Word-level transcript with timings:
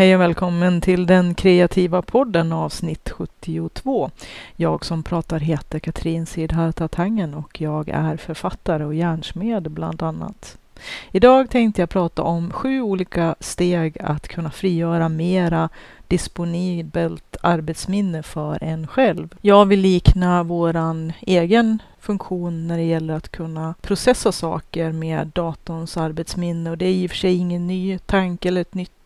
Hej 0.00 0.14
och 0.14 0.20
välkommen 0.20 0.80
till 0.80 1.06
den 1.06 1.34
kreativa 1.34 2.02
podden 2.02 2.52
avsnitt 2.52 3.10
72. 3.10 4.10
Jag 4.56 4.84
som 4.84 5.02
pratar 5.02 5.38
heter 5.38 5.78
Katrin 5.78 6.26
Sidharta 6.26 6.88
Tangen 6.88 7.34
och 7.34 7.60
jag 7.60 7.88
är 7.88 8.16
författare 8.16 8.84
och 8.84 8.94
järnsmed 8.94 9.70
bland 9.70 10.02
annat. 10.02 10.58
Idag 11.12 11.50
tänkte 11.50 11.82
jag 11.82 11.90
prata 11.90 12.22
om 12.22 12.50
sju 12.50 12.82
olika 12.82 13.34
steg 13.40 13.98
att 14.00 14.28
kunna 14.28 14.50
frigöra 14.50 15.08
mera 15.08 15.68
disponibelt 16.08 17.36
arbetsminne 17.42 18.22
för 18.22 18.64
en 18.64 18.86
själv. 18.86 19.34
Jag 19.40 19.66
vill 19.66 19.80
likna 19.80 20.42
våran 20.42 21.12
egen 21.20 21.82
funktion 21.98 22.68
när 22.68 22.76
det 22.76 22.84
gäller 22.84 23.14
att 23.14 23.28
kunna 23.28 23.74
processa 23.80 24.32
saker 24.32 24.92
med 24.92 25.26
datorns 25.34 25.96
arbetsminne 25.96 26.70
och 26.70 26.78
det 26.78 26.86
är 26.86 26.92
i 26.92 27.06
och 27.06 27.10
för 27.10 27.16
sig 27.16 27.36
ingen 27.36 27.66
ny 27.66 27.98
tanke 27.98 28.48
eller 28.48 28.60
ett 28.60 28.74
nytt 28.74 28.99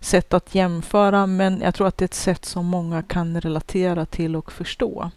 sätt 0.00 0.34
att 0.34 0.54
jämföra 0.54 1.26
men 1.26 1.60
jag 1.60 1.74
tror 1.74 1.86
att 1.86 1.96
det 1.96 2.02
är 2.02 2.08
ett 2.08 2.14
sätt 2.14 2.44
som 2.44 2.66
många 2.66 3.02
kan 3.02 3.40
relatera 3.40 4.06
till 4.06 4.36
och 4.36 4.52
förstå. 4.52 5.10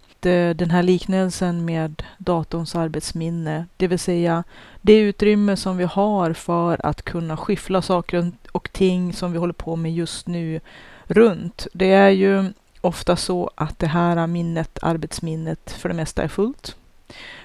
Den 0.55 0.71
här 0.71 0.83
liknelsen 0.83 1.65
med 1.65 2.03
datorns 2.17 2.75
arbetsminne, 2.75 3.65
det 3.77 3.87
vill 3.87 3.99
säga 3.99 4.43
det 4.81 4.97
utrymme 4.99 5.57
som 5.57 5.77
vi 5.77 5.83
har 5.83 6.33
för 6.33 6.85
att 6.85 7.01
kunna 7.01 7.37
skiffla 7.37 7.81
saker 7.81 8.31
och 8.51 8.69
ting 8.71 9.13
som 9.13 9.31
vi 9.31 9.37
håller 9.37 9.53
på 9.53 9.75
med 9.75 9.93
just 9.93 10.27
nu 10.27 10.59
runt. 11.07 11.67
Det 11.73 11.91
är 11.91 12.09
ju 12.09 12.53
ofta 12.81 13.15
så 13.15 13.51
att 13.55 13.79
det 13.79 13.87
här 13.87 14.27
minnet, 14.27 14.79
arbetsminnet, 14.81 15.71
för 15.71 15.89
det 15.89 15.95
mesta 15.95 16.23
är 16.23 16.27
fullt. 16.27 16.75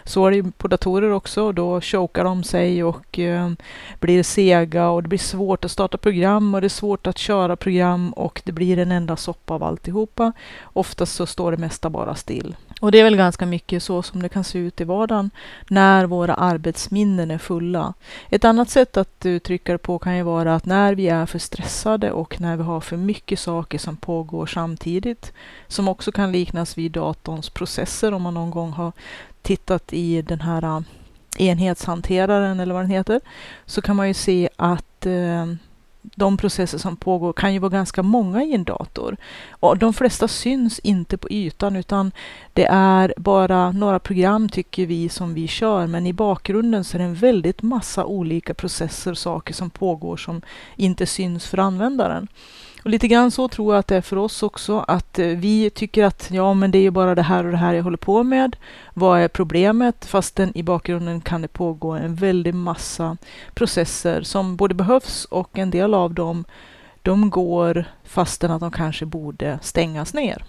Så 0.05 0.27
är 0.27 0.31
det 0.31 0.51
på 0.59 0.69
datorer 0.69 1.11
också. 1.11 1.53
Då 1.53 1.81
chokar 1.81 2.25
de 2.25 2.45
sig 2.45 2.85
och 2.85 3.19
eh, 3.19 3.51
blir 4.01 4.23
sega 4.23 4.89
och 4.89 5.03
det 5.03 5.09
blir 5.09 5.19
svårt 5.19 5.65
att 5.65 5.71
starta 5.71 5.99
program 5.99 6.55
och 6.55 6.61
det 6.61 6.67
är 6.67 6.69
svårt 6.69 7.07
att 7.07 7.19
köra 7.19 7.57
program 7.57 8.13
och 8.13 8.43
det 8.45 8.53
blir 8.53 8.79
en 8.79 8.93
enda 8.93 9.17
soppa 9.17 9.55
av 9.55 9.63
alltihopa. 9.63 10.33
Oftast 10.63 11.15
så 11.15 11.27
står 11.27 11.51
det 11.51 11.57
mesta 11.57 11.91
bara 11.91 12.15
still. 12.15 12.57
Och 12.81 12.93
det 12.93 13.01
är 13.01 13.05
väl 13.05 13.17
ganska 13.17 13.47
mycket 13.47 13.83
så 13.83 14.03
som 14.03 14.23
det 14.23 14.29
kan 14.29 14.45
se 14.45 14.59
ut 14.59 14.81
i 14.81 14.85
vardagen 14.85 15.31
när 15.69 16.07
våra 16.07 16.35
arbetsminnen 16.35 17.31
är 17.31 17.39
fulla. 17.39 17.95
Ett 18.31 18.45
annat 18.45 18.71
sätt 18.71 18.97
att 18.97 19.27
uttrycka 19.27 19.73
det 19.73 19.79
på 19.79 19.99
kan 19.99 20.17
ju 20.17 20.23
vara 20.23 20.55
att 20.55 20.67
när 20.67 20.95
vi 20.95 21.09
är 21.09 21.27
för 21.27 21.39
stressade 21.39 22.13
och 22.13 22.41
när 22.41 22.57
vi 22.57 22.63
har 22.63 22.81
för 22.81 22.97
mycket 22.97 23.39
saker 23.39 23.79
som 23.79 23.97
pågår 23.97 24.47
samtidigt, 24.47 25.33
som 25.67 25.89
också 25.89 26.13
kan 26.13 26.33
liknas 26.33 26.79
vid 26.79 26.93
datorns 26.93 27.51
processer 27.51 28.15
om 28.15 28.23
man 28.23 28.35
någon 28.35 28.51
gång 28.51 28.73
har 28.73 28.93
tittat 29.49 29.93
i 29.93 30.23
den 30.23 30.41
här 30.41 30.65
äh, 30.65 30.81
enhetshanteraren 31.39 32.61
eller 32.61 32.75
vad 32.75 32.83
den 32.83 32.91
heter, 32.91 33.21
så 33.67 33.83
kan 33.83 33.97
man 33.97 34.09
ju 34.09 34.15
se 34.15 34.49
att 34.57 35.07
äh, 35.07 35.47
de 36.03 36.37
processer 36.37 36.79
som 36.79 36.97
pågår 36.97 37.33
kan 37.33 37.53
ju 37.53 37.59
vara 37.59 37.71
ganska 37.71 38.03
många 38.03 38.45
i 38.45 38.55
en 38.55 38.65
dator. 38.65 39.17
Och 39.51 39.79
de 39.79 39.93
flesta 39.93 40.29
syns 40.29 40.79
inte 40.79 41.17
på 41.17 41.31
ytan 41.31 41.77
utan 41.77 42.13
det 42.53 42.67
är 42.71 43.15
bara 43.17 43.73
några 43.73 43.99
program 43.99 44.49
tycker 44.49 44.87
vi 44.87 45.09
som 45.09 45.35
vi 45.35 45.49
kör 45.49 45.87
men 45.87 46.07
i 46.07 46.13
bakgrunden 46.13 46.85
så 46.85 46.97
är 46.97 46.99
det 46.99 47.05
en 47.05 47.15
väldigt 47.15 47.63
massa 47.63 48.05
olika 48.05 48.55
processer 48.55 49.11
och 49.11 49.19
saker 49.19 49.55
som 49.55 49.71
pågår 49.71 50.17
som 50.17 50.43
inte 50.77 51.07
syns 51.07 51.47
för 51.47 51.59
användaren. 51.59 52.29
Och 52.83 52.91
lite 52.91 53.09
grann 53.09 53.31
så 53.31 53.49
tror 53.49 53.75
jag 53.75 53.81
att 53.81 53.87
det 53.87 53.97
är 53.97 54.01
för 54.01 54.17
oss 54.17 54.43
också, 54.43 54.85
att 54.89 55.19
eh, 55.19 55.27
vi 55.27 55.71
tycker 55.71 56.05
att 56.05 56.29
ja, 56.31 56.55
men 56.55 56.71
det 56.71 56.79
är 56.79 56.83
ju 56.83 56.91
bara 56.91 57.15
det 57.15 57.23
här 57.23 57.45
och 57.45 57.51
det 57.51 57.57
här 57.57 57.75
jag 57.75 57.83
håller 57.83 57.97
på 57.97 58.23
med. 58.23 58.57
Vad 58.95 59.21
är 59.21 59.29
problemet? 59.29 60.05
Fastän 60.05 60.53
i 60.55 60.63
bakgrunden 60.63 61.21
kan 61.21 61.43
det 61.43 61.49
pågå 61.49 61.91
en 61.91 62.15
väldig 62.15 62.55
massa 62.55 63.17
processer 63.55 64.23
som 64.23 64.57
både 64.57 64.75
behövs 64.75 65.25
och 65.25 65.59
en 65.59 65.71
del 65.71 65.95
av 65.95 66.15
dem, 66.15 66.45
de 67.03 67.31
går 67.31 67.85
fastän 68.05 68.51
att 68.51 68.61
de 68.61 68.71
kanske 68.71 69.07
borde 69.07 69.59
stängas 69.63 70.15
ner. 70.15 70.45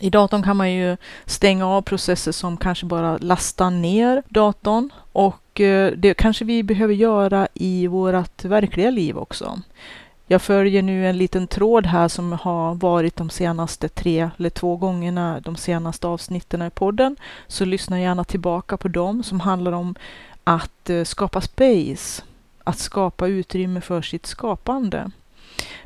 I 0.00 0.10
datorn 0.10 0.42
kan 0.42 0.56
man 0.56 0.72
ju 0.72 0.96
stänga 1.26 1.66
av 1.66 1.82
processer 1.82 2.32
som 2.32 2.56
kanske 2.56 2.86
bara 2.86 3.18
lastar 3.18 3.70
ner 3.70 4.22
datorn 4.28 4.90
och 5.12 5.60
eh, 5.60 5.92
det 5.92 6.14
kanske 6.14 6.44
vi 6.44 6.62
behöver 6.62 6.94
göra 6.94 7.48
i 7.54 7.86
vårt 7.86 8.44
verkliga 8.44 8.90
liv 8.90 9.18
också. 9.18 9.58
Jag 10.30 10.42
följer 10.42 10.82
nu 10.82 11.06
en 11.06 11.18
liten 11.18 11.46
tråd 11.46 11.86
här 11.86 12.08
som 12.08 12.32
har 12.32 12.74
varit 12.74 13.16
de 13.16 13.30
senaste 13.30 13.88
tre 13.88 14.30
eller 14.38 14.50
två 14.50 14.76
gångerna, 14.76 15.40
de 15.40 15.56
senaste 15.56 16.06
avsnitten 16.06 16.62
i 16.62 16.70
podden. 16.70 17.16
Så 17.46 17.64
lyssna 17.64 18.00
gärna 18.00 18.24
tillbaka 18.24 18.76
på 18.76 18.88
dem 18.88 19.22
som 19.22 19.40
handlar 19.40 19.72
om 19.72 19.94
att 20.44 20.90
eh, 20.90 21.04
skapa 21.04 21.40
space, 21.40 22.22
att 22.64 22.78
skapa 22.78 23.26
utrymme 23.26 23.80
för 23.80 24.02
sitt 24.02 24.26
skapande. 24.26 25.10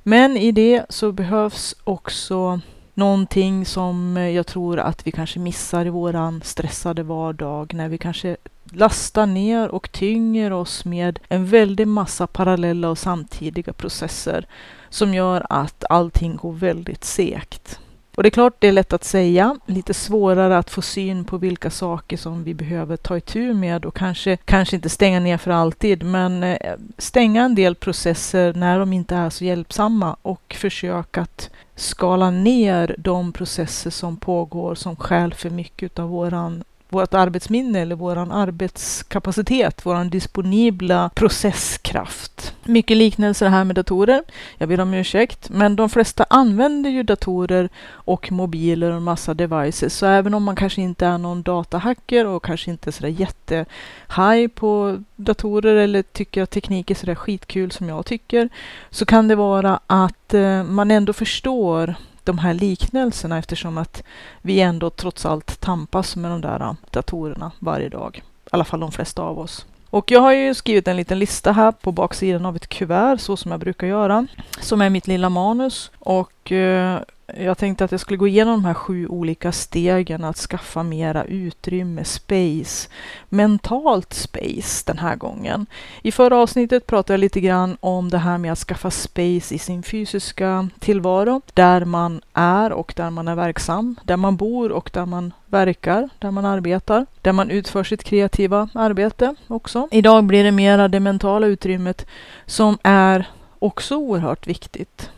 Men 0.03 0.36
i 0.36 0.53
det 0.53 0.86
så 0.88 1.12
behövs 1.12 1.74
också 1.84 2.60
någonting 2.94 3.66
som 3.66 4.16
eh, 4.16 4.28
jag 4.28 4.47
tror 4.47 4.78
att 4.78 5.06
vi 5.06 5.10
kanske 5.10 5.38
missar 5.38 5.86
i 5.86 5.91
våran 5.91 6.42
stressade 6.44 7.03
vardag 7.03 7.74
när 7.74 7.88
vi 7.88 7.98
kanske 7.98 8.36
lastar 8.75 9.27
ner 9.27 9.69
och 9.69 9.93
tynger 9.93 10.53
oss 10.53 10.84
med 10.84 11.19
en 11.28 11.47
väldig 11.47 11.88
massa 11.88 12.27
parallella 12.27 12.91
och 12.91 12.99
samtidiga 12.99 13.72
processer 13.72 14.47
som 14.88 15.15
gör 15.15 15.47
att 15.49 15.84
allting 15.88 16.37
går 16.37 16.53
väldigt 16.53 17.05
segt. 17.05 17.78
Och 18.15 18.22
det 18.22 18.28
är 18.28 18.31
klart, 18.31 18.55
det 18.59 18.69
är 18.69 18.72
lätt 18.72 18.93
att 18.93 19.05
säga, 19.05 19.56
lite 19.66 19.94
svårare 19.94 20.59
att 20.59 20.71
få 20.71 20.83
syn 20.83 21.25
på 21.25 21.37
vilka 21.38 21.71
saker 21.71 22.16
som 22.16 22.44
vi 22.44 22.55
behöver 22.55 22.97
ta 22.97 23.16
itu 23.16 23.55
med 23.55 23.84
och 23.84 23.97
kanske, 23.97 24.37
kanske 24.37 24.77
inte 24.77 24.89
stänga 24.89 25.21
ner 25.21 25.39
för 25.39 25.50
alltid, 25.50 26.03
men 26.03 26.43
eh, 26.43 26.75
stänga 26.99 27.44
en 27.44 27.54
del 27.54 27.75
processer 27.75 28.54
när 28.54 28.78
de 28.78 28.93
inte 28.93 29.15
är 29.16 29.31
så 29.31 29.44
hjälpsamma 29.44 30.16
och 30.22 30.56
försöka 30.59 31.21
att 31.21 31.50
skala 31.77 32.31
ner 32.31 32.94
de 32.99 33.33
processer 33.33 33.91
som 33.91 34.16
pågår 34.16 34.75
som 34.75 34.97
skäl 34.97 35.34
för 35.34 35.50
mycket 35.50 35.99
av 35.99 36.09
våran 36.09 36.65
vårt 36.92 37.14
arbetsminne 37.14 37.80
eller 37.80 37.97
vår 37.97 38.16
arbetskapacitet, 38.16 39.86
vår 39.86 40.04
disponibla 40.04 41.10
processkraft. 41.14 42.54
Mycket 42.64 42.97
liknelser 42.97 43.48
här 43.48 43.64
med 43.64 43.76
datorer. 43.76 44.22
Jag 44.58 44.69
ber 44.69 44.80
om 44.80 44.94
ursäkt, 44.94 45.50
men 45.50 45.76
de 45.76 45.88
flesta 45.91 46.26
använder 46.30 46.91
ju 46.91 47.03
datorer 47.03 47.69
och 47.88 48.32
mobiler 48.32 48.91
och 48.91 49.03
massa 49.03 49.34
devices. 49.34 49.94
Så 49.94 50.06
även 50.06 50.34
om 50.34 50.42
man 50.42 50.56
kanske 50.56 50.82
inte 50.82 51.06
är 51.06 51.19
någon 51.19 51.42
datahacker 51.42 52.26
och 52.26 52.44
kanske 52.44 52.70
inte 52.70 52.91
är 52.91 52.92
sådär 52.92 53.09
jättehaj 53.09 54.48
på 54.48 55.03
datorer 55.16 55.76
eller 55.76 56.03
tycker 56.03 56.42
att 56.42 56.50
teknik 56.50 56.91
är 56.91 56.94
sådär 56.94 57.14
skitkul 57.14 57.70
som 57.70 57.88
jag 57.88 58.06
tycker, 58.06 58.48
så 58.91 59.06
kan 59.06 59.28
det 59.28 59.34
vara 59.34 59.80
att 59.86 60.34
eh, 60.34 60.64
man 60.64 60.91
ändå 60.91 61.12
förstår 61.12 61.94
de 62.25 62.38
här 62.38 62.55
liknelserna 62.55 63.38
eftersom 63.38 63.78
att 63.78 64.03
vi 64.43 64.60
ändå 64.60 64.91
trots 64.91 65.27
allt 65.27 65.60
tampas 65.60 66.16
med 66.16 66.31
de 66.31 66.41
där 66.41 66.60
äh, 66.60 66.72
datorerna 66.91 67.53
varje 67.59 67.88
dag. 67.88 68.22
I 68.44 68.49
alla 68.50 68.65
fall 68.65 68.81
de 68.81 68.93
flesta 68.93 69.22
av 69.22 69.38
oss. 69.38 69.66
Och 69.91 70.10
jag 70.10 70.21
har 70.21 70.33
ju 70.33 70.55
skrivit 70.55 70.88
en 70.88 70.97
liten 70.97 71.19
lista 71.19 71.53
här 71.53 71.72
på 71.72 71.93
baksidan 71.93 72.47
av 72.47 72.56
ett 72.56 72.69
kuvert, 72.69 73.19
så 73.19 73.37
som 73.37 73.50
jag 73.50 73.60
brukar 73.60 73.87
göra, 73.87 74.27
som 74.60 74.81
är 74.81 74.91
mitt 74.91 75.06
lilla 75.06 75.28
manus. 75.28 75.91
Och 75.99 76.53
eh, 76.53 77.00
jag 77.37 77.59
tänkte 77.59 77.84
att 77.84 77.91
jag 77.91 78.00
skulle 78.00 78.16
gå 78.16 78.28
igenom 78.28 78.62
de 78.62 78.65
här 78.65 78.75
sju 78.75 79.06
olika 79.06 79.53
stegen 79.53 80.25
att 80.25 80.37
skaffa 80.37 80.82
mera 80.82 81.25
utrymme, 81.25 82.04
space, 82.04 82.88
mentalt 83.28 84.12
space 84.12 84.82
den 84.87 84.98
här 84.98 85.16
gången. 85.16 85.66
I 86.03 86.12
förra 86.12 86.37
avsnittet 86.37 86.87
pratade 86.87 87.12
jag 87.12 87.21
lite 87.21 87.41
grann 87.41 87.76
om 87.81 88.09
det 88.09 88.19
här 88.19 88.38
med 88.38 88.53
att 88.53 88.59
skaffa 88.59 88.91
space 88.91 89.54
i 89.54 89.59
sin 89.59 89.82
fysiska 89.82 90.69
tillvaro, 90.78 91.41
där 91.54 91.84
man 91.84 92.21
är 92.32 92.72
och 92.72 92.92
där 92.97 93.10
man 93.10 93.28
är 93.28 93.34
verksam, 93.34 93.97
där 94.04 94.16
man 94.16 94.37
bor 94.37 94.72
och 94.72 94.91
där 94.92 95.06
man 95.06 95.32
verkar, 95.47 96.09
där 96.19 96.31
man 96.31 96.44
arbetar, 96.44 97.06
där 97.22 97.32
man 97.32 97.50
utför 97.50 97.84
sitt 97.84 98.04
kreativa 98.04 98.69
arbete 98.75 99.34
också. 99.48 99.88
Idag 99.91 100.25
blir 100.25 100.44
det 100.44 100.53
mera 100.53 100.88
det 100.88 101.00
mentala 101.00 101.47
utrymmet 101.47 102.06
som 102.47 102.78
är 102.82 103.31
också 103.59 103.97
oerhört 103.97 104.47
viktigt. 104.47 105.10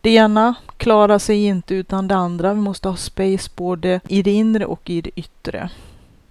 Det 0.00 0.10
ena 0.10 0.54
klarar 0.76 1.18
sig 1.18 1.44
inte 1.44 1.74
utan 1.74 2.08
det 2.08 2.16
andra. 2.16 2.54
Vi 2.54 2.60
måste 2.60 2.88
ha 2.88 2.96
space 2.96 3.50
både 3.56 4.00
i 4.08 4.22
det 4.22 4.30
inre 4.32 4.66
och 4.66 4.90
i 4.90 5.00
det 5.00 5.10
yttre. 5.16 5.70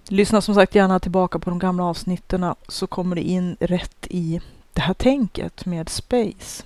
Lyssna 0.08 0.40
som 0.40 0.54
sagt 0.54 0.74
gärna 0.74 1.00
tillbaka 1.00 1.38
på 1.38 1.50
de 1.50 1.58
gamla 1.58 1.84
avsnitten 1.84 2.54
så 2.68 2.86
kommer 2.86 3.16
det 3.16 3.22
in 3.22 3.56
rätt 3.60 4.06
i 4.10 4.40
det 4.72 4.80
här 4.80 4.94
tänket 4.94 5.66
med 5.66 5.88
space. 5.88 6.64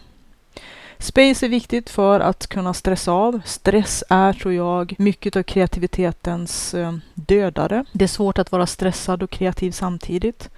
Space 0.98 1.46
är 1.46 1.48
viktigt 1.48 1.90
för 1.90 2.20
att 2.20 2.46
kunna 2.46 2.74
stressa 2.74 3.12
av. 3.12 3.40
Stress 3.44 4.04
är, 4.08 4.32
tror 4.32 4.54
jag, 4.54 4.94
mycket 4.98 5.36
av 5.36 5.42
kreativitetens 5.42 6.74
eh, 6.74 6.94
dödare. 7.14 7.84
Det 7.92 8.04
är 8.04 8.08
svårt 8.08 8.38
att 8.38 8.52
vara 8.52 8.66
stressad 8.66 9.22
och 9.22 9.30
kreativ 9.30 9.70
samtidigt. 9.70 10.50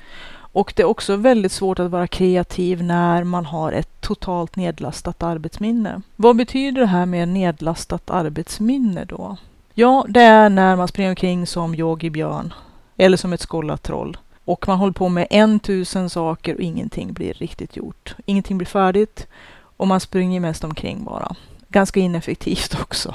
Och 0.53 0.73
det 0.77 0.83
är 0.83 0.87
också 0.87 1.17
väldigt 1.17 1.53
svårt 1.53 1.79
att 1.79 1.91
vara 1.91 2.07
kreativ 2.07 2.83
när 2.83 3.25
man 3.25 3.47
har 3.47 3.73
ett 3.73 4.01
totalt 4.01 4.57
nedlastat 4.57 5.23
arbetsminne. 5.23 6.03
Vad 6.17 6.37
betyder 6.37 6.81
det 6.81 6.87
här 6.87 7.07
med 7.07 7.29
nedlastat 7.29 8.11
arbetsminne 8.11 9.05
då? 9.05 9.37
Ja, 9.75 10.05
det 10.09 10.21
är 10.21 10.49
när 10.49 10.77
man 10.77 10.89
springer 10.89 11.11
omkring 11.11 11.47
som 11.47 11.75
Yogi 11.75 12.11
Björn 12.11 12.55
eller 12.97 13.17
som 13.17 13.33
ett 13.33 13.41
skållat 13.41 13.83
troll 13.83 14.17
och 14.45 14.69
man 14.69 14.79
håller 14.79 14.93
på 14.93 15.09
med 15.09 15.27
en 15.31 15.61
tusen 15.61 16.11
saker 16.11 16.55
och 16.55 16.61
ingenting 16.61 17.13
blir 17.13 17.35
riktigt 17.35 17.77
gjort. 17.77 18.15
Ingenting 18.27 18.59
blir 18.59 18.67
färdigt 18.67 19.27
Och 19.77 19.89
man 19.89 20.01
springer 20.01 20.41
mest 20.41 20.65
omkring 20.65 21.05
bara. 21.05 21.37
Ganska 21.73 22.01
ineffektivt 22.01 22.75
också. 22.83 23.15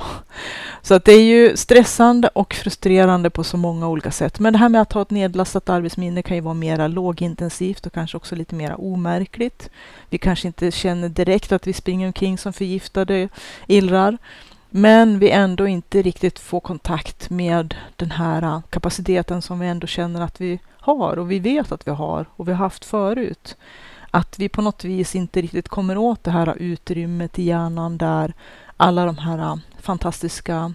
Så 0.82 0.94
att 0.94 1.06
det 1.06 1.12
är 1.14 1.24
ju 1.24 1.58
stressande 1.58 2.28
och 2.28 2.54
frustrerande 2.54 3.30
på 3.30 3.44
så 3.44 3.58
många 3.58 3.88
olika 3.88 4.12
sätt. 4.12 4.40
Men 4.40 4.54
det 4.54 4.60
här 4.60 4.70
med 4.70 4.82
att 4.82 4.94
ha 4.94 5.02
ett 5.02 5.10
nedlastat 5.10 5.70
arbetsminne 5.70 6.22
kan 6.22 6.38
ju 6.38 6.42
vara 6.42 6.54
mera 6.54 6.88
lågintensivt 6.88 7.86
och 7.86 7.94
kanske 7.94 8.18
också 8.18 8.36
lite 8.36 8.56
mera 8.56 8.76
omärkligt. 8.76 9.70
Vi 10.10 10.18
kanske 10.18 10.48
inte 10.48 10.72
känner 10.72 11.10
direkt 11.10 11.52
att 11.52 11.68
vi 11.68 11.74
springer 11.74 12.08
omkring 12.08 12.38
som 12.38 12.54
förgiftade 12.54 13.30
illrar. 13.68 14.18
Men 14.70 15.20
vi 15.20 15.30
ändå 15.30 15.68
inte 15.68 16.02
riktigt 16.02 16.40
får 16.40 16.60
kontakt 16.60 17.30
med 17.30 17.76
den 17.96 18.12
här 18.12 18.42
äh, 18.42 18.62
kapaciteten 18.70 19.42
som 19.42 19.60
vi 19.60 19.68
ändå 19.68 19.88
känner 19.88 20.22
att 20.22 20.42
vi 20.42 20.60
har 20.72 21.20
och 21.20 21.32
vi 21.32 21.40
vet 21.40 21.72
att 21.72 21.88
vi 21.88 21.92
har 21.92 22.26
och 22.36 22.48
vi 22.48 22.52
har 22.52 22.60
haft 22.60 22.86
förut. 22.86 23.56
Att 24.12 24.40
vi 24.40 24.50
på 24.50 24.62
något 24.62 24.84
vis 24.84 25.16
inte 25.16 25.42
riktigt 25.42 25.68
kommer 25.68 25.98
åt 25.98 26.24
det 26.24 26.32
här 26.32 26.58
utrymmet 26.58 27.40
i 27.40 27.44
hjärnan 27.44 27.98
där 27.98 28.34
alla 28.78 29.06
de 29.06 29.18
här 29.18 29.40
äh, 29.40 29.56
fantastiska 29.82 30.74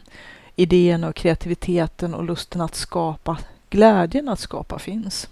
idéerna 0.56 1.08
och 1.08 1.17
kreativiteten 1.17 2.14
och 2.14 2.25
lusten 2.25 2.61
att 2.61 2.75
skapa, 2.75 3.38
glädjen 3.70 4.29
att 4.29 4.40
skapa 4.40 4.79
finns. 4.79 5.29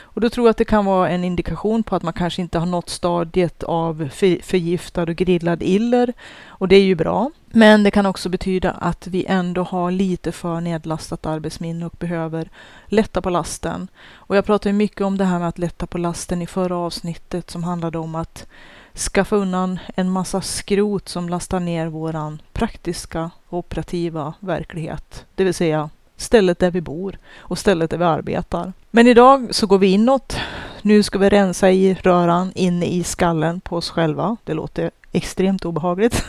Och 0.00 0.20
då 0.20 0.30
tror 0.30 0.46
jag 0.46 0.50
att 0.50 0.56
det 0.56 0.64
kan 0.64 0.84
vara 0.84 1.10
en 1.10 1.24
indikation 1.24 1.82
på 1.82 1.96
att 1.96 2.02
man 2.02 2.12
kanske 2.12 2.42
inte 2.42 2.58
har 2.58 2.66
nått 2.66 2.88
stadiet 2.90 3.62
av 3.62 4.08
förgiftad 4.42 5.02
och 5.02 5.16
grillad 5.16 5.62
iller. 5.62 6.12
Och 6.46 6.68
det 6.68 6.76
är 6.76 6.82
ju 6.82 6.94
bra. 6.94 7.30
Men 7.46 7.82
det 7.82 7.90
kan 7.90 8.06
också 8.06 8.28
betyda 8.28 8.70
att 8.70 9.06
vi 9.06 9.26
ändå 9.26 9.62
har 9.62 9.90
lite 9.90 10.32
för 10.32 10.60
nedlastat 10.60 11.26
arbetsminne 11.26 11.86
och 11.86 11.96
behöver 11.98 12.50
lätta 12.86 13.22
på 13.22 13.30
lasten. 13.30 13.88
Och 14.12 14.36
jag 14.36 14.44
pratade 14.44 14.72
mycket 14.72 15.00
om 15.00 15.18
det 15.18 15.24
här 15.24 15.38
med 15.38 15.48
att 15.48 15.58
lätta 15.58 15.86
på 15.86 15.98
lasten 15.98 16.42
i 16.42 16.46
förra 16.46 16.76
avsnittet 16.76 17.50
som 17.50 17.64
handlade 17.64 17.98
om 17.98 18.14
att 18.14 18.46
skaffa 18.94 19.36
undan 19.36 19.78
en 19.94 20.10
massa 20.10 20.40
skrot 20.40 21.08
som 21.08 21.28
lastar 21.28 21.60
ner 21.60 21.86
våran 21.86 22.42
praktiska 22.52 23.30
operativa 23.48 24.34
verklighet. 24.40 25.24
Det 25.34 25.44
vill 25.44 25.54
säga 25.54 25.90
stället 26.20 26.58
där 26.58 26.70
vi 26.70 26.80
bor 26.80 27.18
och 27.38 27.58
stället 27.58 27.90
där 27.90 27.98
vi 27.98 28.04
arbetar. 28.04 28.72
Men 28.90 29.06
idag 29.06 29.48
så 29.50 29.66
går 29.66 29.78
vi 29.78 29.86
inåt. 29.86 30.36
Nu 30.82 31.02
ska 31.02 31.18
vi 31.18 31.28
rensa 31.28 31.70
i 31.70 31.94
röran 32.02 32.52
inne 32.54 32.86
i 32.86 33.04
skallen 33.04 33.60
på 33.60 33.76
oss 33.76 33.90
själva. 33.90 34.36
Det 34.44 34.54
låter 34.54 34.90
extremt 35.12 35.64
obehagligt. 35.64 36.24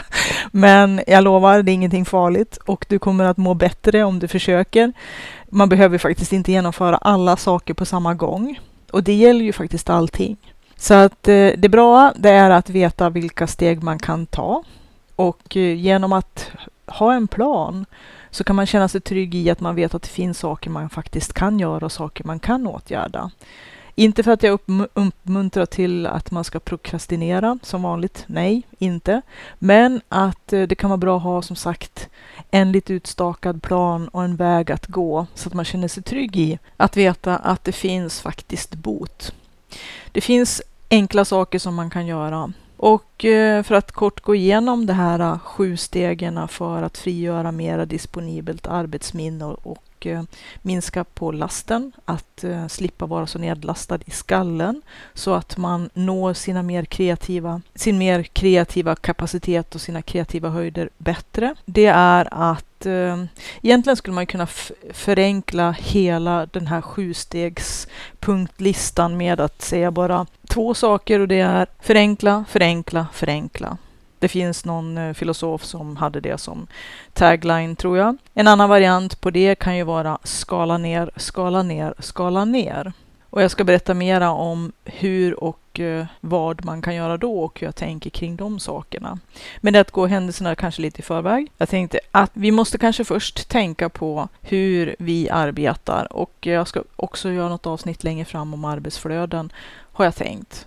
Men 0.50 1.00
jag 1.06 1.24
lovar, 1.24 1.62
det 1.62 1.72
är 1.72 1.74
ingenting 1.74 2.04
farligt 2.04 2.56
och 2.56 2.86
du 2.88 2.98
kommer 2.98 3.24
att 3.24 3.36
må 3.36 3.54
bättre 3.54 4.04
om 4.04 4.18
du 4.18 4.28
försöker. 4.28 4.92
Man 5.48 5.68
behöver 5.68 5.98
faktiskt 5.98 6.32
inte 6.32 6.52
genomföra 6.52 6.96
alla 6.96 7.36
saker 7.36 7.74
på 7.74 7.84
samma 7.84 8.14
gång. 8.14 8.60
Och 8.90 9.02
det 9.02 9.14
gäller 9.14 9.44
ju 9.44 9.52
faktiskt 9.52 9.90
allting. 9.90 10.36
Så 10.76 10.94
att 10.94 11.28
eh, 11.28 11.50
det 11.56 11.68
bra 11.68 12.12
det 12.16 12.30
är 12.30 12.50
att 12.50 12.70
veta 12.70 13.10
vilka 13.10 13.46
steg 13.46 13.82
man 13.82 13.98
kan 13.98 14.26
ta. 14.26 14.62
Och 15.16 15.56
eh, 15.56 15.74
genom 15.74 16.12
att 16.12 16.50
ha 16.86 17.14
en 17.14 17.28
plan 17.28 17.86
så 18.36 18.44
kan 18.44 18.56
man 18.56 18.66
känna 18.66 18.88
sig 18.88 19.00
trygg 19.00 19.34
i 19.34 19.50
att 19.50 19.60
man 19.60 19.74
vet 19.74 19.94
att 19.94 20.02
det 20.02 20.08
finns 20.08 20.38
saker 20.38 20.70
man 20.70 20.90
faktiskt 20.90 21.32
kan 21.32 21.58
göra 21.58 21.84
och 21.84 21.92
saker 21.92 22.24
man 22.24 22.38
kan 22.38 22.66
åtgärda. 22.66 23.30
Inte 23.94 24.22
för 24.22 24.30
att 24.30 24.42
jag 24.42 24.60
uppmuntrar 24.94 25.66
till 25.66 26.06
att 26.06 26.30
man 26.30 26.44
ska 26.44 26.60
prokrastinera 26.60 27.58
som 27.62 27.82
vanligt. 27.82 28.24
Nej, 28.26 28.62
inte. 28.78 29.22
Men 29.58 30.00
att 30.08 30.52
eh, 30.52 30.62
det 30.62 30.74
kan 30.74 30.90
vara 30.90 30.98
bra 30.98 31.16
att 31.16 31.22
ha 31.22 31.42
som 31.42 31.56
sagt 31.56 32.08
en 32.50 32.72
lite 32.72 32.92
utstakad 32.92 33.62
plan 33.62 34.08
och 34.08 34.24
en 34.24 34.36
väg 34.36 34.72
att 34.72 34.86
gå 34.86 35.26
så 35.34 35.48
att 35.48 35.54
man 35.54 35.64
känner 35.64 35.88
sig 35.88 36.02
trygg 36.02 36.36
i 36.36 36.58
att 36.76 36.96
veta 36.96 37.36
att 37.36 37.64
det 37.64 37.72
finns 37.72 38.20
faktiskt 38.20 38.74
bot. 38.74 39.32
Det 40.12 40.20
finns 40.20 40.62
enkla 40.90 41.24
saker 41.24 41.58
som 41.58 41.74
man 41.74 41.90
kan 41.90 42.06
göra 42.06 42.52
och 42.76 43.24
eh, 43.24 43.62
för 43.62 43.74
att 43.74 43.92
kort 43.92 44.20
gå 44.20 44.34
igenom 44.34 44.86
de 44.86 44.92
här 44.92 45.20
eh, 45.20 45.38
sju 45.38 45.76
stegen 45.76 46.48
för 46.48 46.82
att 46.82 46.98
frigöra 46.98 47.52
mera 47.52 47.86
disponibelt 47.86 48.66
arbetsminne 48.66 49.44
och 49.44 49.82
och 49.96 50.06
eh, 50.06 50.22
minska 50.62 51.04
på 51.04 51.32
lasten, 51.32 51.92
att 52.04 52.44
eh, 52.44 52.66
slippa 52.66 53.06
vara 53.06 53.26
så 53.26 53.38
nedlastad 53.38 53.98
i 54.06 54.10
skallen 54.10 54.82
så 55.14 55.34
att 55.34 55.56
man 55.56 55.90
når 55.94 56.34
sina 56.34 56.62
mer 56.62 56.84
kreativa, 56.84 57.60
sin 57.74 57.98
mer 57.98 58.22
kreativa 58.22 58.96
kapacitet 58.96 59.74
och 59.74 59.80
sina 59.80 60.02
kreativa 60.02 60.48
höjder 60.48 60.90
bättre. 60.98 61.54
Det 61.64 61.86
är 61.86 62.28
att 62.30 62.86
eh, 62.86 63.24
egentligen 63.62 63.96
skulle 63.96 64.14
man 64.14 64.26
kunna 64.26 64.46
förenkla 64.92 65.70
hela 65.70 66.46
den 66.46 66.66
här 66.66 66.80
sjustegspunktlistan 66.80 69.16
med 69.16 69.40
att 69.40 69.62
säga 69.62 69.90
bara 69.90 70.26
två 70.48 70.74
saker 70.74 71.20
och 71.20 71.28
det 71.28 71.40
är 71.40 71.66
förenkla, 71.80 72.44
förenkla, 72.48 73.06
förenkla. 73.12 73.78
Det 74.18 74.28
finns 74.28 74.64
någon 74.64 74.98
eh, 74.98 75.14
filosof 75.14 75.64
som 75.64 75.96
hade 75.96 76.20
det 76.20 76.38
som 76.38 76.66
tagline, 77.12 77.76
tror 77.76 77.98
jag. 77.98 78.16
En 78.34 78.48
annan 78.48 78.68
variant 78.68 79.20
på 79.20 79.30
det 79.30 79.54
kan 79.54 79.76
ju 79.76 79.82
vara 79.82 80.18
skala 80.24 80.78
ner, 80.78 81.10
skala 81.16 81.62
ner, 81.62 81.94
skala 81.98 82.44
ner. 82.44 82.92
Och 83.30 83.42
jag 83.42 83.50
ska 83.50 83.64
berätta 83.64 83.94
mera 83.94 84.30
om 84.30 84.72
hur 84.84 85.44
och 85.44 85.80
eh, 85.80 86.06
vad 86.20 86.64
man 86.64 86.82
kan 86.82 86.94
göra 86.94 87.16
då 87.16 87.40
och 87.40 87.60
hur 87.60 87.66
jag 87.66 87.74
tänker 87.74 88.10
kring 88.10 88.36
de 88.36 88.60
sakerna. 88.60 89.18
Men 89.60 89.72
det 89.72 89.78
är 89.78 89.80
att 89.80 89.90
gå 89.90 90.06
händelserna 90.06 90.54
kanske 90.54 90.82
lite 90.82 91.00
i 91.00 91.02
förväg. 91.02 91.52
Jag 91.58 91.68
tänkte 91.68 92.00
att 92.10 92.30
vi 92.34 92.50
måste 92.50 92.78
kanske 92.78 93.04
först 93.04 93.48
tänka 93.48 93.88
på 93.88 94.28
hur 94.40 94.96
vi 94.98 95.30
arbetar 95.30 96.12
och 96.12 96.32
jag 96.40 96.68
ska 96.68 96.82
också 96.96 97.30
göra 97.30 97.48
något 97.48 97.66
avsnitt 97.66 98.04
längre 98.04 98.24
fram 98.24 98.54
om 98.54 98.64
arbetsflöden 98.64 99.52
har 99.92 100.04
jag 100.04 100.14
tänkt. 100.14 100.66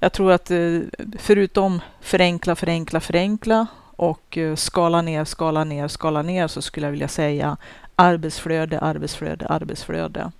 Jag 0.00 0.12
tror 0.12 0.32
att 0.32 0.50
eh, 0.50 0.80
förutom 1.18 1.80
förenkla, 2.00 2.56
förenkla, 2.56 3.00
förenkla 3.00 3.66
och 3.96 4.38
eh, 4.38 4.54
skala 4.54 5.02
ner, 5.02 5.24
skala 5.24 5.64
ner, 5.64 5.88
skala 5.88 6.22
ner 6.22 6.46
så 6.46 6.62
skulle 6.62 6.86
jag 6.86 6.92
vilja 6.92 7.08
säga 7.08 7.56
arbetsflöde, 7.96 8.80
arbetsflöde, 8.80 9.46
arbetsflöde. 9.46 10.32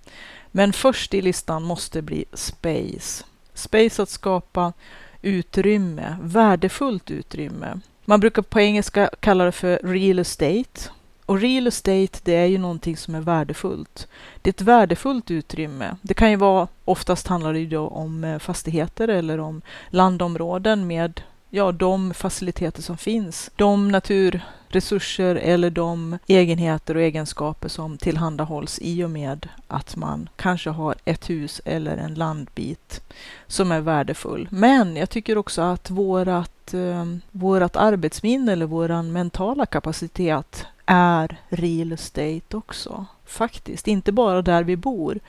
Men 0.51 0.73
först 0.73 1.13
i 1.13 1.21
listan 1.21 1.63
måste 1.63 2.01
bli 2.01 2.25
space. 2.33 3.25
Space 3.53 4.03
att 4.03 4.09
skapa 4.09 4.73
utrymme, 5.21 6.17
värdefullt 6.21 7.11
utrymme. 7.11 7.79
Man 8.05 8.19
brukar 8.19 8.41
på 8.41 8.59
engelska 8.59 9.09
kalla 9.19 9.43
det 9.43 9.51
för 9.51 9.79
real 9.83 10.19
estate 10.19 10.89
och 11.29 11.41
real 11.41 11.67
estate, 11.67 12.19
det 12.23 12.35
är 12.35 12.45
ju 12.45 12.57
någonting 12.57 12.97
som 12.97 13.15
är 13.15 13.21
värdefullt. 13.21 14.07
Det 14.41 14.49
är 14.49 14.53
ett 14.53 14.61
värdefullt 14.61 15.31
utrymme. 15.31 15.95
Det 16.01 16.13
kan 16.13 16.29
ju 16.29 16.35
vara, 16.35 16.67
oftast 16.85 17.27
handlar 17.27 17.53
det 17.53 17.59
ju 17.59 17.67
då 17.67 17.87
om 17.87 18.23
eh, 18.23 18.39
fastigheter 18.39 19.07
eller 19.07 19.39
om 19.39 19.61
landområden 19.89 20.87
med 20.87 21.21
ja, 21.49 21.71
de 21.71 22.13
faciliteter 22.13 22.81
som 22.81 22.97
finns. 22.97 23.51
De 23.55 23.91
naturresurser 23.91 25.35
eller 25.35 25.69
de 25.69 26.17
egenheter 26.27 26.95
och 26.95 27.01
egenskaper 27.01 27.69
som 27.69 27.97
tillhandahålls 27.97 28.79
i 28.81 29.03
och 29.03 29.11
med 29.11 29.47
att 29.67 29.95
man 29.95 30.29
kanske 30.35 30.69
har 30.69 30.95
ett 31.05 31.29
hus 31.29 31.61
eller 31.65 31.97
en 31.97 32.13
landbit 32.13 33.01
som 33.47 33.71
är 33.71 33.81
värdefull. 33.81 34.47
Men 34.51 34.95
jag 34.95 35.09
tycker 35.09 35.37
också 35.37 35.61
att 35.61 35.89
vårat, 35.89 36.73
eh, 36.73 37.05
vårat 37.31 37.75
arbetsminne 37.75 38.51
eller 38.51 38.65
våran 38.65 39.11
mentala 39.11 39.65
kapacitet 39.65 40.65
är 40.91 41.37
real 41.49 41.91
estate 41.91 42.57
också. 42.57 43.05
Faktiskt, 43.25 43.87
inte 43.87 44.11
bara 44.11 44.41
där 44.41 44.63
vi 44.63 44.75
bor. 44.75 45.19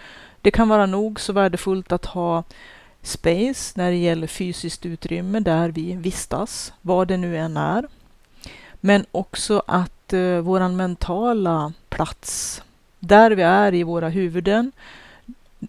Det 0.41 0.51
kan 0.51 0.69
vara 0.69 0.87
nog 0.87 1.21
så 1.21 1.33
värdefullt 1.33 1.93
att 1.93 2.07
ha 2.07 2.45
space 3.03 3.73
när 3.75 3.91
det 3.91 3.97
gäller 3.97 4.27
fysiskt 4.27 4.87
utrymme 4.87 5.41
där 5.41 5.69
vi 5.69 5.97
vistas, 5.97 6.73
vad 6.83 7.09
det 7.09 7.17
nu 7.17 7.39
än 7.39 7.57
är. 7.57 7.89
Men 8.81 9.07
också 9.13 9.63
att 9.67 10.13
eh, 10.13 10.39
våran 10.39 10.77
mentala 10.77 11.73
plats, 11.89 12.63
där 12.99 13.31
vi 13.31 13.43
är 13.43 13.75
i 13.75 13.83
våra 13.83 14.09
huvuden, 14.09 14.73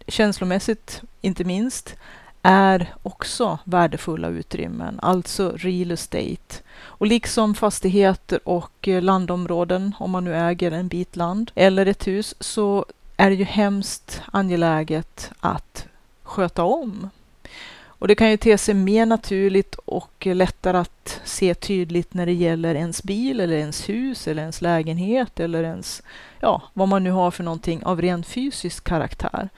känslomässigt 0.07 1.01
inte 1.21 1.43
minst, 1.43 1.95
är 2.41 2.93
också 3.03 3.60
värdefulla 3.63 4.27
utrymmen, 4.27 5.00
alltså 5.00 5.51
real 5.57 5.91
estate. 5.91 6.63
Och 7.01 7.08
liksom 7.08 7.55
fastigheter 7.55 8.39
och 8.43 8.88
eh, 8.88 9.01
landområden, 9.01 9.96
om 10.00 10.12
man 10.12 10.24
nu 10.24 10.36
äger 10.36 10.72
en 10.72 10.88
bit 10.88 11.15
land 11.15 11.51
eller 11.55 11.86
ett 11.86 12.08
hus, 12.08 12.36
så 12.39 12.86
är 13.17 13.29
det 13.29 13.36
ju 13.36 13.43
hemskt 13.43 14.22
angeläget 14.31 15.31
att 15.39 15.88
sköta 16.24 16.63
om. 16.63 17.10
Och 17.86 18.08
det 18.08 18.15
kan 18.15 18.29
ju 18.29 18.38
te 18.38 18.58
sig 18.58 18.74
mer 18.74 19.05
naturligt 19.05 19.75
och 19.75 20.25
lättare 20.25 20.77
att 20.77 21.22
se 21.24 21.53
tydligt 21.53 22.13
när 22.13 22.25
det 22.25 22.34
gäller 22.34 22.75
ens 22.75 23.03
bil 23.03 23.39
eller 23.39 23.58
ens 23.58 23.89
hus 23.89 24.27
eller 24.27 24.41
ens 24.41 24.62
lägenhet 24.62 25.39
eller 25.39 25.63
ens, 25.63 26.03
ja, 26.39 26.62
vad 26.74 26.88
man 26.88 27.03
nu 27.03 27.12
har 27.12 27.31
för 27.31 27.43
någonting 27.43 27.84
av 27.84 28.01
ren 28.01 28.24
fysisk 28.24 28.84
karaktär 28.84 29.50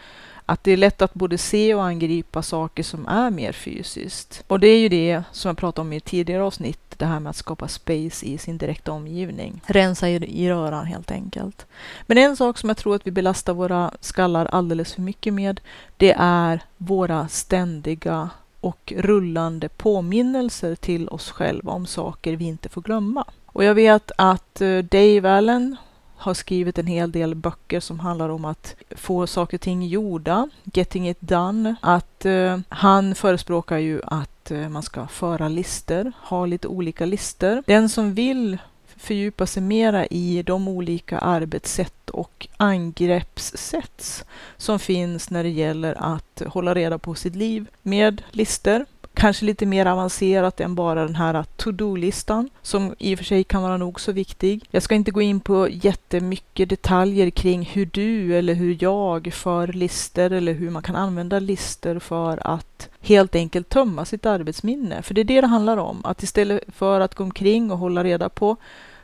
att 0.46 0.64
det 0.64 0.72
är 0.72 0.78
lätt 0.78 1.02
att 1.02 1.14
både 1.14 1.38
se 1.38 1.76
och 1.76 1.84
angripa 1.84 2.42
saker 2.42 2.84
som 2.84 3.08
är 3.08 3.30
mer 3.30 3.52
fysiskt. 3.52 4.44
Och 4.48 4.60
det 4.60 4.68
är 4.68 4.80
ju 4.80 4.90
det 4.90 5.24
som 5.32 5.50
jag 5.50 5.58
pratade 5.58 5.88
om 5.88 5.94
i 5.94 6.00
tidigare 6.00 6.44
avsnitt, 6.44 6.80
det 6.98 7.06
här 7.06 7.20
med 7.20 7.30
att 7.30 7.36
skapa 7.36 7.68
space 7.68 8.26
i 8.26 8.38
sin 8.38 8.58
direkta 8.58 8.92
omgivning. 8.92 9.62
Rensa 9.66 10.10
i, 10.10 10.44
i 10.44 10.50
röran 10.50 10.86
helt 10.86 11.12
enkelt. 11.12 11.66
Men 12.06 12.18
en 12.18 12.38
sak 12.38 12.58
som 12.58 12.70
jag 12.70 12.78
tror 12.78 12.96
att 12.96 13.08
vi 13.08 13.12
belastar 13.12 13.54
våra 13.54 13.92
skallar 14.00 14.46
alldeles 14.46 14.94
för 14.94 15.02
mycket 15.02 15.34
med, 15.34 15.62
det 15.98 16.16
är 16.18 16.64
våra 16.78 17.28
ständiga 17.28 18.30
och 18.60 18.94
rullande 18.98 19.70
påminnelser 19.70 20.76
till 20.76 21.10
oss 21.10 21.32
själva 21.32 21.72
om 21.72 21.86
saker 21.86 22.36
vi 22.36 22.46
inte 22.46 22.70
får 22.70 22.82
glömma. 22.82 23.26
Och 23.46 23.64
jag 23.64 23.76
vet 23.76 24.12
att 24.18 24.62
eh, 24.62 24.78
Dave 24.78 25.30
Allen 25.30 25.78
har 26.24 26.34
skrivit 26.34 26.78
en 26.78 26.88
hel 26.88 27.12
del 27.12 27.36
böcker 27.36 27.80
som 27.80 28.00
handlar 28.00 28.30
om 28.30 28.46
att 28.46 28.76
få 28.92 29.28
saker 29.28 29.58
och 29.58 29.62
ting 29.62 29.88
gjorda, 29.88 30.50
getting 30.64 31.10
it 31.10 31.22
done. 31.22 31.76
Att 31.82 32.26
eh, 32.26 32.60
han 32.70 33.16
förespråkar 33.16 33.78
ju 33.78 34.02
att 34.04 34.52
eh, 34.52 34.70
man 34.70 34.84
ska 34.84 35.08
föra 35.08 35.48
lister, 35.48 36.12
ha 36.22 36.46
lite 36.46 36.68
olika 36.68 37.06
lister. 37.06 37.64
Den 37.66 37.90
som 37.90 38.14
vill 38.14 38.58
fördjupa 38.98 39.46
sig 39.46 39.64
mera 39.64 40.06
i 40.06 40.44
de 40.44 40.68
olika 40.68 41.20
arbetssätt 41.20 42.10
och 42.10 42.48
angreppssätt 42.58 44.26
som 44.58 44.80
finns 44.80 45.30
när 45.30 45.44
det 45.44 45.50
gäller 45.50 45.96
att 46.00 46.42
hålla 46.48 46.74
reda 46.74 46.98
på 46.98 47.16
sitt 47.16 47.36
liv 47.36 47.68
med 47.82 48.24
lister 48.32 48.86
kanske 49.14 49.46
lite 49.46 49.66
mer 49.66 49.86
avancerat 49.86 50.60
än 50.60 50.76
bara 50.76 51.06
den 51.06 51.16
här 51.16 51.46
to-do-listan 51.56 52.50
som 52.62 52.96
i 53.00 53.16
och 53.16 53.18
för 53.20 53.26
sig 53.26 53.44
kan 53.44 53.62
vara 53.62 53.78
nog 53.78 54.02
så 54.02 54.12
viktig. 54.12 54.66
Jag 54.72 54.84
ska 54.84 54.96
inte 54.96 55.12
gå 55.12 55.22
in 55.22 55.40
på 55.40 55.70
jättemycket 55.70 56.70
detaljer 56.70 57.30
kring 57.30 57.66
hur 57.66 57.86
du 57.86 58.38
eller 58.38 58.54
hur 58.54 58.78
jag 58.80 59.34
för 59.34 59.68
lister 59.68 60.32
eller 60.32 60.54
hur 60.54 60.70
man 60.70 60.84
kan 60.84 60.96
använda 60.96 61.40
lister 61.40 62.00
för 62.00 62.48
att 62.48 62.90
helt 63.02 63.36
enkelt 63.36 63.70
tömma 63.70 64.06
sitt 64.06 64.26
arbetsminne. 64.26 65.02
För 65.02 65.14
det 65.14 65.22
är 65.22 65.26
det 65.26 65.42
det 65.42 65.48
handlar 65.48 65.78
om. 65.78 66.06
Att 66.06 66.24
istället 66.24 66.64
för 66.68 67.00
att 67.00 67.16
gå 67.16 67.24
omkring 67.24 67.72
och 67.72 67.78
hålla 67.78 68.04
reda 68.04 68.30
på 68.30 68.58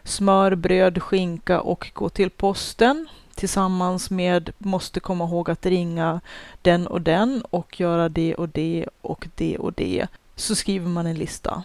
smör, 0.04 0.56
bröd, 0.56 1.02
skinka 1.04 1.62
och 1.62 1.92
gå 1.94 2.10
till 2.10 2.30
posten 2.30 3.08
tillsammans 3.40 4.10
med 4.10 4.50
måste 4.58 5.00
komma 5.00 5.24
ihåg 5.24 5.50
att 5.50 5.66
ringa 5.66 6.22
den 6.62 6.88
och 6.88 7.02
den 7.02 7.42
och 7.50 7.80
göra 7.80 8.10
det 8.10 8.36
och 8.36 8.50
det 8.50 8.86
och 9.02 9.28
det 9.36 9.58
och 9.58 9.74
det. 9.74 10.08
Så 10.36 10.56
skriver 10.56 10.88
man 10.88 11.08
en 11.08 11.16
lista. 11.16 11.64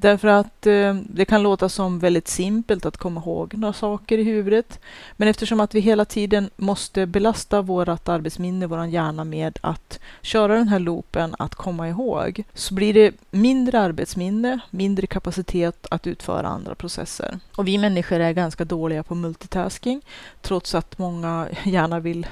Därför 0.00 0.28
att 0.28 0.66
eh, 0.66 0.94
det 0.94 1.24
kan 1.24 1.42
låta 1.42 1.68
som 1.68 1.98
väldigt 1.98 2.28
simpelt 2.28 2.86
att 2.86 2.96
komma 2.96 3.20
ihåg 3.20 3.54
några 3.54 3.72
saker 3.72 4.18
i 4.18 4.22
huvudet. 4.22 4.80
Men 5.16 5.28
eftersom 5.28 5.60
att 5.60 5.74
vi 5.74 5.80
hela 5.80 6.04
tiden 6.04 6.50
måste 6.56 7.06
belasta 7.06 7.62
vårt 7.62 8.08
arbetsminne, 8.08 8.66
vår 8.66 8.86
hjärna 8.86 9.24
med 9.24 9.58
att 9.60 9.98
köra 10.22 10.54
den 10.54 10.68
här 10.68 10.78
loopen, 10.78 11.34
att 11.38 11.54
komma 11.54 11.88
ihåg, 11.88 12.44
så 12.54 12.74
blir 12.74 12.94
det 12.94 13.14
mindre 13.30 13.80
arbetsminne, 13.80 14.60
mindre 14.70 15.06
kapacitet 15.06 15.86
att 15.90 16.06
utföra 16.06 16.48
andra 16.48 16.74
processer. 16.74 17.38
Och 17.56 17.68
vi 17.68 17.78
människor 17.78 18.20
är 18.20 18.32
ganska 18.32 18.64
dåliga 18.64 19.02
på 19.02 19.14
multitasking, 19.14 20.00
trots 20.42 20.74
att 20.74 20.98
många 20.98 21.48
gärna 21.64 22.00
vill 22.00 22.26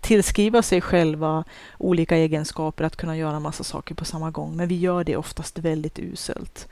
tillskriva 0.00 0.62
sig 0.62 0.80
själva 0.80 1.44
olika 1.78 2.16
egenskaper 2.16 2.84
att 2.84 2.96
kunna 2.96 3.16
göra 3.16 3.40
massa 3.40 3.64
saker 3.64 3.94
på 3.94 4.04
samma 4.04 4.30
gång. 4.30 4.56
Men 4.56 4.68
vi 4.68 4.78
gör 4.78 5.04
det 5.04 5.16
oftast 5.16 5.58
väldigt 5.58 5.98
uselt 5.98 6.68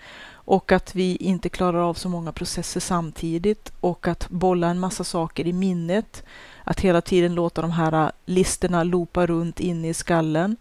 och 0.49 0.73
att 0.73 0.95
vi 0.95 1.17
inte 1.17 1.49
klarar 1.49 1.79
av 1.79 1.95
så 1.95 2.09
många 2.09 2.33
processer 2.33 2.81
samtidigt 2.81 3.73
och 3.81 4.09
att 4.09 4.29
bolla 4.29 4.69
en 4.69 4.79
massa 4.79 5.05
saker 5.05 5.47
i 5.47 5.53
minnet. 5.53 6.25
Att 6.65 6.81
hela 6.81 7.01
tiden 7.01 7.35
låta 7.35 7.63
de 7.63 7.71
här 7.71 8.05
äh, 8.05 8.11
listorna 8.25 8.85
loopa 8.85 9.27
runt 9.27 9.61
inne 9.61 9.89
i 9.89 9.95
skallen. 9.95 10.57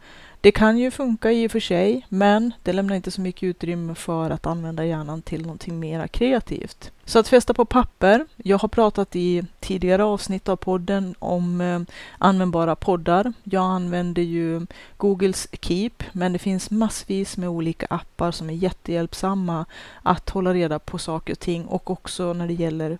Det 0.47 0.51
kan 0.51 0.77
ju 0.77 0.91
funka 0.91 1.31
i 1.31 1.47
och 1.47 1.51
för 1.51 1.59
sig, 1.59 2.05
men 2.09 2.53
det 2.63 2.73
lämnar 2.73 2.95
inte 2.95 3.11
så 3.11 3.21
mycket 3.21 3.43
utrymme 3.43 3.95
för 3.95 4.29
att 4.29 4.45
använda 4.45 4.85
hjärnan 4.85 5.21
till 5.21 5.41
någonting 5.41 5.79
mera 5.79 6.07
kreativt. 6.07 6.91
Så 7.05 7.19
att 7.19 7.27
fästa 7.27 7.53
på 7.53 7.65
papper. 7.65 8.25
Jag 8.35 8.57
har 8.57 8.67
pratat 8.67 9.15
i 9.15 9.43
tidigare 9.59 10.03
avsnitt 10.03 10.49
av 10.49 10.55
podden 10.55 11.15
om 11.19 11.61
eh, 11.61 11.79
användbara 12.17 12.75
poddar. 12.75 13.33
Jag 13.43 13.63
använder 13.63 14.21
ju 14.21 14.65
Googles 14.97 15.47
Keep, 15.61 15.91
men 16.11 16.33
det 16.33 16.39
finns 16.39 16.71
massvis 16.71 17.37
med 17.37 17.49
olika 17.49 17.85
appar 17.89 18.31
som 18.31 18.49
är 18.49 18.53
jättehjälpsamma 18.53 19.65
att 20.03 20.29
hålla 20.29 20.53
reda 20.53 20.79
på 20.79 20.97
saker 20.97 21.33
och 21.33 21.39
ting 21.39 21.65
och 21.65 21.91
också 21.91 22.33
när 22.33 22.47
det 22.47 22.53
gäller 22.53 22.97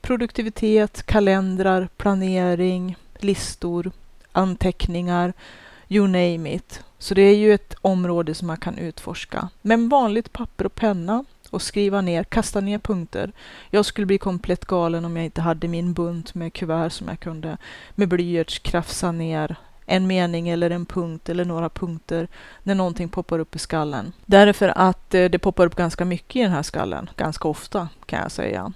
produktivitet, 0.00 1.06
kalendrar, 1.06 1.88
planering, 1.96 2.96
listor, 3.18 3.90
anteckningar 4.32 5.32
you 5.88 6.06
name 6.06 6.54
it. 6.54 6.84
Så 6.98 7.14
det 7.14 7.22
är 7.22 7.36
ju 7.36 7.54
ett 7.54 7.74
område 7.80 8.34
som 8.34 8.46
man 8.46 8.56
kan 8.56 8.78
utforska. 8.78 9.48
Men 9.62 9.88
vanligt 9.88 10.32
papper 10.32 10.66
och 10.66 10.74
penna 10.74 11.24
och 11.50 11.62
skriva 11.62 12.00
ner, 12.00 12.24
kasta 12.24 12.60
ner 12.60 12.78
punkter. 12.78 13.32
Jag 13.70 13.84
skulle 13.84 14.06
bli 14.06 14.18
komplett 14.18 14.64
galen 14.64 15.04
om 15.04 15.16
jag 15.16 15.24
inte 15.24 15.40
hade 15.40 15.68
min 15.68 15.92
bunt 15.92 16.34
med 16.34 16.52
kuvert 16.52 16.90
som 16.90 17.08
jag 17.08 17.20
kunde 17.20 17.56
med 17.94 18.08
blyerts 18.08 18.58
krafsa 18.58 19.12
ner 19.12 19.56
en 19.86 20.06
mening 20.06 20.48
eller 20.48 20.70
en 20.70 20.86
punkt 20.86 21.28
eller 21.28 21.44
några 21.44 21.68
punkter 21.68 22.28
när 22.62 22.74
någonting 22.74 23.08
poppar 23.08 23.38
upp 23.38 23.56
i 23.56 23.58
skallen. 23.58 24.12
Därför 24.26 24.68
att 24.68 25.14
eh, 25.14 25.24
det 25.24 25.38
poppar 25.38 25.66
upp 25.66 25.76
ganska 25.76 26.04
mycket 26.04 26.36
i 26.36 26.42
den 26.42 26.52
här 26.52 26.62
skallen, 26.62 27.10
ganska 27.16 27.48
ofta 27.48 27.88
kan 28.06 28.20
jag 28.22 28.32
säga 28.32 28.72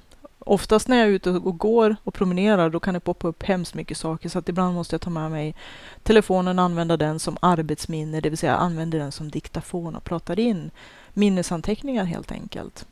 oftast 0.49 0.89
när 0.89 0.97
jag 0.97 1.07
är 1.07 1.11
ute 1.11 1.31
och 1.31 1.59
går 1.59 1.97
och 2.05 2.15
promenerar, 2.15 2.71
då 2.71 2.81
kan 2.81 2.95
det 2.95 3.01
poppa 3.01 3.29
upp 3.29 3.43
hemskt 3.43 3.75
mycket 3.75 3.99
saker, 3.99 4.29
så 4.29 4.39
att 4.39 4.49
ibland 4.49 4.75
måste 4.75 4.95
jag 4.95 5.01
ta 5.01 5.11
med 5.11 5.31
mig 5.31 5.55
telefonen 6.03 6.59
och 6.59 6.65
använda 6.65 6.97
den 6.97 7.19
som 7.19 7.37
arbetsminne, 7.41 8.21
det 8.21 8.31
vill 8.31 8.39
säga 8.39 8.57
använder 8.57 8.99
den 8.99 9.13
som 9.13 9.31
diktafon 9.31 9.97
och 9.97 10.05
pratar 10.05 10.39
in 10.39 10.71
minnesanteckningar 11.15 12.05
helt 12.05 12.33
enkelt. 12.33 12.87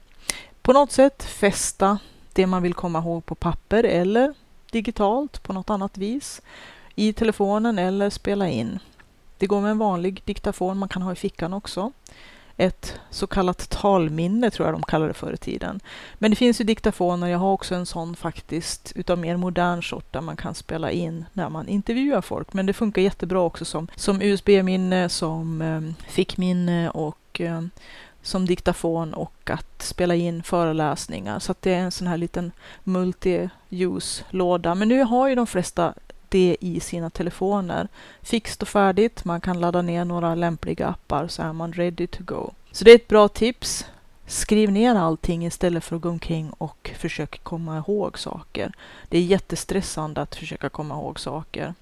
På 0.62 0.72
något 0.72 0.92
sätt 0.92 1.22
fästa 1.22 1.98
det 2.32 2.46
man 2.46 2.62
vill 2.62 2.74
komma 2.74 2.98
ihåg 2.98 3.26
på 3.26 3.34
papper 3.34 3.84
eller 3.84 4.34
digitalt 4.70 5.42
på 5.42 5.52
något 5.52 5.70
annat 5.70 5.98
vis 5.98 6.42
i 6.94 7.12
telefonen 7.12 7.78
eller 7.78 8.10
spela 8.10 8.48
in. 8.48 8.78
Det 9.38 9.46
går 9.46 9.60
med 9.60 9.70
en 9.70 9.78
vanlig 9.78 10.22
diktafon, 10.24 10.78
man 10.78 10.88
kan 10.88 11.02
ha 11.02 11.12
i 11.12 11.16
fickan 11.16 11.52
också 11.52 11.92
ett 12.56 13.00
så 13.10 13.26
kallat 13.26 13.70
talminne, 13.70 14.50
tror 14.50 14.66
jag 14.68 14.74
de 14.74 14.82
kallade 14.82 15.10
det 15.10 15.14
förr 15.14 15.32
i 15.32 15.36
tiden. 15.36 15.80
Men 16.14 16.30
det 16.30 16.36
finns 16.36 16.60
ju 16.60 16.64
diktafoner, 16.64 17.26
jag 17.26 17.38
har 17.38 17.52
också 17.52 17.74
en 17.74 17.86
sån 17.86 18.16
faktiskt, 18.16 18.92
utav 18.94 19.18
mer 19.18 19.36
modern 19.36 19.82
sort, 19.82 20.12
där 20.12 20.20
man 20.20 20.36
kan 20.36 20.54
spela 20.54 20.90
in 20.90 21.24
när 21.32 21.48
man 21.48 21.68
intervjuar 21.68 22.20
folk. 22.20 22.52
Men 22.52 22.66
det 22.66 22.72
funkar 22.72 23.02
jättebra 23.02 23.40
också 23.40 23.64
som, 23.64 23.88
som 23.96 24.22
USB-minne, 24.22 25.08
som 25.08 25.62
eh, 25.62 25.80
fickminne 26.08 26.90
och 26.90 27.40
eh, 27.40 27.62
som 28.22 28.46
diktafon 28.46 29.14
och 29.14 29.50
att 29.50 29.82
spela 29.82 30.14
in 30.14 30.42
föreläsningar. 30.42 31.38
Så 31.38 31.52
att 31.52 31.62
det 31.62 31.74
är 31.74 31.78
en 31.78 31.92
sån 31.92 32.06
här 32.06 32.16
liten 32.16 32.52
multi-use-låda. 32.84 34.74
Men 34.74 34.88
nu 34.88 35.02
har 35.02 35.28
ju 35.28 35.34
de 35.34 35.46
flesta 35.46 35.94
det 36.28 36.56
i 36.60 36.80
sina 36.80 37.10
telefoner. 37.10 37.88
Fixt 38.22 38.62
och 38.62 38.68
färdigt, 38.68 39.24
man 39.24 39.40
kan 39.40 39.60
ladda 39.60 39.82
ner 39.82 40.04
några 40.04 40.34
lämpliga 40.34 40.86
appar 40.86 41.28
så 41.28 41.42
är 41.42 41.52
man 41.52 41.72
ready 41.72 42.06
to 42.06 42.22
go. 42.24 42.50
Så 42.72 42.84
det 42.84 42.90
är 42.90 42.94
ett 42.94 43.08
bra 43.08 43.28
tips. 43.28 43.86
Skriv 44.26 44.70
ner 44.70 44.94
allting 44.94 45.46
istället 45.46 45.84
för 45.84 45.96
att 45.96 46.02
gå 46.02 46.08
omkring 46.08 46.50
och 46.50 46.90
försöka 46.98 47.38
komma 47.42 47.78
ihåg 47.78 48.18
saker. 48.18 48.72
Det 49.08 49.18
är 49.18 49.22
jättestressande 49.22 50.20
att 50.20 50.34
försöka 50.34 50.68
komma 50.68 50.94
ihåg 50.94 51.20
saker. 51.20 51.74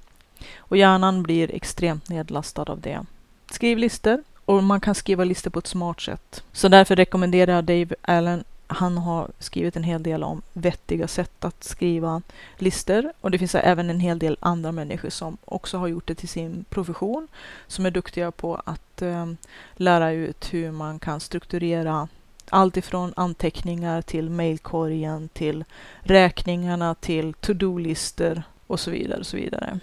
Och 0.57 0.77
hjärnan 0.77 1.23
blir 1.23 1.55
extremt 1.55 2.09
nedlastad 2.09 2.63
av 2.63 2.81
det. 2.81 3.07
Skriv 3.51 3.79
listor 3.79 4.23
och 4.45 4.63
man 4.63 4.81
kan 4.81 4.95
skriva 4.95 5.25
listor 5.25 5.51
på 5.51 5.59
ett 5.59 5.67
smart 5.67 6.01
sätt. 6.01 6.43
Så 6.53 6.69
därför 6.69 6.97
rekommenderar 6.97 7.55
jag 7.55 7.65
Dave 7.65 7.95
Allen 8.03 8.45
han 8.66 8.99
har 8.99 9.30
skrivit 9.38 9.76
en 9.76 9.85
hel 9.85 10.02
del 10.02 10.23
om 10.25 10.42
vettiga 10.52 11.09
sätt 11.09 11.44
att 11.44 11.64
skriva 11.64 12.23
listor 12.56 13.12
och 13.21 13.30
det 13.30 13.38
finns 13.38 13.54
även 13.54 13.90
en 13.90 14.00
hel 14.00 14.18
del 14.18 14.37
andra 14.40 14.73
människor 14.73 15.11
som 15.11 15.37
också 15.44 15.78
har 15.78 15.88
gjort 15.88 16.06
det 16.06 16.14
till 16.14 16.28
sin 16.28 16.64
profession 16.68 17.28
som 17.66 17.87
är 17.87 17.90
duktiga 17.90 18.30
på 18.30 18.62
att 18.64 19.02
eh, 19.02 19.26
lära 19.75 20.12
ut 20.12 20.54
hur 20.54 20.71
man 20.71 20.99
kan 20.99 21.21
strukturera 21.21 22.09
allt 22.49 22.76
ifrån 22.76 23.12
anteckningar 23.16 24.02
till 24.02 24.30
mejlkorgen 24.30 25.28
till 25.28 25.64
räkningarna 26.00 26.94
till 26.94 27.35
to-do-listor 27.35 28.42
och 28.66 28.80
så 28.80 28.90
vidare. 28.90 29.21
Och 29.21 29.26
så 29.26 29.37
vidare. 29.37 29.78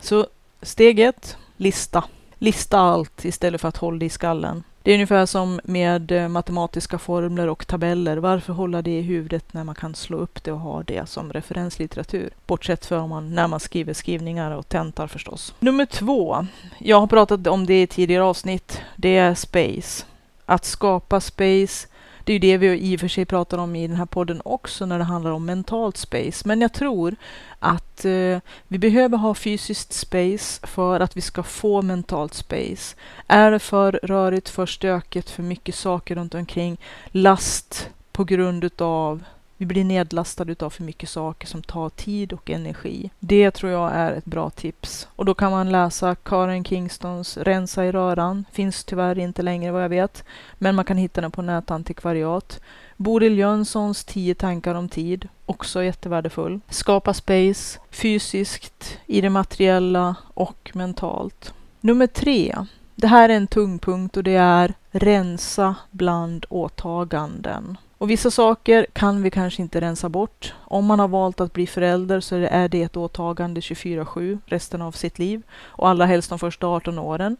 Så 0.00 0.26
steg 0.62 1.00
ett, 1.00 1.36
lista. 1.56 2.04
Lista 2.38 2.78
allt 2.78 3.24
istället 3.24 3.60
för 3.60 3.68
att 3.68 3.76
hålla 3.76 3.98
det 3.98 4.06
i 4.06 4.10
skallen. 4.10 4.62
Det 4.82 4.90
är 4.90 4.94
ungefär 4.94 5.26
som 5.26 5.60
med 5.64 6.12
eh, 6.12 6.28
matematiska 6.28 6.98
formler 6.98 7.48
och 7.48 7.66
tabeller. 7.66 8.16
Varför 8.16 8.52
hålla 8.52 8.82
det 8.82 8.98
i 8.98 9.02
huvudet 9.02 9.52
när 9.52 9.64
man 9.64 9.74
kan 9.74 9.94
slå 9.94 10.16
upp 10.16 10.44
det 10.44 10.52
och 10.52 10.60
ha 10.60 10.82
det 10.82 11.08
som 11.08 11.32
referenslitteratur? 11.32 12.30
Bortsett 12.46 12.86
från 12.86 13.08
man, 13.08 13.34
när 13.34 13.48
man 13.48 13.60
skriver 13.60 13.92
skrivningar 13.92 14.50
och 14.50 14.68
tentar 14.68 15.06
förstås. 15.06 15.54
Nummer 15.58 15.86
två. 15.86 16.46
Jag 16.78 17.00
har 17.00 17.06
pratat 17.06 17.46
om 17.46 17.66
det 17.66 17.82
i 17.82 17.86
tidigare 17.86 18.24
avsnitt. 18.24 18.80
Det 18.96 19.16
är 19.16 19.34
space. 19.34 20.04
Att 20.46 20.64
skapa 20.64 21.20
space 21.20 21.88
det 22.24 22.32
är 22.32 22.34
ju 22.34 22.38
det 22.38 22.56
vi 22.56 22.78
i 22.78 22.96
och 22.96 23.00
för 23.00 23.08
sig 23.08 23.24
pratar 23.24 23.58
om 23.58 23.76
i 23.76 23.86
den 23.88 23.96
här 23.96 24.06
podden 24.06 24.42
också 24.44 24.86
när 24.86 24.98
det 24.98 25.04
handlar 25.04 25.30
om 25.30 25.44
mentalt 25.44 25.96
space. 25.96 26.48
Men 26.48 26.60
jag 26.60 26.72
tror 26.72 27.16
att 27.58 28.04
eh, 28.04 28.38
vi 28.68 28.78
behöver 28.78 29.18
ha 29.18 29.34
fysiskt 29.34 29.92
space 29.92 30.66
för 30.66 31.00
att 31.00 31.16
vi 31.16 31.20
ska 31.20 31.42
få 31.42 31.82
mentalt 31.82 32.34
space. 32.34 32.96
Är 33.26 33.50
det 33.50 33.58
för 33.58 34.00
rörigt, 34.02 34.48
för 34.48 34.66
stökigt, 34.66 35.30
för 35.30 35.42
mycket 35.42 35.74
saker 35.74 36.14
runt 36.14 36.34
omkring, 36.34 36.80
last 37.06 37.88
på 38.12 38.24
grund 38.24 38.64
utav 38.64 39.24
vi 39.60 39.66
blir 39.66 39.84
nedlastade 39.84 40.64
av 40.64 40.70
för 40.70 40.82
mycket 40.82 41.08
saker 41.08 41.46
som 41.46 41.62
tar 41.62 41.88
tid 41.88 42.32
och 42.32 42.50
energi. 42.50 43.10
Det 43.18 43.50
tror 43.50 43.72
jag 43.72 43.92
är 43.94 44.12
ett 44.12 44.24
bra 44.24 44.50
tips. 44.50 45.08
Och 45.16 45.24
då 45.24 45.34
kan 45.34 45.50
man 45.50 45.72
läsa 45.72 46.14
Karen 46.14 46.64
Kingstons 46.64 47.36
Rensa 47.36 47.84
i 47.84 47.92
röran. 47.92 48.44
Finns 48.52 48.84
tyvärr 48.84 49.18
inte 49.18 49.42
längre 49.42 49.72
vad 49.72 49.84
jag 49.84 49.88
vet. 49.88 50.24
Men 50.54 50.74
man 50.74 50.84
kan 50.84 50.96
hitta 50.96 51.20
den 51.20 51.30
på 51.30 51.42
nätantikvariat. 51.42 52.60
Bodil 52.96 53.38
Jönssons 53.38 54.04
10 54.04 54.34
tankar 54.34 54.74
om 54.74 54.88
tid. 54.88 55.28
Också 55.46 55.82
jättevärdefull. 55.82 56.60
Skapa 56.68 57.14
space. 57.14 57.80
Fysiskt, 57.90 58.98
i 59.06 59.20
det 59.20 59.30
materiella 59.30 60.14
och 60.34 60.70
mentalt. 60.74 61.54
Nummer 61.80 62.06
tre. 62.06 62.56
Det 62.94 63.06
här 63.06 63.28
är 63.28 63.36
en 63.36 63.46
tung 63.46 63.78
punkt 63.78 64.16
och 64.16 64.24
det 64.24 64.36
är 64.36 64.74
rensa 64.90 65.74
bland 65.90 66.46
åtaganden. 66.48 67.76
Och 68.00 68.10
vissa 68.10 68.30
saker 68.30 68.86
kan 68.92 69.22
vi 69.22 69.30
kanske 69.30 69.62
inte 69.62 69.80
rensa 69.80 70.08
bort. 70.08 70.54
Om 70.64 70.84
man 70.84 70.98
har 70.98 71.08
valt 71.08 71.40
att 71.40 71.52
bli 71.52 71.66
förälder 71.66 72.20
så 72.20 72.36
är 72.36 72.68
det 72.68 72.82
ett 72.82 72.96
åtagande 72.96 73.60
24-7 73.60 74.38
resten 74.46 74.82
av 74.82 74.92
sitt 74.92 75.18
liv 75.18 75.42
och 75.52 75.88
allra 75.88 76.06
helst 76.06 76.30
de 76.30 76.38
första 76.38 76.66
18 76.66 76.98
åren. 76.98 77.36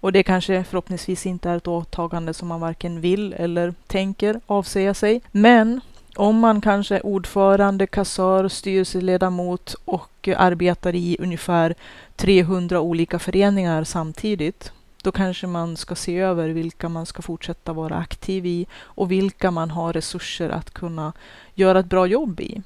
Och 0.00 0.12
det 0.12 0.22
kanske 0.22 0.64
förhoppningsvis 0.64 1.26
inte 1.26 1.50
är 1.50 1.56
ett 1.56 1.68
åtagande 1.68 2.34
som 2.34 2.48
man 2.48 2.60
varken 2.60 3.00
vill 3.00 3.32
eller 3.32 3.74
tänker 3.86 4.40
avsäga 4.46 4.94
sig. 4.94 5.20
Men 5.30 5.80
om 6.16 6.38
man 6.38 6.60
kanske 6.60 6.96
är 6.96 7.06
ordförande, 7.06 7.86
kassör, 7.86 8.48
styrelseledamot 8.48 9.74
och 9.84 10.28
arbetar 10.36 10.94
i 10.94 11.16
ungefär 11.20 11.74
300 12.16 12.80
olika 12.80 13.18
föreningar 13.18 13.84
samtidigt 13.84 14.72
då 15.02 15.12
kanske 15.12 15.46
man 15.46 15.76
ska 15.76 15.94
se 15.94 16.18
över 16.18 16.48
vilka 16.48 16.88
man 16.88 17.06
ska 17.06 17.22
fortsätta 17.22 17.72
vara 17.72 17.96
aktiv 17.96 18.46
i 18.46 18.66
och 18.80 19.10
vilka 19.10 19.50
man 19.50 19.70
har 19.70 19.92
resurser 19.92 20.48
att 20.50 20.70
kunna 20.70 21.12
göra 21.54 21.78
ett 21.78 21.86
bra 21.86 22.06
jobb 22.06 22.40
i. 22.40 22.62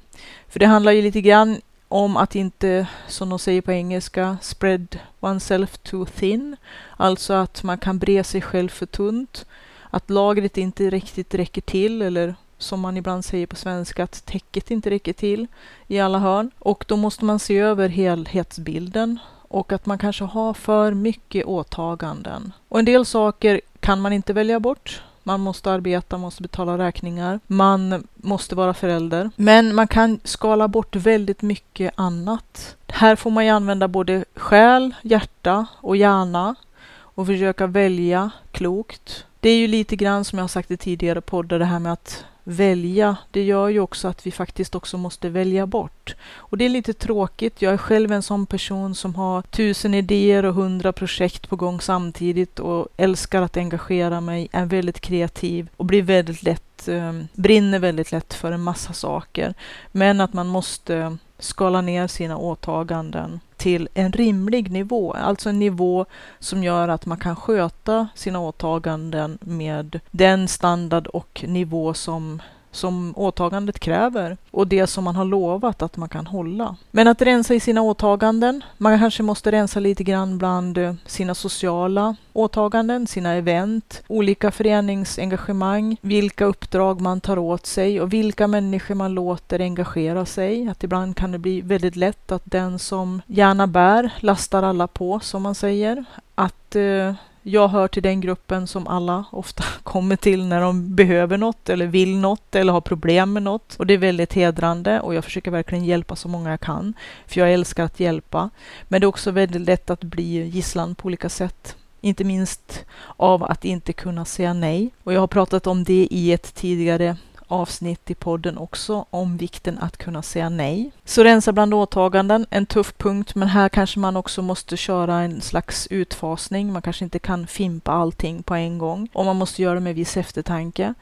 För 0.47 0.59
det 0.59 0.65
handlar 0.65 0.91
ju 0.91 1.01
lite 1.01 1.21
grann 1.21 1.61
om 1.87 2.17
att 2.17 2.35
inte, 2.35 2.87
som 3.07 3.29
de 3.29 3.39
säger 3.39 3.61
på 3.61 3.71
engelska, 3.71 4.37
spread 4.41 4.99
oneself 5.19 5.77
too 5.77 6.05
thin. 6.05 6.57
Alltså 6.97 7.33
att 7.33 7.63
man 7.63 7.77
kan 7.77 7.99
bre 7.99 8.23
sig 8.23 8.41
själv 8.41 8.69
för 8.69 8.85
tunt. 8.85 9.45
Att 9.89 10.09
lagret 10.09 10.57
inte 10.57 10.89
riktigt 10.89 11.33
räcker 11.33 11.61
till 11.61 12.01
eller 12.01 12.35
som 12.57 12.79
man 12.79 12.97
ibland 12.97 13.25
säger 13.25 13.47
på 13.47 13.55
svenska, 13.55 14.03
att 14.03 14.25
täcket 14.25 14.71
inte 14.71 14.89
räcker 14.89 15.13
till 15.13 15.47
i 15.87 15.99
alla 15.99 16.19
hörn. 16.19 16.51
Och 16.59 16.85
då 16.87 16.95
måste 16.95 17.25
man 17.25 17.39
se 17.39 17.57
över 17.57 17.89
helhetsbilden 17.89 19.19
och 19.55 19.73
att 19.73 19.85
man 19.85 19.97
kanske 19.97 20.23
har 20.23 20.53
för 20.53 20.93
mycket 20.93 21.45
åtaganden. 21.45 22.53
Och 22.69 22.79
en 22.79 22.85
del 22.85 23.05
saker 23.05 23.61
kan 23.79 24.01
man 24.01 24.13
inte 24.13 24.33
välja 24.33 24.59
bort. 24.59 25.01
Man 25.23 25.39
måste 25.39 25.71
arbeta, 25.71 26.17
måste 26.17 26.41
betala 26.41 26.77
räkningar, 26.77 27.39
man 27.47 28.07
måste 28.15 28.55
vara 28.55 28.73
förälder. 28.73 29.29
Men 29.35 29.75
man 29.75 29.87
kan 29.87 30.19
skala 30.23 30.67
bort 30.67 30.95
väldigt 30.95 31.41
mycket 31.41 31.93
annat. 31.95 32.75
Här 32.87 33.15
får 33.15 33.31
man 33.31 33.45
ju 33.45 33.51
använda 33.51 33.87
både 33.87 34.25
själ, 34.35 34.95
hjärta 35.01 35.65
och 35.81 35.97
hjärna 35.97 36.55
och 36.97 37.25
försöka 37.25 37.67
välja 37.67 38.31
klokt. 38.51 39.25
Det 39.39 39.49
är 39.49 39.57
ju 39.57 39.67
lite 39.67 39.95
grann 39.95 40.25
som 40.25 40.39
jag 40.39 40.43
har 40.43 40.47
sagt 40.47 40.71
i 40.71 40.77
tidigare 40.77 41.21
poddar, 41.21 41.59
det 41.59 41.65
här 41.65 41.79
med 41.79 41.93
att 41.93 42.25
välja, 42.47 43.17
det 43.31 43.43
gör 43.43 43.69
ju 43.69 43.79
också 43.79 44.07
att 44.07 44.27
vi 44.27 44.31
faktiskt 44.31 44.75
också 44.75 44.97
måste 44.97 45.29
välja 45.29 45.65
bort. 45.67 46.15
Och 46.33 46.57
det 46.57 46.65
är 46.65 46.69
lite 46.69 46.93
tråkigt. 46.93 47.61
Jag 47.61 47.73
är 47.73 47.77
själv 47.77 48.11
en 48.11 48.21
sån 48.21 48.45
person 48.45 48.95
som 48.95 49.15
har 49.15 49.41
tusen 49.41 49.93
idéer 49.93 50.45
och 50.45 50.53
hundra 50.53 50.93
projekt 50.93 51.49
på 51.49 51.55
gång 51.55 51.81
samtidigt 51.81 52.59
och 52.59 52.87
älskar 52.97 53.41
att 53.41 53.57
engagera 53.57 54.21
mig, 54.21 54.47
är 54.51 54.65
väldigt 54.65 54.99
kreativ 54.99 55.69
och 55.77 55.85
blir 55.85 56.01
väldigt 56.01 56.43
lätt, 56.43 56.87
eh, 56.87 57.13
brinner 57.33 57.79
väldigt 57.79 58.11
lätt 58.11 58.33
för 58.33 58.51
en 58.51 58.63
massa 58.63 58.93
saker. 58.93 59.53
Men 59.91 60.21
att 60.21 60.33
man 60.33 60.47
måste 60.47 61.17
skala 61.45 61.81
ner 61.81 62.07
sina 62.07 62.37
åtaganden 62.37 63.39
till 63.57 63.89
en 63.93 64.11
rimlig 64.11 64.71
nivå, 64.71 65.13
alltså 65.13 65.49
en 65.49 65.59
nivå 65.59 66.05
som 66.39 66.63
gör 66.63 66.87
att 66.87 67.05
man 67.05 67.17
kan 67.17 67.35
sköta 67.35 68.07
sina 68.15 68.39
åtaganden 68.39 69.37
med 69.41 69.99
den 70.11 70.47
standard 70.47 71.07
och 71.07 71.45
nivå 71.47 71.93
som 71.93 72.41
som 72.75 73.13
åtagandet 73.15 73.79
kräver 73.79 74.37
och 74.51 74.67
det 74.67 74.87
som 74.87 75.03
man 75.03 75.15
har 75.15 75.25
lovat 75.25 75.81
att 75.81 75.97
man 75.97 76.09
kan 76.09 76.27
hålla. 76.27 76.75
Men 76.91 77.07
att 77.07 77.21
rensa 77.21 77.53
i 77.53 77.59
sina 77.59 77.81
åtaganden, 77.81 78.63
man 78.77 78.99
kanske 78.99 79.23
måste 79.23 79.51
rensa 79.51 79.79
lite 79.79 80.03
grann 80.03 80.37
bland 80.37 80.77
eh, 80.77 80.93
sina 81.05 81.35
sociala 81.35 82.15
åtaganden, 82.33 83.07
sina 83.07 83.33
event, 83.33 84.03
olika 84.07 84.51
föreningsengagemang, 84.51 85.97
vilka 86.01 86.45
uppdrag 86.45 87.01
man 87.01 87.21
tar 87.21 87.37
åt 87.37 87.65
sig 87.65 88.01
och 88.01 88.13
vilka 88.13 88.47
människor 88.47 88.95
man 88.95 89.13
låter 89.13 89.59
engagera 89.59 90.25
sig. 90.25 90.67
Att 90.69 90.83
ibland 90.83 91.17
kan 91.17 91.31
det 91.31 91.37
bli 91.37 91.61
väldigt 91.61 91.95
lätt 91.95 92.31
att 92.31 92.43
den 92.45 92.79
som 92.79 93.21
gärna 93.27 93.67
bär 93.67 94.13
lastar 94.19 94.63
alla 94.63 94.87
på, 94.87 95.19
som 95.19 95.41
man 95.41 95.55
säger. 95.55 96.05
Att 96.35 96.75
eh, 96.75 97.13
jag 97.47 97.67
hör 97.67 97.87
till 97.87 98.03
den 98.03 98.21
gruppen 98.21 98.67
som 98.67 98.87
alla 98.87 99.25
ofta 99.31 99.63
kommer 99.83 100.15
till 100.15 100.45
när 100.45 100.61
de 100.61 100.95
behöver 100.95 101.37
något 101.37 101.69
eller 101.69 101.87
vill 101.87 102.17
något 102.17 102.55
eller 102.55 102.73
har 102.73 102.81
problem 102.81 103.33
med 103.33 103.43
något. 103.43 103.75
Och 103.75 103.87
det 103.87 103.93
är 103.93 103.97
väldigt 103.97 104.33
hedrande 104.33 105.01
och 105.01 105.15
jag 105.15 105.23
försöker 105.23 105.51
verkligen 105.51 105.85
hjälpa 105.85 106.15
så 106.15 106.27
många 106.27 106.49
jag 106.49 106.59
kan. 106.59 106.93
För 107.27 107.39
jag 107.39 107.53
älskar 107.53 107.83
att 107.83 107.99
hjälpa. 107.99 108.49
Men 108.87 109.01
det 109.01 109.05
är 109.05 109.07
också 109.07 109.31
väldigt 109.31 109.61
lätt 109.61 109.89
att 109.89 110.03
bli 110.03 110.47
gisslan 110.47 110.95
på 110.95 111.05
olika 111.05 111.29
sätt. 111.29 111.75
Inte 112.01 112.23
minst 112.23 112.85
av 113.17 113.43
att 113.43 113.65
inte 113.65 113.93
kunna 113.93 114.25
säga 114.25 114.53
nej. 114.53 114.89
Och 115.03 115.13
jag 115.13 115.19
har 115.19 115.27
pratat 115.27 115.67
om 115.67 115.83
det 115.83 116.07
i 116.11 116.33
ett 116.33 116.55
tidigare 116.55 117.17
avsnitt 117.47 118.11
i 118.11 118.15
podden 118.15 118.57
också 118.57 119.05
om 119.09 119.37
vikten 119.37 119.77
att 119.77 119.97
kunna 119.97 120.21
säga 120.21 120.49
nej. 120.49 120.91
Så 121.05 121.23
rensa 121.23 121.51
bland 121.51 121.73
åtaganden, 121.73 122.45
en 122.49 122.65
tuff 122.65 122.93
punkt, 122.97 123.35
men 123.35 123.47
här 123.47 123.69
kanske 123.69 123.99
man 123.99 124.17
också 124.17 124.41
måste 124.41 124.77
köra 124.77 125.19
en 125.19 125.41
slags 125.41 125.87
utfasning. 125.87 126.73
Man 126.73 126.81
kanske 126.81 127.05
inte 127.05 127.19
kan 127.19 127.47
fimpa 127.47 127.91
allting 127.91 128.43
på 128.43 128.55
en 128.55 128.77
gång 128.77 129.09
och 129.13 129.25
man 129.25 129.35
måste 129.35 129.61
göra 129.61 129.73
det 129.73 129.79
med 129.79 129.95
viss 129.95 130.17
eftertanke 130.17 130.93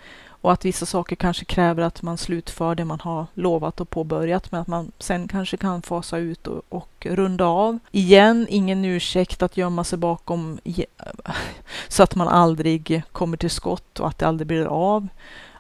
och 0.44 0.52
att 0.52 0.66
vissa 0.66 0.86
saker 0.86 1.16
kanske 1.16 1.46
kräver 1.46 1.84
att 1.84 2.02
man 2.02 2.18
slutför 2.18 2.76
det 2.76 2.86
man 2.86 3.00
har 3.00 3.26
lovat 3.34 3.82
och 3.82 3.90
påbörjat 3.90 4.52
men 4.52 4.62
att 4.62 4.68
man 4.68 4.92
sen 5.00 5.28
kanske 5.28 5.58
kan 5.58 5.82
fasa 5.82 6.18
ut 6.18 6.48
och, 6.48 6.62
och 6.70 7.06
runda 7.10 7.46
av. 7.46 7.80
Igen, 7.92 8.48
ingen 8.50 8.86
ursäkt 8.86 9.44
att 9.44 9.58
gömma 9.58 9.84
sig 9.84 9.98
bakom 9.98 10.60
så 11.88 12.04
att 12.04 12.16
man 12.16 12.28
aldrig 12.28 13.04
kommer 13.12 13.38
till 13.38 13.50
skott 13.50 14.00
och 14.00 14.08
att 14.08 14.18
det 14.18 14.28
aldrig 14.28 14.48
blir 14.48 14.66
av. 14.66 15.08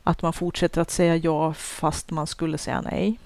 Att 0.04 0.22
man 0.22 0.34
fortsätter 0.34 0.82
att 0.82 0.92
säga 0.92 1.16
ja 1.16 1.54
fast 1.54 2.12
man 2.12 2.28
skulle 2.28 2.58
säga 2.58 2.82
nej. 2.82 3.20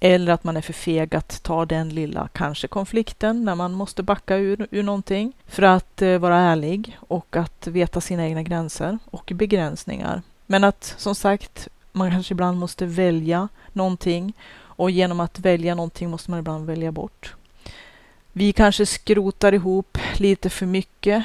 Eller 0.00 0.32
att 0.32 0.44
man 0.44 0.56
är 0.56 0.60
för 0.60 0.72
feg 0.72 1.14
att 1.14 1.42
ta 1.42 1.66
den 1.66 1.88
lilla, 1.88 2.28
kanske 2.32 2.68
konflikten, 2.68 3.44
när 3.44 3.54
man 3.54 3.72
måste 3.72 4.02
backa 4.02 4.36
ur, 4.36 4.66
ur 4.70 4.82
någonting. 4.82 5.32
För 5.46 5.62
att 5.62 6.02
eh, 6.02 6.18
vara 6.18 6.38
ärlig 6.38 6.98
och 7.08 7.36
att 7.36 7.66
veta 7.66 8.00
sina 8.00 8.26
egna 8.26 8.42
gränser 8.42 8.98
och 9.10 9.32
begränsningar. 9.34 10.22
Men 10.46 10.64
att 10.64 10.94
som 10.98 11.14
sagt, 11.14 11.68
man 11.92 12.10
kanske 12.10 12.34
ibland 12.34 12.58
måste 12.58 12.86
välja 12.86 13.48
någonting 13.72 14.32
och 14.54 14.90
genom 14.90 15.20
att 15.20 15.38
välja 15.38 15.74
någonting 15.74 16.10
måste 16.10 16.30
man 16.30 16.40
ibland 16.40 16.66
välja 16.66 16.92
bort. 16.92 17.34
Vi 18.32 18.52
kanske 18.52 18.86
skrotar 18.86 19.54
ihop 19.54 19.98
lite 20.16 20.50
för 20.50 20.66
mycket 20.66 21.24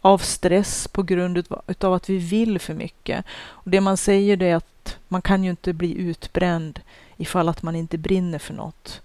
av 0.00 0.18
stress 0.18 0.88
på 0.88 1.02
grund 1.02 1.44
av 1.80 1.92
att 1.92 2.10
vi 2.10 2.18
vill 2.18 2.58
för 2.58 2.74
mycket. 2.74 3.24
Och 3.48 3.70
det 3.70 3.80
man 3.80 3.96
säger 3.96 4.36
det 4.36 4.46
är 4.46 4.56
att 4.56 4.98
man 5.08 5.22
kan 5.22 5.44
ju 5.44 5.50
inte 5.50 5.72
bli 5.72 5.94
utbränd 5.98 6.80
ifall 7.16 7.48
att 7.48 7.62
man 7.62 7.76
inte 7.76 7.98
brinner 7.98 8.38
för 8.38 8.54
något. 8.54 9.00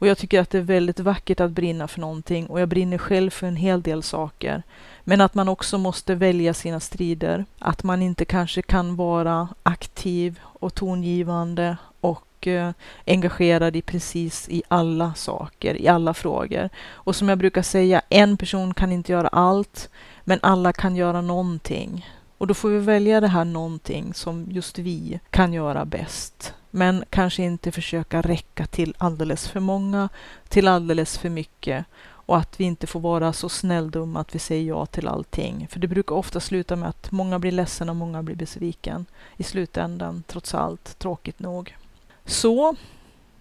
Och 0.00 0.06
jag 0.06 0.18
tycker 0.18 0.40
att 0.40 0.50
det 0.50 0.58
är 0.58 0.62
väldigt 0.62 1.00
vackert 1.00 1.40
att 1.40 1.50
brinna 1.50 1.88
för 1.88 2.00
någonting 2.00 2.46
och 2.46 2.60
jag 2.60 2.68
brinner 2.68 2.98
själv 2.98 3.30
för 3.30 3.46
en 3.46 3.56
hel 3.56 3.82
del 3.82 4.02
saker. 4.02 4.62
Men 5.04 5.20
att 5.20 5.34
man 5.34 5.48
också 5.48 5.78
måste 5.78 6.14
välja 6.14 6.54
sina 6.54 6.80
strider. 6.80 7.44
Att 7.58 7.82
man 7.82 8.02
inte 8.02 8.24
kanske 8.24 8.62
kan 8.62 8.96
vara 8.96 9.48
aktiv 9.62 10.40
och 10.42 10.74
tongivande 10.74 11.76
och 12.00 12.46
eh, 12.46 12.70
engagerad 13.06 13.76
i 13.76 13.82
precis 13.82 14.48
i 14.48 14.62
alla 14.68 15.14
saker, 15.14 15.80
i 15.80 15.88
alla 15.88 16.14
frågor. 16.14 16.68
Och 16.90 17.16
som 17.16 17.28
jag 17.28 17.38
brukar 17.38 17.62
säga, 17.62 18.02
en 18.08 18.36
person 18.36 18.74
kan 18.74 18.92
inte 18.92 19.12
göra 19.12 19.28
allt. 19.28 19.90
Men 20.24 20.38
alla 20.42 20.72
kan 20.72 20.96
göra 20.96 21.20
någonting. 21.20 22.06
Och 22.38 22.46
då 22.46 22.54
får 22.54 22.68
vi 22.68 22.78
välja 22.78 23.20
det 23.20 23.28
här 23.28 23.44
någonting 23.44 24.14
som 24.14 24.46
just 24.50 24.78
vi 24.78 25.20
kan 25.30 25.52
göra 25.52 25.84
bäst. 25.84 26.54
Men 26.70 27.04
kanske 27.10 27.42
inte 27.42 27.72
försöka 27.72 28.22
räcka 28.22 28.66
till 28.66 28.94
alldeles 28.98 29.48
för 29.48 29.60
många, 29.60 30.08
till 30.48 30.68
alldeles 30.68 31.18
för 31.18 31.28
mycket. 31.28 31.86
Och 32.02 32.36
att 32.36 32.60
vi 32.60 32.64
inte 32.64 32.86
får 32.86 33.00
vara 33.00 33.32
så 33.32 33.48
snälldumma 33.48 34.20
att 34.20 34.34
vi 34.34 34.38
säger 34.38 34.68
ja 34.68 34.86
till 34.86 35.08
allting. 35.08 35.68
För 35.70 35.80
det 35.80 35.88
brukar 35.88 36.14
ofta 36.14 36.40
sluta 36.40 36.76
med 36.76 36.88
att 36.88 37.12
många 37.12 37.38
blir 37.38 37.52
ledsna 37.52 37.92
och 37.92 37.96
många 37.96 38.22
blir 38.22 38.36
besviken 38.36 39.06
i 39.36 39.42
slutändan, 39.42 40.22
trots 40.26 40.54
allt, 40.54 40.98
tråkigt 40.98 41.38
nog. 41.38 41.76
Så, 42.24 42.76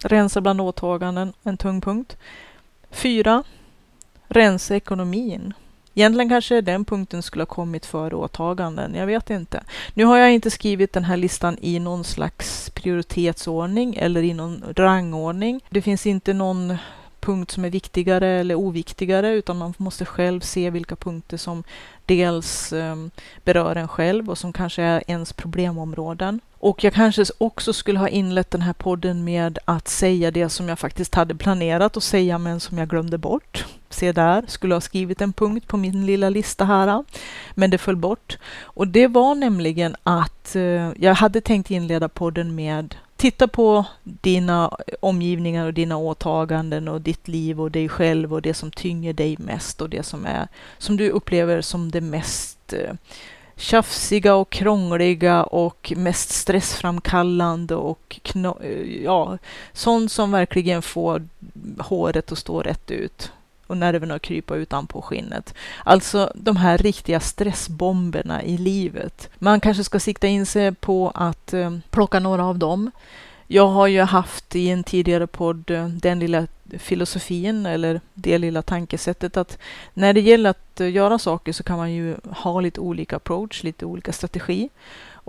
rensa 0.04 0.42
bland 0.42 0.62
åtaganden, 0.62 1.34
en 1.44 1.58
tung 1.58 1.82
punkt. 1.82 2.18
Fyra, 2.90 3.44
rensa 4.28 4.76
ekonomin. 4.76 5.54
Egentligen 5.94 6.30
kanske 6.30 6.62
den 6.62 6.86
punkten 6.86 7.24
skulle 7.24 7.42
ha 7.42 7.46
kommit 7.46 7.86
före 7.86 8.16
åtaganden, 8.16 8.96
jag 8.96 9.08
vet 9.08 9.30
inte. 9.30 9.64
Nu 9.94 10.06
har 10.06 10.18
jag 10.18 10.32
inte 10.32 10.52
skrivit 10.52 10.94
den 10.94 11.04
här 11.04 11.18
listan 11.18 11.58
i 11.62 11.80
någon 11.80 12.04
slags 12.04 12.70
prioritetsordning 12.70 13.96
eller 13.96 14.24
i 14.24 14.34
någon 14.34 14.64
rangordning. 14.76 15.62
Det 15.70 15.82
finns 15.82 16.06
inte 16.06 16.34
någon 16.34 16.78
punkt 17.20 17.52
som 17.52 17.66
är 17.66 17.70
viktigare 17.70 18.28
eller 18.28 18.56
oviktigare 18.56 19.34
utan 19.34 19.58
man 19.58 19.74
måste 19.78 20.06
själv 20.06 20.40
se 20.40 20.70
vilka 20.70 20.96
punkter 20.96 21.38
som 21.38 21.64
dels 22.06 22.74
ehm, 22.74 23.12
berör 23.44 23.76
en 23.76 23.88
själv 23.88 24.30
och 24.30 24.38
som 24.38 24.54
kanske 24.54 24.84
är 24.84 25.04
ens 25.08 25.34
problemområden. 25.34 26.40
Och 26.60 26.84
jag 26.84 26.94
kanske 26.94 27.26
också 27.38 27.74
skulle 27.74 28.00
ha 28.00 28.10
inlett 28.10 28.52
den 28.52 28.62
här 28.62 28.74
podden 28.74 29.24
med 29.24 29.60
att 29.66 29.88
säga 29.88 30.32
det 30.32 30.50
som 30.50 30.70
jag 30.70 30.80
faktiskt 30.80 31.16
hade 31.16 31.36
planerat 31.36 31.98
att 31.98 32.04
säga 32.04 32.38
men 32.38 32.60
som 32.60 32.78
jag 32.78 32.90
glömde 32.90 33.18
bort. 33.18 33.66
Se 33.90 34.12
där, 34.12 34.44
skulle 34.48 34.76
ha 34.76 34.82
skrivit 34.82 35.22
en 35.22 35.34
punkt 35.34 35.68
på 35.68 35.78
min 35.78 36.06
lilla 36.06 36.30
lista 36.30 36.66
här, 36.66 37.04
men 37.56 37.70
det 37.70 37.78
föll 37.78 37.96
bort. 37.96 38.38
Och 38.62 38.88
det 38.88 39.08
var 39.08 39.36
nämligen 39.36 39.96
att 40.04 40.56
eh, 40.56 40.92
jag 40.98 41.14
hade 41.14 41.42
tänkt 41.42 41.72
inleda 41.72 42.10
podden 42.10 42.56
med 42.56 42.96
titta 43.20 43.48
på 43.48 43.86
dina 44.04 44.78
omgivningar 45.00 45.66
och 45.66 45.74
dina 45.74 45.98
åtaganden 45.98 46.88
och 46.88 47.02
ditt 47.02 47.28
liv 47.28 47.62
och 47.62 47.72
dig 47.72 47.90
själv 47.90 48.34
och 48.34 48.42
det 48.42 48.54
som 48.54 48.72
tynger 48.72 49.14
dig 49.14 49.36
mest 49.40 49.82
och 49.82 49.90
det 49.90 50.04
som 50.04 50.26
är 50.26 50.48
som 50.78 50.98
du 50.98 51.10
upplever 51.10 51.62
som 51.62 51.92
det 51.92 52.02
mest 52.02 52.74
eh, 52.74 52.94
tjafsiga 53.56 54.36
och 54.36 54.50
krångliga 54.50 55.44
och 55.44 55.94
mest 55.96 56.30
stressframkallande 56.30 57.76
och 57.76 58.20
eh, 58.36 59.04
ja, 59.04 59.38
sånt 59.74 60.12
som 60.12 60.32
verkligen 60.32 60.82
får 60.82 61.28
håret 61.80 62.32
att 62.32 62.38
stå 62.38 62.62
rätt 62.62 62.92
ut 62.92 63.32
och 63.70 63.78
nerverna 63.78 64.20
krypa 64.20 64.56
utanpå 64.56 65.02
skinnet. 65.02 65.54
Alltså 65.84 66.32
de 66.36 66.56
här 66.56 66.78
riktiga 66.78 67.20
stressbomberna 67.20 68.44
i 68.44 68.58
livet. 68.58 69.30
Man 69.40 69.60
kanske 69.60 69.84
ska 69.84 70.00
sikta 70.00 70.28
in 70.28 70.46
sig 70.46 70.72
på 70.72 71.12
att 71.16 71.54
eh, 71.54 71.78
plocka 71.90 72.20
några 72.20 72.46
av 72.46 72.60
dem. 72.60 72.92
Jag 73.48 73.68
har 73.68 73.88
ju 73.88 74.02
haft 74.02 74.56
i 74.56 74.70
en 74.70 74.84
tidigare 74.84 75.28
podd 75.28 75.72
eh, 75.72 75.88
den 75.88 76.20
lilla 76.20 76.48
filosofin 76.78 77.66
eller 77.66 78.02
det 78.14 78.38
lilla 78.38 78.62
tankesättet 78.62 79.38
att 79.38 79.58
när 79.94 80.14
det 80.14 80.22
gäller 80.22 80.50
att 80.50 80.82
eh, 80.82 80.92
göra 80.92 81.20
saker 81.20 81.54
så 81.54 81.64
kan 81.64 81.78
man 81.78 81.92
ju 81.92 82.16
ha 82.24 82.62
lite 82.62 82.80
olika 82.80 83.16
approach, 83.16 83.64
lite 83.64 83.86
olika 83.86 84.14
strategi. 84.14 84.70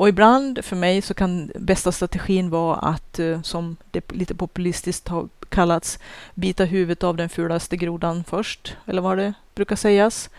Och 0.01 0.09
ibland 0.09 0.65
för 0.65 0.77
mig 0.77 1.03
så 1.03 1.15
kan 1.15 1.51
bästa 1.55 1.93
strategin 1.93 2.51
vara 2.51 2.77
att, 2.77 3.19
eh, 3.19 3.43
som 3.43 3.77
det 3.91 4.13
lite 4.13 4.35
populistiskt 4.35 5.09
har 5.09 5.29
kallats, 5.51 5.99
bita 6.35 6.65
huvudet 6.65 7.05
av 7.05 7.17
den 7.17 7.29
fulaste 7.29 7.77
grodan 7.77 8.25
först, 8.25 8.77
eller 8.87 9.03
vad 9.03 9.19
det 9.19 9.35
brukar 9.55 9.77
sägas. 9.77 10.31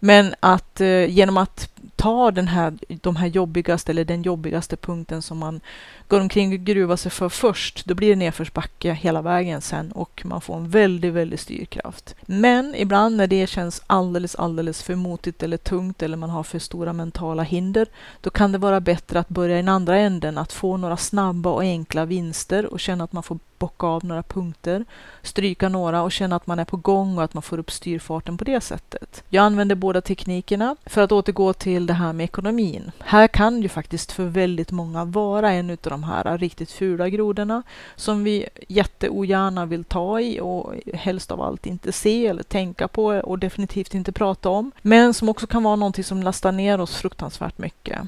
Men 0.00 0.34
att 0.40 0.80
eh, 0.80 1.10
genom 1.10 1.36
att 1.36 1.70
ta 1.96 2.30
den 2.30 2.48
här, 2.48 2.74
de 2.88 3.16
här 3.16 3.26
jobbigaste 3.26 3.92
eller 3.92 4.04
den 4.04 4.22
jobbigaste 4.22 4.76
punkten 4.76 5.22
som 5.22 5.38
man 5.38 5.60
går 6.08 6.20
omkring 6.20 6.52
och 6.52 6.58
gruvar 6.58 6.96
sig 6.96 7.10
för 7.10 7.28
först, 7.28 7.86
då 7.86 7.94
blir 7.94 8.08
det 8.08 8.16
nedförsbacke 8.16 8.92
hela 8.92 9.22
vägen 9.22 9.60
sen 9.60 9.92
och 9.92 10.22
man 10.24 10.40
får 10.40 10.56
en 10.56 10.68
väldigt, 10.68 11.12
väldigt 11.12 11.40
styrkraft. 11.40 12.14
Men 12.26 12.74
ibland 12.74 13.16
när 13.16 13.26
det 13.26 13.46
känns 13.46 13.82
alldeles, 13.86 14.34
alldeles 14.34 14.82
för 14.82 14.94
motigt 14.94 15.42
eller 15.42 15.56
tungt 15.56 16.02
eller 16.02 16.16
man 16.16 16.30
har 16.30 16.42
för 16.42 16.58
stora 16.58 16.92
mentala 16.92 17.42
hinder, 17.42 17.86
då 18.20 18.30
kan 18.30 18.52
det 18.52 18.58
vara 18.58 18.80
bättre 18.80 19.18
att 19.18 19.28
börja 19.28 19.54
i 19.54 19.58
den 19.58 19.68
andra 19.68 19.98
änden, 19.98 20.38
att 20.38 20.52
få 20.52 20.76
några 20.76 20.96
snabba 20.96 21.50
och 21.50 21.62
enkla 21.62 22.04
vinster 22.04 22.66
och 22.66 22.80
känna 22.80 23.04
att 23.04 23.12
man 23.12 23.22
får 23.22 23.38
bocka 23.58 23.86
av 23.86 24.04
några 24.04 24.22
punkter, 24.22 24.84
stryka 25.22 25.68
några 25.68 26.02
och 26.02 26.12
känna 26.12 26.36
att 26.36 26.46
man 26.46 26.58
är 26.58 26.64
på 26.64 26.76
gång 26.76 27.18
och 27.18 27.24
att 27.24 27.34
man 27.34 27.42
får 27.42 27.58
upp 27.58 27.70
styrfarten 27.70 28.38
på 28.38 28.44
det 28.44 28.60
sättet. 28.60 29.22
Jag 29.28 29.44
använder 29.44 29.74
båda 29.74 30.00
teknikerna 30.00 30.76
för 30.86 31.02
att 31.02 31.12
återgå 31.12 31.52
till 31.52 31.86
det 31.86 31.92
här 31.92 32.12
med 32.12 32.24
ekonomin. 32.24 32.92
Här 32.98 33.28
kan 33.28 33.62
ju 33.62 33.68
faktiskt 33.68 34.12
för 34.12 34.24
väldigt 34.24 34.70
många 34.70 35.04
vara 35.04 35.52
en 35.52 35.70
av 35.70 35.76
de 35.82 36.04
här 36.04 36.38
riktigt 36.38 36.70
fula 36.70 37.08
grodorna 37.08 37.62
som 37.96 38.24
vi 38.24 38.46
jätteogärna 38.68 39.66
vill 39.66 39.84
ta 39.84 40.20
i 40.20 40.40
och 40.40 40.74
helst 40.94 41.30
av 41.30 41.40
allt 41.40 41.66
inte 41.66 41.92
se 41.92 42.26
eller 42.26 42.42
tänka 42.42 42.88
på 42.88 43.04
och 43.04 43.38
definitivt 43.38 43.94
inte 43.94 44.12
prata 44.12 44.48
om. 44.48 44.72
Men 44.82 45.14
som 45.14 45.28
också 45.28 45.46
kan 45.46 45.62
vara 45.62 45.76
någonting 45.76 46.04
som 46.04 46.22
lastar 46.22 46.52
ner 46.52 46.80
oss 46.80 46.96
fruktansvärt 46.96 47.58
mycket. 47.58 48.00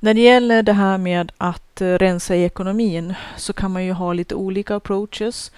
När 0.00 0.14
det 0.14 0.20
gäller 0.20 0.62
det 0.62 0.72
här 0.72 0.98
med 0.98 1.32
att 1.38 1.80
eh, 1.80 1.86
rensa 1.86 2.36
i 2.36 2.44
ekonomin 2.44 3.14
så 3.36 3.52
kan 3.52 3.70
man 3.70 3.84
ju 3.84 3.92
ha 3.92 4.12
lite 4.12 4.34
olika 4.34 4.76
approaches. 4.76 5.52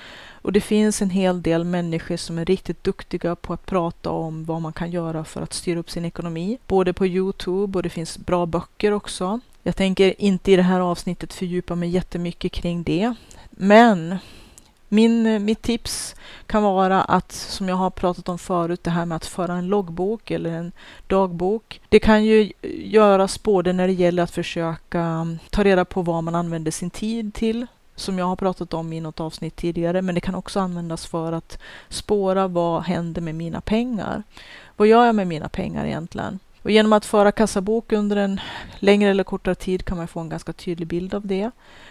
Och 0.47 0.53
det 0.53 0.61
finns 0.61 1.03
en 1.03 1.11
hel 1.11 1.42
del 1.42 1.64
människor 1.64 2.16
som 2.16 2.38
är 2.38 2.45
riktigt 2.45 2.85
duktiga 2.85 3.37
på 3.37 3.53
att 3.53 3.66
prata 3.66 4.11
om 4.11 4.45
vad 4.45 4.62
man 4.62 4.73
kan 4.73 4.90
göra 4.90 5.25
för 5.25 5.42
att 5.42 5.53
styra 5.53 5.79
upp 5.79 5.90
sin 5.90 6.05
ekonomi. 6.05 6.59
Både 6.66 6.92
på 6.92 7.07
Youtube 7.07 7.79
och 7.79 7.83
det 7.83 7.88
finns 7.88 8.19
bra 8.19 8.47
böcker 8.47 8.92
också. 8.92 9.40
Jag 9.62 9.77
tänker 9.77 10.14
inte 10.19 10.53
i 10.53 10.57
det 10.57 10.62
här 10.62 10.81
avsnittet 10.81 11.33
fördjupa 11.33 11.75
mig 11.75 11.88
jättemycket 11.88 12.53
kring 12.53 12.83
det. 12.83 13.14
Men 13.51 14.19
min, 14.88 15.27
eh, 15.27 15.38
mitt 15.38 15.62
tips 15.62 16.14
kan 16.46 16.62
vara 16.62 17.03
att, 17.03 17.33
som 17.33 17.68
jag 17.68 17.77
har 17.77 17.90
pratat 17.90 18.29
om 18.29 18.38
förut, 18.38 18.85
det 18.85 18.90
här 18.90 19.07
med 19.07 19.16
att 19.16 19.27
föra 19.27 19.55
en 19.55 19.66
loggbok 19.66 20.31
eller 20.31 20.51
en 20.51 20.72
dagbok. 21.07 21.81
Det 21.88 21.99
kan 21.99 22.25
ju 22.25 22.53
göras 22.85 23.42
både 23.42 23.72
när 23.72 23.87
det 23.87 23.92
gäller 23.92 24.22
att 24.22 24.31
försöka 24.31 25.01
mm, 25.01 25.38
ta 25.51 25.64
reda 25.64 25.85
på 25.85 26.03
vad 26.03 26.25
man 26.25 26.35
använder 26.35 26.70
sin 26.70 26.90
tid 26.90 27.35
till, 27.35 27.66
som 27.94 28.18
jag 28.18 28.27
har 28.27 28.37
pratat 28.37 28.75
om 28.75 28.92
i 28.92 29.01
något 29.01 29.20
avsnitt 29.20 29.57
tidigare, 29.57 30.03
men 30.03 30.14
det 30.14 30.20
kan 30.20 30.35
också 30.35 30.61
användas 30.61 31.07
för 31.07 31.33
att 31.33 31.59
spåra 31.88 32.49
vad 32.49 32.83
händer 32.83 33.22
med 33.22 33.35
mina 33.35 33.61
pengar? 33.61 34.22
Vad 34.77 34.88
gör 34.88 35.07
jag 35.07 35.14
med 35.14 35.27
mina 35.27 35.49
pengar 35.49 35.87
egentligen? 35.87 36.38
Och 36.66 36.72
genom 36.72 36.92
att 36.92 37.05
föra 37.05 37.33
kassabok 37.33 37.92
under 37.92 38.16
en 38.16 38.40
längre 38.79 39.11
eller 39.11 39.24
kortare 39.24 39.55
tid 39.55 39.85
kan 39.85 39.96
man 39.96 40.09
få 40.09 40.20
en 40.20 40.29
ganska 40.29 40.52
tydlig 40.52 40.88
bild 40.88 41.14
av 41.14 41.26
det. 41.26 41.50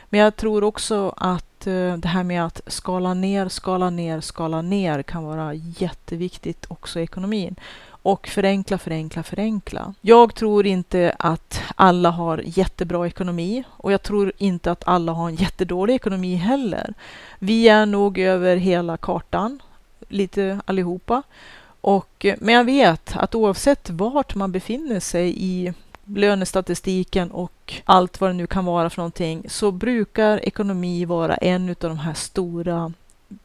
Men 0.09 0.19
jag 0.19 0.35
tror 0.35 0.63
också 0.63 1.13
att 1.17 1.67
eh, 1.67 1.97
det 1.97 2.07
här 2.07 2.23
med 2.23 2.45
att 2.45 2.61
skala 2.67 3.13
ner, 3.13 3.49
skala 3.49 3.89
ner, 3.89 4.21
skala 4.21 4.61
ner 4.61 5.03
kan 5.03 5.23
vara 5.23 5.53
jätteviktigt 5.53 6.65
också 6.67 6.99
i 6.99 7.03
ekonomin. 7.03 7.55
Och 7.87 8.27
förenkla, 8.27 8.77
förenkla, 8.77 9.23
förenkla. 9.23 9.93
Jag 10.01 10.35
tror 10.35 10.65
inte 10.65 11.15
att 11.19 11.61
alla 11.75 12.09
har 12.09 12.41
jättebra 12.45 13.07
ekonomi 13.07 13.63
och 13.69 13.91
jag 13.91 14.03
tror 14.03 14.31
inte 14.37 14.71
att 14.71 14.87
alla 14.87 15.11
har 15.11 15.29
en 15.29 15.35
jättedålig 15.35 15.95
ekonomi 15.95 16.35
heller. 16.35 16.93
Vi 17.39 17.67
är 17.67 17.85
nog 17.85 18.19
över 18.19 18.55
hela 18.55 18.97
kartan, 18.97 19.59
lite 20.07 20.59
allihopa. 20.65 21.23
Och, 21.87 22.25
men 22.39 22.55
jag 22.55 22.63
vet 22.63 23.15
att 23.15 23.35
oavsett 23.35 23.89
vart 23.89 24.35
man 24.35 24.51
befinner 24.51 24.99
sig 24.99 25.33
i 25.37 25.73
lönestatistiken 26.05 27.31
och 27.31 27.73
allt 27.85 28.21
vad 28.21 28.29
det 28.29 28.33
nu 28.33 28.47
kan 28.47 28.65
vara 28.65 28.89
för 28.89 28.97
någonting, 28.97 29.45
så 29.49 29.71
brukar 29.71 30.45
ekonomi 30.45 31.05
vara 31.05 31.35
en 31.35 31.69
av 31.69 31.75
de 31.79 31.97
här 31.97 32.13
stora 32.13 32.93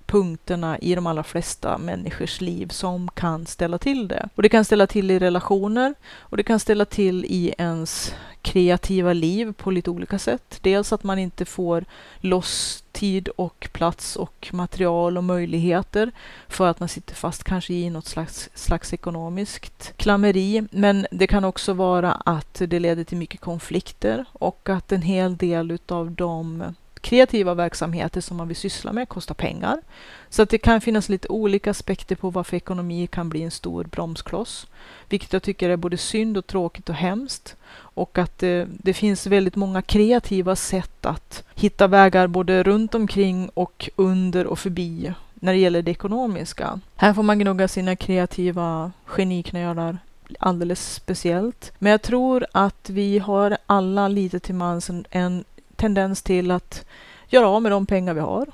punkterna 0.07 0.79
i 0.79 0.95
de 0.95 1.07
allra 1.07 1.23
flesta 1.23 1.79
människors 1.79 2.41
liv 2.41 2.69
som 2.69 3.09
kan 3.09 3.47
ställa 3.47 3.79
till 3.79 4.09
det. 4.09 4.29
Och 4.35 4.43
det 4.43 4.49
kan 4.49 4.65
ställa 4.65 4.87
till 4.87 5.11
i 5.11 5.19
relationer 5.19 5.95
och 6.19 6.37
det 6.37 6.43
kan 6.43 6.61
ställa 6.61 6.85
till 6.85 7.25
i 7.25 7.55
ens 7.59 8.15
kreativa 8.43 9.13
liv 9.13 9.53
på 9.53 9.71
lite 9.71 9.91
olika 9.91 10.19
sätt. 10.19 10.59
Dels 10.61 10.93
att 10.93 11.05
man 11.05 11.19
inte 11.19 11.45
får 11.45 11.85
loss 12.21 12.85
tid 12.93 13.29
och 13.29 13.69
plats 13.73 14.17
och 14.17 14.51
material 14.53 15.17
och 15.17 15.25
möjligheter 15.25 16.11
för 16.49 16.69
att 16.69 16.81
man 16.81 16.89
sitter 16.89 17.15
fast 17.15 17.45
kanske 17.45 17.75
i 17.75 17.91
något 17.91 18.07
slags, 18.07 18.51
slags 18.55 18.93
ekonomiskt 18.93 19.93
klammeri. 19.97 20.67
Men 20.71 21.07
det 21.11 21.27
kan 21.27 21.45
också 21.45 21.73
vara 21.73 22.13
att 22.13 22.63
det 22.67 22.79
leder 22.79 23.05
till 23.05 23.19
mycket 23.19 23.41
konflikter 23.41 24.25
och 24.33 24.69
att 24.69 24.93
en 24.93 25.03
hel 25.03 25.37
del 25.37 25.71
utav 25.71 26.11
de 26.11 26.75
kreativa 27.01 27.55
verksamheter 27.55 28.21
som 28.21 28.37
man 28.37 28.49
vill 28.49 28.57
syssla 28.57 28.93
med 28.93 29.09
kostar 29.09 29.35
pengar. 29.35 29.81
Så 30.29 30.43
att 30.43 30.51
det 30.51 30.59
kan 30.59 30.81
finnas 30.81 31.09
lite 31.09 31.29
olika 31.29 31.71
aspekter 31.71 32.17
på 32.17 32.31
varför 32.31 32.57
ekonomi 32.57 33.07
kan 33.07 33.29
bli 33.29 33.43
en 33.43 33.51
stor 33.51 33.85
bromskloss. 33.85 34.67
Vilket 35.09 35.33
jag 35.33 35.43
tycker 35.43 35.71
är 35.71 35.77
både 35.77 35.97
synd 35.97 36.37
och 36.37 36.47
tråkigt 36.47 36.89
och 36.89 36.95
hemskt. 36.95 37.57
Och 37.73 38.19
att 38.19 38.39
det, 38.39 38.69
det 38.69 38.95
finns 38.95 39.27
väldigt 39.27 39.57
många 39.57 39.83
kreativa 39.83 40.57
sätt 40.57 41.07
att 41.07 41.45
hitta 41.55 41.87
vägar 41.87 42.27
både 42.27 42.63
runt 42.63 42.95
omkring 42.95 43.51
och 43.55 43.91
under 43.97 44.47
och 44.47 44.59
förbi 44.59 45.13
när 45.35 45.53
det 45.53 45.59
gäller 45.59 45.83
det 45.83 45.91
ekonomiska. 45.91 46.81
Här 46.97 47.15
får 47.15 47.23
man 47.23 47.39
gnugga 47.39 47.69
sina 47.69 47.97
kreativa 47.97 48.93
geniknölar 49.05 49.99
alldeles 50.39 50.95
speciellt. 50.95 51.73
Men 51.79 51.91
jag 51.91 52.03
tror 52.03 52.47
att 52.53 52.91
vi 52.91 53.19
har 53.19 53.57
alla 53.67 54.09
lite 54.09 54.41
till 54.41 54.55
mans 54.55 54.91
en, 54.91 55.05
en 55.11 55.45
tendens 55.81 56.23
till 56.23 56.51
att 56.51 56.85
göra 57.29 57.49
av 57.49 57.63
med 57.63 57.73
de 57.73 57.87
pengar 57.87 58.15
vi 58.15 58.21
har. 58.21 58.47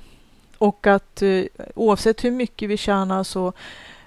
Och 0.58 0.86
att 0.86 1.22
eh, 1.22 1.44
oavsett 1.74 2.24
hur 2.24 2.30
mycket 2.30 2.68
vi 2.68 2.76
tjänar 2.76 3.24
så 3.24 3.52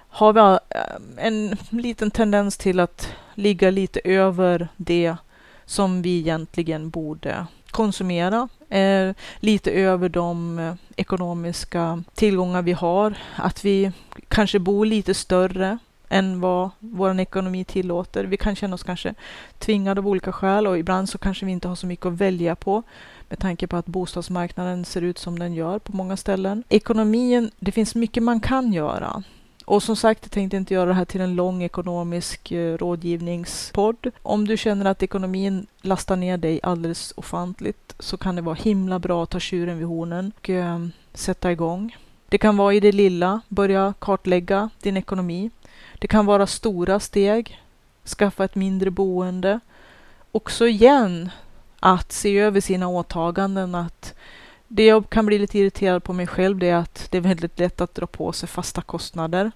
har 0.08 0.32
vi 0.32 0.40
eh, 0.40 1.26
en 1.26 1.56
liten 1.70 2.10
tendens 2.10 2.56
till 2.56 2.80
att 2.80 3.08
ligga 3.34 3.70
lite 3.70 4.00
över 4.04 4.68
det 4.76 5.16
som 5.64 6.02
vi 6.02 6.18
egentligen 6.18 6.90
borde 6.90 7.46
konsumera. 7.70 8.48
Eh, 8.68 9.14
lite 9.40 9.70
över 9.70 10.08
de 10.08 10.58
eh, 10.58 10.74
ekonomiska 10.96 12.02
tillgångar 12.14 12.62
vi 12.62 12.72
har. 12.72 13.14
Att 13.36 13.64
vi 13.64 13.92
kanske 14.28 14.58
bor 14.58 14.86
lite 14.86 15.14
större 15.14 15.78
än 16.10 16.40
vad 16.40 16.70
vår 16.78 17.20
ekonomi 17.20 17.64
tillåter. 17.64 18.24
Vi 18.24 18.36
kan 18.36 18.56
känna 18.56 18.74
oss 18.74 18.82
kanske 18.82 19.14
tvingade 19.58 20.00
av 20.00 20.08
olika 20.08 20.32
skäl 20.32 20.66
och 20.66 20.78
ibland 20.78 21.08
så 21.08 21.18
kanske 21.18 21.46
vi 21.46 21.52
inte 21.52 21.68
har 21.68 21.74
så 21.76 21.86
mycket 21.86 22.06
att 22.06 22.12
välja 22.12 22.56
på. 22.56 22.82
med 23.28 23.38
tanke 23.38 23.66
på 23.66 23.76
att 23.76 23.86
bostadsmarknaden 23.86 24.84
ser 24.84 25.02
ut 25.02 25.18
som 25.18 25.38
den 25.38 25.54
gör 25.54 25.78
på 25.78 25.96
många 25.96 26.16
ställen. 26.16 26.64
Ekonomin, 26.68 27.50
det 27.58 27.72
finns 27.72 27.94
mycket 27.94 28.22
man 28.22 28.40
kan 28.40 28.72
göra. 28.72 29.22
Och 29.64 29.82
som 29.82 29.96
sagt, 29.96 30.20
jag 30.22 30.30
tänkte 30.30 30.56
inte 30.56 30.74
göra 30.74 30.88
det 30.88 30.94
här 30.94 31.04
till 31.04 31.20
en 31.20 31.34
lång 31.34 31.62
ekonomisk 31.62 32.52
eh, 32.52 32.76
rådgivningspodd. 32.76 34.10
Om 34.22 34.46
du 34.46 34.56
känner 34.56 34.84
att 34.84 35.02
ekonomin 35.02 35.66
lastar 35.82 36.16
ner 36.16 36.36
dig 36.36 36.60
alldeles 36.62 37.12
ofantligt 37.16 37.94
så 37.98 38.16
kan 38.16 38.36
det 38.36 38.42
vara 38.42 38.54
himla 38.54 38.98
bra 38.98 39.22
att 39.22 39.30
ta 39.30 39.40
tjuren 39.40 39.78
vid 39.78 39.86
hornen 39.86 40.32
och 40.36 40.50
eh, 40.50 40.86
sätta 41.14 41.52
igång. 41.52 41.96
Det 42.28 42.38
kan 42.38 42.56
vara 42.56 42.74
i 42.74 42.80
det 42.80 42.92
lilla, 42.92 43.40
börja 43.48 43.94
kartlägga 43.98 44.70
din 44.82 44.96
ekonomi. 44.96 45.50
Det 46.00 46.08
kan 46.08 46.26
vara 46.26 46.46
stora 46.46 47.00
steg, 47.00 47.60
skaffa 48.04 48.44
ett 48.44 48.54
mindre 48.54 48.90
boende. 48.90 49.60
Också 50.32 50.66
igen, 50.66 51.30
att 51.80 52.12
se 52.12 52.38
över 52.38 52.60
sina 52.60 52.88
åtaganden, 52.88 53.74
att 53.74 54.14
det 54.68 54.86
jag 54.86 55.10
kan 55.10 55.26
bli 55.26 55.38
lite 55.38 55.58
irriterad 55.58 56.04
på 56.04 56.12
mig 56.12 56.26
själv 56.26 56.58
det 56.58 56.68
är 56.68 56.76
att 56.76 57.06
det 57.10 57.16
är 57.16 57.22
väldigt 57.22 57.58
lätt 57.58 57.80
att 57.80 57.94
dra 57.94 58.06
på 58.06 58.32
sig 58.32 58.48
fasta 58.48 58.82
kostnader. 58.82 59.52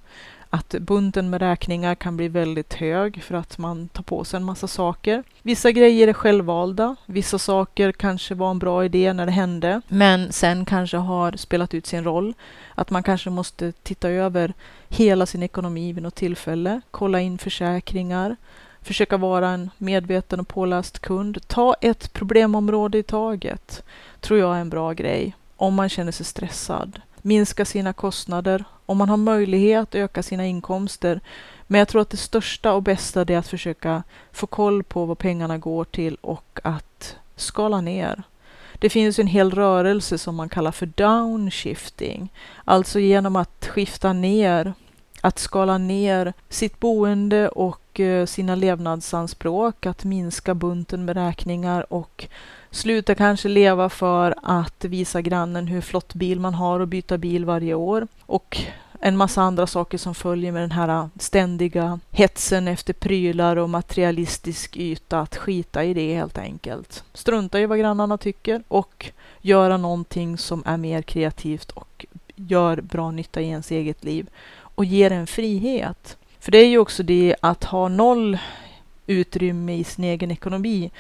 Att 0.55 0.75
bunten 0.81 1.31
med 1.31 1.41
räkningar 1.41 1.95
kan 1.95 2.17
bli 2.17 2.29
väldigt 2.29 2.75
hög 2.75 3.23
för 3.23 3.35
att 3.35 3.59
man 3.59 3.89
tar 3.89 4.03
på 4.03 4.25
sig 4.25 4.37
en 4.37 4.45
massa 4.45 4.67
saker. 4.67 5.23
Vissa 5.43 5.73
grejer 5.73 6.09
är 6.09 6.13
självvalda. 6.13 6.97
Vissa 7.07 7.39
saker 7.39 7.93
kanske 7.93 8.35
var 8.35 8.51
en 8.51 8.59
bra 8.59 8.85
idé 8.85 9.13
när 9.13 9.27
det 9.27 9.33
hände, 9.33 9.81
men 9.89 10.33
sen 10.33 10.65
kanske 10.65 10.97
har 10.97 11.33
spelat 11.33 11.75
ut 11.75 11.87
sin 11.87 12.05
roll. 12.05 12.35
Att 12.75 12.91
man 12.91 13.03
kanske 13.03 13.31
måste 13.31 13.73
titta 13.73 14.09
över 14.09 14.55
hela 14.89 15.27
sin 15.27 15.43
ekonomi 15.43 15.93
vid 15.93 16.03
något 16.03 16.15
tillfälle, 16.15 16.81
kolla 16.91 17.21
in 17.21 17.39
försäkringar, 17.39 18.37
försöka 18.83 19.17
vara 19.17 19.49
en 19.49 19.71
medveten 19.79 20.41
och 20.41 20.49
påläst 20.49 20.99
kund. 20.99 21.49
Ta 21.49 21.75
ett 21.81 22.13
problemområde 22.13 22.99
i 22.99 23.03
taget 23.03 23.83
tror 24.21 24.39
jag 24.39 24.57
är 24.57 24.61
en 24.61 24.71
bra 24.71 24.93
grej 24.93 25.37
om 25.57 25.75
man 25.75 25.89
känner 25.89 26.13
sig 26.13 26.27
stressad. 26.27 27.01
Minska 27.27 27.65
sina 27.65 27.93
kostnader. 27.93 28.65
Om 28.87 28.99
man 28.99 29.09
har 29.09 29.17
möjlighet 29.17 29.83
att 29.83 29.95
öka 29.95 30.23
sina 30.23 30.47
inkomster. 30.47 31.21
Men 31.67 31.79
jag 31.79 31.89
tror 31.89 32.03
att 32.03 32.11
det 32.11 32.17
största 32.17 32.73
och 32.73 32.83
bästa 32.83 33.21
är 33.21 33.39
att 33.39 33.49
försöka 33.49 34.03
få 34.33 34.47
koll 34.47 34.83
på 34.83 35.05
vad 35.05 35.19
pengarna 35.19 35.59
går 35.59 35.85
till 35.85 36.15
och 36.21 36.61
att 36.63 37.17
skala 37.37 37.81
ner. 37.81 38.23
Det 38.79 38.91
finns 38.91 39.19
en 39.19 39.27
hel 39.27 39.51
rörelse 39.51 40.19
som 40.19 40.35
man 40.35 40.49
kallar 40.49 40.73
för 40.73 40.87
downshifting. 40.87 42.33
Alltså 42.65 42.99
genom 42.99 43.37
att 43.37 43.67
skifta 43.67 44.13
ner, 44.13 44.75
att 45.25 45.39
skala 45.39 45.79
ner 45.79 46.33
sitt 46.49 46.81
boende 46.81 47.49
och 47.49 48.01
eh, 48.01 48.27
sina 48.27 48.55
levnadsanspråk, 48.55 49.87
att 49.87 50.05
minska 50.05 50.55
bunten 50.55 51.05
med 51.05 51.17
räkningar 51.17 51.93
och 51.93 52.29
Sluta 52.71 53.15
kanske 53.15 53.49
leva 53.49 53.89
för 53.89 54.35
att 54.43 54.85
visa 54.85 55.21
grannen 55.21 55.67
hur 55.67 55.81
flott 55.81 56.15
bil 56.15 56.41
man 56.41 56.55
har 56.55 56.81
och 56.81 56.89
byta 56.89 57.19
bil 57.19 57.45
varje 57.45 57.75
år. 57.75 58.09
Och 58.27 58.59
en 59.01 59.17
massa 59.17 59.43
andra 59.43 59.67
saker 59.67 59.99
som 59.99 60.15
följer 60.15 60.53
med 60.53 60.63
den 60.63 60.71
här 60.71 61.09
ständiga 61.19 62.01
hetsen 62.11 62.69
efter 62.69 62.93
prylar 62.93 63.57
och 63.57 63.71
materialistisk 63.71 64.77
yta. 64.77 65.21
Att 65.21 65.37
skita 65.37 65.85
i 65.85 65.95
det 65.95 66.15
helt 66.15 66.39
enkelt. 66.39 67.05
Strunta 67.13 67.61
i 67.61 67.67
vad 67.67 67.79
grannarna 67.79 68.19
tycker 68.19 68.63
och 68.69 69.11
göra 69.41 69.77
någonting 69.77 70.39
som 70.39 70.63
är 70.67 70.77
mer 70.77 71.03
kreativt 71.03 71.71
och 71.71 72.07
gör 72.37 72.81
bra 72.81 73.11
nytta 73.11 73.41
i 73.41 73.49
ens 73.49 73.71
eget 73.71 74.05
liv 74.05 74.31
och 74.75 74.85
ger 74.85 75.13
en 75.13 75.27
frihet. 75.27 76.17
För 76.41 76.53
det 76.53 76.59
är 76.59 76.67
ju 76.67 76.79
också 76.79 77.03
det 77.03 77.37
att 77.41 77.65
ha 77.65 77.89
noll 77.89 78.39
utrymme 79.07 79.77
i 79.77 79.85
sin 79.85 80.05
egen 80.05 80.31
ekonomi 80.31 80.91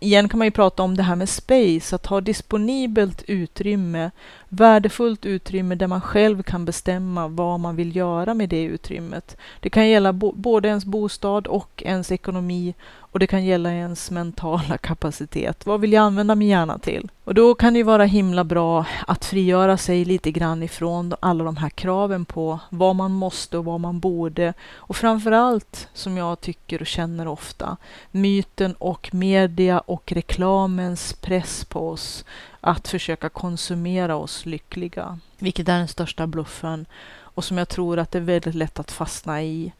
igen 0.00 0.28
kan 0.28 0.38
man 0.38 0.46
ju 0.46 0.50
prata 0.50 0.82
om 0.82 0.96
det 0.96 1.02
här 1.02 1.16
med 1.16 1.28
space, 1.28 1.96
att 1.96 2.06
ha 2.06 2.20
disponibelt 2.20 3.22
utrymme, 3.26 4.10
värdefullt 4.48 5.26
utrymme 5.26 5.74
där 5.74 5.86
man 5.86 6.00
själv 6.00 6.42
kan 6.42 6.64
bestämma 6.64 7.28
vad 7.28 7.60
man 7.60 7.76
vill 7.76 7.96
göra 7.96 8.34
med 8.34 8.48
det 8.48 8.62
utrymmet. 8.62 9.36
Det 9.60 9.70
kan 9.70 9.88
gälla 9.88 10.12
både 10.12 10.68
ens 10.68 10.84
bostad 10.84 11.46
och 11.46 11.82
ens 11.86 12.12
ekonomi 12.12 12.74
och 13.14 13.20
det 13.20 13.26
kan 13.26 13.44
gälla 13.44 13.72
ens 13.72 14.10
mentala 14.10 14.78
kapacitet. 14.78 15.66
Vad 15.66 15.80
vill 15.80 15.92
jag 15.92 16.02
använda 16.02 16.34
min 16.34 16.48
hjärna 16.48 16.78
till? 16.78 17.10
Och 17.24 17.34
då 17.34 17.54
kan 17.54 17.72
det 17.72 17.76
ju 17.76 17.82
vara 17.82 18.04
himla 18.04 18.44
bra 18.44 18.86
att 19.06 19.24
frigöra 19.24 19.76
sig 19.76 20.04
lite 20.04 20.30
grann 20.30 20.62
ifrån 20.62 21.14
alla 21.20 21.44
de 21.44 21.56
här 21.56 21.68
kraven 21.68 22.24
på 22.24 22.58
vad 22.70 22.96
man 22.96 23.12
måste 23.12 23.58
och 23.58 23.64
vad 23.64 23.80
man 23.80 24.00
borde. 24.00 24.54
Och 24.74 24.96
framför 24.96 25.32
allt, 25.32 25.88
som 25.92 26.16
jag 26.16 26.40
tycker 26.40 26.80
och 26.80 26.86
känner 26.86 27.28
ofta, 27.28 27.76
myten 28.10 28.74
och 28.74 29.14
media 29.14 29.78
och 29.78 30.12
reklamens 30.12 31.12
press 31.12 31.64
på 31.64 31.88
oss 31.88 32.24
att 32.60 32.88
försöka 32.88 33.28
konsumera 33.28 34.16
oss 34.16 34.46
lyckliga. 34.46 35.18
Vilket 35.38 35.68
är 35.68 35.78
den 35.78 35.88
största 35.88 36.26
bluffen 36.26 36.86
och 37.16 37.44
som 37.44 37.58
jag 37.58 37.68
tror 37.68 37.98
att 37.98 38.10
det 38.10 38.18
är 38.18 38.22
väldigt 38.22 38.54
lätt 38.54 38.78
att 38.78 38.92
fastna 38.92 39.42
i 39.42 39.72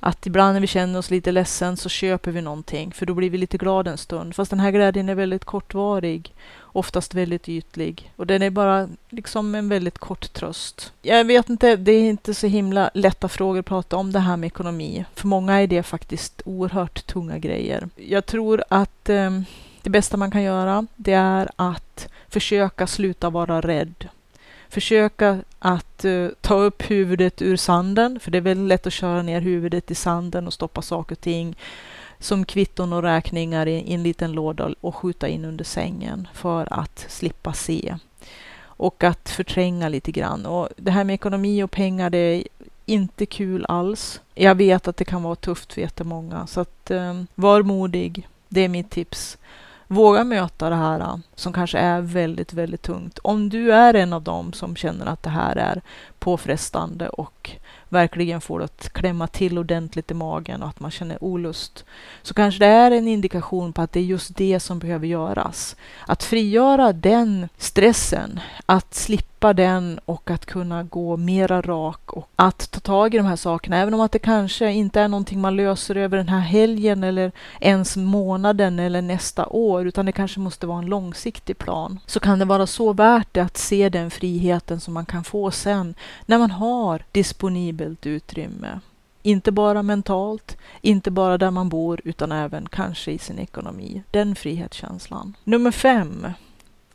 att 0.00 0.26
ibland 0.26 0.54
när 0.54 0.60
vi 0.60 0.66
känner 0.66 0.98
oss 0.98 1.10
lite 1.10 1.32
ledsen 1.32 1.76
så 1.76 1.88
köper 1.88 2.30
vi 2.30 2.42
någonting 2.42 2.92
för 2.92 3.06
då 3.06 3.14
blir 3.14 3.30
vi 3.30 3.38
lite 3.38 3.58
glada 3.58 3.90
en 3.90 3.98
stund. 3.98 4.34
Fast 4.34 4.50
den 4.50 4.60
här 4.60 4.70
glädjen 4.70 5.08
är 5.08 5.14
väldigt 5.14 5.44
kortvarig, 5.44 6.34
oftast 6.60 7.14
väldigt 7.14 7.48
ytlig 7.48 8.12
och 8.16 8.26
den 8.26 8.42
är 8.42 8.50
bara 8.50 8.88
liksom 9.08 9.54
en 9.54 9.68
väldigt 9.68 9.98
kort 9.98 10.32
tröst. 10.32 10.92
Jag 11.02 11.24
vet 11.24 11.48
inte, 11.48 11.76
det 11.76 11.92
är 11.92 12.10
inte 12.10 12.34
så 12.34 12.46
himla 12.46 12.90
lätta 12.94 13.28
frågor 13.28 13.60
att 13.60 13.66
prata 13.66 13.96
om 13.96 14.12
det 14.12 14.20
här 14.20 14.36
med 14.36 14.46
ekonomi. 14.46 15.04
För 15.14 15.26
många 15.26 15.62
är 15.62 15.66
det 15.66 15.82
faktiskt 15.82 16.42
oerhört 16.44 17.06
tunga 17.06 17.38
grejer. 17.38 17.88
Jag 17.96 18.26
tror 18.26 18.64
att 18.68 19.08
eh, 19.08 19.30
det 19.82 19.90
bästa 19.90 20.16
man 20.16 20.30
kan 20.30 20.42
göra, 20.42 20.86
det 20.96 21.12
är 21.12 21.50
att 21.56 22.08
försöka 22.28 22.86
sluta 22.86 23.30
vara 23.30 23.60
rädd 23.60 24.08
försöka 24.70 25.38
att 25.58 26.04
uh, 26.04 26.30
ta 26.40 26.54
upp 26.54 26.90
huvudet 26.90 27.42
ur 27.42 27.56
sanden, 27.56 28.20
för 28.20 28.30
det 28.30 28.38
är 28.38 28.42
väldigt 28.42 28.68
lätt 28.68 28.86
att 28.86 28.92
köra 28.92 29.22
ner 29.22 29.40
huvudet 29.40 29.90
i 29.90 29.94
sanden 29.94 30.46
och 30.46 30.52
stoppa 30.52 30.82
saker 30.82 31.14
och 31.14 31.20
ting 31.20 31.56
som 32.18 32.44
kvitton 32.44 32.92
och 32.92 33.02
räkningar 33.02 33.66
i, 33.66 33.72
i 33.72 33.94
en 33.94 34.02
liten 34.02 34.32
låda 34.32 34.74
och 34.80 34.96
skjuta 34.96 35.28
in 35.28 35.44
under 35.44 35.64
sängen 35.64 36.28
för 36.34 36.72
att 36.72 37.06
slippa 37.08 37.52
se. 37.52 37.96
Och 38.62 39.04
att 39.04 39.28
förtränga 39.28 39.88
lite 39.88 40.12
grann. 40.12 40.46
Och 40.46 40.68
det 40.76 40.90
här 40.90 41.04
med 41.04 41.14
ekonomi 41.14 41.62
och 41.62 41.70
pengar, 41.70 42.10
det 42.10 42.18
är 42.18 42.44
inte 42.86 43.26
kul 43.26 43.66
alls. 43.68 44.20
Jag 44.34 44.54
vet 44.54 44.88
att 44.88 44.96
det 44.96 45.04
kan 45.04 45.22
vara 45.22 45.34
tufft 45.34 45.72
för 45.72 45.80
jättemånga, 45.80 46.46
så 46.46 46.60
att 46.60 46.90
um, 46.90 47.26
var 47.34 47.62
modig. 47.62 48.28
Det 48.48 48.60
är 48.60 48.68
mitt 48.68 48.90
tips 48.90 49.38
våga 49.90 50.24
möta 50.24 50.70
det 50.70 50.76
här 50.76 51.00
äh, 51.00 51.16
som 51.34 51.52
kanske 51.52 51.78
är 51.78 52.00
väldigt, 52.00 52.52
väldigt 52.52 52.82
tungt. 52.82 53.18
Om 53.18 53.48
du 53.48 53.72
är 53.72 53.94
en 53.94 54.12
av 54.12 54.22
dem 54.22 54.52
som 54.52 54.76
känner 54.76 55.06
att 55.06 55.22
det 55.22 55.30
här 55.30 55.56
är 55.56 55.82
påfrestande 56.18 57.08
och 57.08 57.50
verkligen 57.90 58.40
får 58.40 58.58
det 58.58 58.64
att 58.64 58.92
klämma 58.92 59.26
till 59.26 59.58
ordentligt 59.58 60.10
i 60.10 60.14
magen 60.14 60.62
och 60.62 60.68
att 60.68 60.80
man 60.80 60.90
känner 60.90 61.24
olust, 61.24 61.84
så 62.22 62.34
kanske 62.34 62.60
det 62.60 62.66
är 62.66 62.90
en 62.90 63.08
indikation 63.08 63.72
på 63.72 63.82
att 63.82 63.92
det 63.92 64.00
är 64.00 64.04
just 64.04 64.36
det 64.36 64.60
som 64.60 64.78
behöver 64.78 65.06
göras. 65.06 65.76
Att 66.06 66.22
frigöra 66.22 66.92
den 66.92 67.48
stressen, 67.58 68.40
att 68.66 68.94
slippa 68.94 69.52
den 69.52 70.00
och 70.04 70.30
att 70.30 70.46
kunna 70.46 70.82
gå 70.82 71.16
mera 71.16 71.62
rak 71.62 72.12
och 72.12 72.28
att 72.36 72.70
ta 72.70 72.80
tag 72.80 73.14
i 73.14 73.16
de 73.16 73.26
här 73.26 73.36
sakerna, 73.36 73.76
även 73.78 73.94
om 73.94 74.00
att 74.00 74.12
det 74.12 74.18
kanske 74.18 74.72
inte 74.72 75.00
är 75.00 75.08
någonting 75.08 75.40
man 75.40 75.56
löser 75.56 75.96
över 75.96 76.16
den 76.16 76.28
här 76.28 76.40
helgen 76.40 77.04
eller 77.04 77.32
ens 77.60 77.96
månaden 77.96 78.78
eller 78.78 79.02
nästa 79.02 79.46
år, 79.46 79.86
utan 79.86 80.06
det 80.06 80.12
kanske 80.12 80.40
måste 80.40 80.66
vara 80.66 80.78
en 80.78 80.86
långsiktig 80.86 81.58
plan, 81.58 82.00
så 82.06 82.20
kan 82.20 82.38
det 82.38 82.44
vara 82.44 82.66
så 82.66 82.92
värt 82.92 83.28
det 83.32 83.40
att 83.40 83.56
se 83.56 83.88
den 83.88 84.10
friheten 84.10 84.80
som 84.80 84.94
man 84.94 85.06
kan 85.06 85.24
få 85.24 85.50
sen 85.50 85.94
när 86.26 86.38
man 86.38 86.50
har 86.50 87.02
disponibel 87.12 87.79
flexibelt 87.80 88.06
utrymme. 88.06 88.80
Inte 89.22 89.52
bara 89.52 89.82
mentalt, 89.82 90.56
inte 90.82 91.10
bara 91.10 91.38
där 91.38 91.50
man 91.50 91.68
bor, 91.68 92.00
utan 92.04 92.32
även 92.32 92.68
kanske 92.68 93.12
i 93.12 93.18
sin 93.18 93.38
ekonomi. 93.38 94.02
Den 94.10 94.34
frihetskänslan. 94.34 95.36
Nummer 95.44 95.70
fem. 95.70 96.26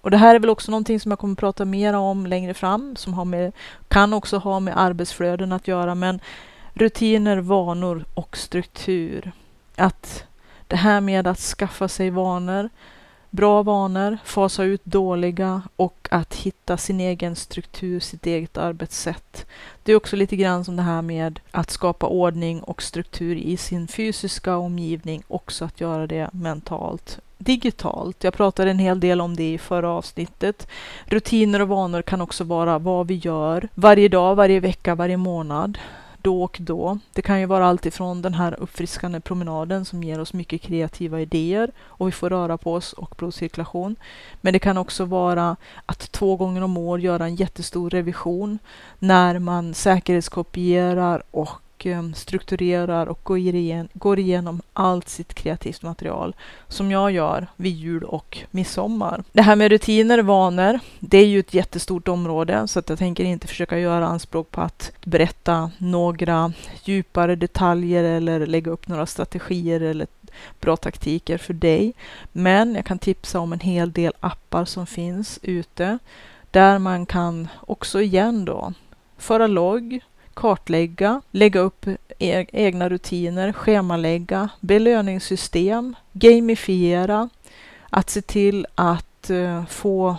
Och 0.01 0.11
det 0.11 0.17
här 0.17 0.35
är 0.35 0.39
väl 0.39 0.49
också 0.49 0.71
någonting 0.71 0.99
som 0.99 1.11
jag 1.11 1.19
kommer 1.19 1.35
prata 1.35 1.65
mer 1.65 1.93
om 1.93 2.25
längre 2.25 2.53
fram, 2.53 2.95
som 2.95 3.13
har 3.13 3.25
med, 3.25 3.51
kan 3.87 4.13
också 4.13 4.37
ha 4.37 4.59
med 4.59 4.77
arbetsflöden 4.77 5.51
att 5.51 5.67
göra, 5.67 5.95
men 5.95 6.19
rutiner, 6.73 7.37
vanor 7.37 8.05
och 8.15 8.37
struktur. 8.37 9.31
Att 9.77 10.25
det 10.67 10.77
här 10.77 11.01
med 11.01 11.27
att 11.27 11.39
skaffa 11.39 11.87
sig 11.87 12.09
vanor, 12.09 12.69
bra 13.35 13.63
vanor, 13.63 14.17
fasa 14.23 14.63
ut 14.63 14.85
dåliga 14.85 15.61
och 15.75 16.07
att 16.11 16.35
hitta 16.35 16.77
sin 16.77 16.99
egen 16.99 17.35
struktur, 17.35 17.99
sitt 17.99 18.25
eget 18.25 18.57
arbetssätt. 18.57 19.45
Det 19.83 19.91
är 19.91 19.95
också 19.95 20.15
lite 20.15 20.35
grann 20.35 20.65
som 20.65 20.75
det 20.75 20.81
här 20.81 21.01
med 21.01 21.39
att 21.51 21.71
skapa 21.71 22.07
ordning 22.07 22.61
och 22.61 22.81
struktur 22.81 23.35
i 23.35 23.57
sin 23.57 23.87
fysiska 23.87 24.57
omgivning, 24.57 25.23
också 25.27 25.65
att 25.65 25.81
göra 25.81 26.07
det 26.07 26.29
mentalt 26.33 27.19
digitalt. 27.37 28.23
Jag 28.23 28.33
pratade 28.33 28.71
en 28.71 28.79
hel 28.79 28.99
del 28.99 29.21
om 29.21 29.35
det 29.35 29.53
i 29.53 29.57
förra 29.57 29.89
avsnittet. 29.89 30.67
Rutiner 31.05 31.61
och 31.61 31.67
vanor 31.67 32.01
kan 32.01 32.21
också 32.21 32.43
vara 32.43 32.79
vad 32.79 33.07
vi 33.07 33.15
gör 33.15 33.67
varje 33.75 34.09
dag, 34.09 34.35
varje 34.35 34.59
vecka, 34.59 34.95
varje 34.95 35.17
månad 35.17 35.77
då 36.25 36.43
och 36.43 36.57
då. 36.61 36.99
Det 37.13 37.21
kan 37.21 37.39
ju 37.39 37.45
vara 37.45 37.65
allt 37.65 37.85
ifrån 37.85 38.21
den 38.21 38.33
här 38.33 38.59
uppfriskande 38.59 39.19
promenaden 39.19 39.85
som 39.85 40.03
ger 40.03 40.19
oss 40.19 40.33
mycket 40.33 40.61
kreativa 40.61 41.21
idéer 41.21 41.71
och 41.79 42.07
vi 42.07 42.11
får 42.11 42.29
röra 42.29 42.57
på 42.57 42.73
oss 42.73 42.93
och 42.93 43.15
blodcirkulation. 43.17 43.95
Men 44.41 44.53
det 44.53 44.59
kan 44.59 44.77
också 44.77 45.05
vara 45.05 45.55
att 45.85 46.11
två 46.11 46.35
gånger 46.35 46.61
om 46.61 46.77
år 46.77 46.99
göra 46.99 47.25
en 47.25 47.35
jättestor 47.35 47.89
revision 47.89 48.59
när 48.99 49.39
man 49.39 49.73
säkerhetskopierar 49.73 51.23
och 51.31 51.49
Strukturerar 52.15 53.07
och 53.07 53.19
går, 53.23 53.37
igen, 53.37 53.87
går 53.93 54.19
igenom 54.19 54.61
allt 54.73 55.09
sitt 55.09 55.33
kreativt 55.33 55.81
material 55.81 56.35
som 56.67 56.91
jag 56.91 57.11
gör 57.11 57.47
vid 57.55 57.73
jul 57.73 58.03
och 58.03 58.37
midsommar. 58.51 59.23
Det 59.31 59.41
här 59.41 59.55
med 59.55 59.71
rutiner 59.71 60.17
och 60.17 60.25
vanor, 60.25 60.79
det 60.99 61.17
är 61.17 61.25
ju 61.25 61.39
ett 61.39 61.53
jättestort 61.53 62.07
område 62.07 62.67
så 62.67 62.79
att 62.79 62.89
jag 62.89 62.99
tänker 62.99 63.23
inte 63.23 63.47
försöka 63.47 63.79
göra 63.79 64.07
anspråk 64.07 64.51
på 64.51 64.61
att 64.61 64.91
berätta 65.03 65.71
några 65.77 66.53
djupare 66.83 67.35
detaljer 67.35 68.03
eller 68.03 68.45
lägga 68.45 68.71
upp 68.71 68.87
några 68.87 69.05
strategier 69.05 69.81
eller 69.81 70.07
bra 70.59 70.77
taktiker 70.77 71.37
för 71.37 71.53
dig. 71.53 71.93
Men 72.31 72.75
jag 72.75 72.85
kan 72.85 72.99
tipsa 72.99 73.39
om 73.39 73.53
en 73.53 73.59
hel 73.59 73.91
del 73.91 74.13
appar 74.19 74.65
som 74.65 74.85
finns 74.85 75.39
ute 75.41 75.99
där 76.51 76.79
man 76.79 77.05
kan 77.05 77.47
också 77.67 78.01
igen 78.01 78.45
då 78.45 78.73
föra 79.17 79.47
logg, 79.47 80.01
kartlägga, 80.35 81.21
lägga 81.31 81.59
upp 81.59 81.87
e 82.19 82.45
egna 82.51 82.89
rutiner, 82.89 83.53
schemalägga, 83.53 84.49
belöningssystem, 84.59 85.95
gamifiera, 86.13 87.29
att 87.89 88.09
se 88.09 88.21
till 88.21 88.67
att 88.75 89.29
eh, 89.29 89.65
få 89.65 90.17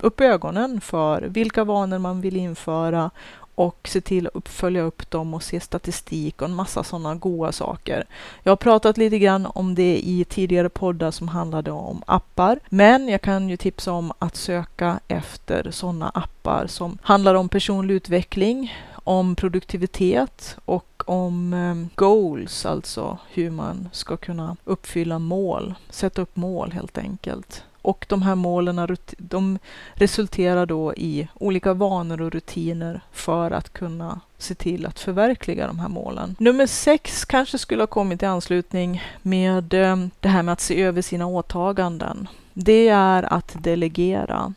upp 0.00 0.20
ögonen 0.20 0.80
för 0.80 1.22
vilka 1.22 1.64
vanor 1.64 1.98
man 1.98 2.20
vill 2.20 2.36
införa 2.36 3.10
och 3.54 3.88
se 3.88 4.00
till 4.00 4.28
att 4.34 4.48
följa 4.48 4.82
upp 4.82 5.10
dem 5.10 5.34
och 5.34 5.42
se 5.42 5.60
statistik 5.60 6.42
och 6.42 6.48
en 6.48 6.54
massa 6.54 6.84
sådana 6.84 7.14
goda 7.14 7.52
saker. 7.52 8.06
Jag 8.42 8.50
har 8.50 8.56
pratat 8.56 8.96
lite 8.96 9.18
grann 9.18 9.46
om 9.46 9.74
det 9.74 9.96
i 9.96 10.24
tidigare 10.28 10.68
poddar 10.68 11.10
som 11.10 11.28
handlade 11.28 11.70
om 11.70 12.02
appar, 12.06 12.60
men 12.68 13.08
jag 13.08 13.22
kan 13.22 13.48
ju 13.48 13.56
tipsa 13.56 13.92
om 13.92 14.12
att 14.18 14.36
söka 14.36 15.00
efter 15.08 15.70
sådana 15.70 16.08
appar 16.14 16.66
som 16.66 16.98
handlar 17.02 17.34
om 17.34 17.48
personlig 17.48 17.94
utveckling, 17.94 18.72
om 19.04 19.36
produktivitet 19.36 20.56
och 20.64 21.02
om 21.06 21.52
ehm, 21.52 21.88
goals, 21.94 22.66
alltså 22.66 23.18
hur 23.30 23.50
man 23.50 23.88
ska 23.92 24.16
kunna 24.16 24.56
uppfylla 24.64 25.18
mål, 25.18 25.74
sätta 25.90 26.22
upp 26.22 26.36
mål 26.36 26.72
helt 26.72 26.98
enkelt. 26.98 27.64
Och 27.82 28.06
de 28.08 28.22
här 28.22 28.34
målen 28.34 28.96
de 29.18 29.58
resulterar 29.94 30.66
då 30.66 30.94
i 30.94 31.28
olika 31.34 31.74
vanor 31.74 32.22
och 32.22 32.32
rutiner 32.32 33.00
för 33.12 33.50
att 33.50 33.72
kunna 33.72 34.20
se 34.38 34.54
till 34.54 34.86
att 34.86 34.98
förverkliga 34.98 35.66
de 35.66 35.78
här 35.78 35.88
målen. 35.88 36.36
Nummer 36.38 36.66
sex 36.66 37.24
kanske 37.24 37.58
skulle 37.58 37.82
ha 37.82 37.86
kommit 37.86 38.22
i 38.22 38.26
anslutning 38.26 39.02
med 39.22 39.74
ehm, 39.74 40.10
det 40.20 40.28
här 40.28 40.42
med 40.42 40.52
att 40.52 40.60
se 40.60 40.82
över 40.82 41.02
sina 41.02 41.26
åtaganden. 41.26 42.28
Det 42.52 42.88
är 42.88 43.32
att 43.34 43.56
delegera. 43.62 44.54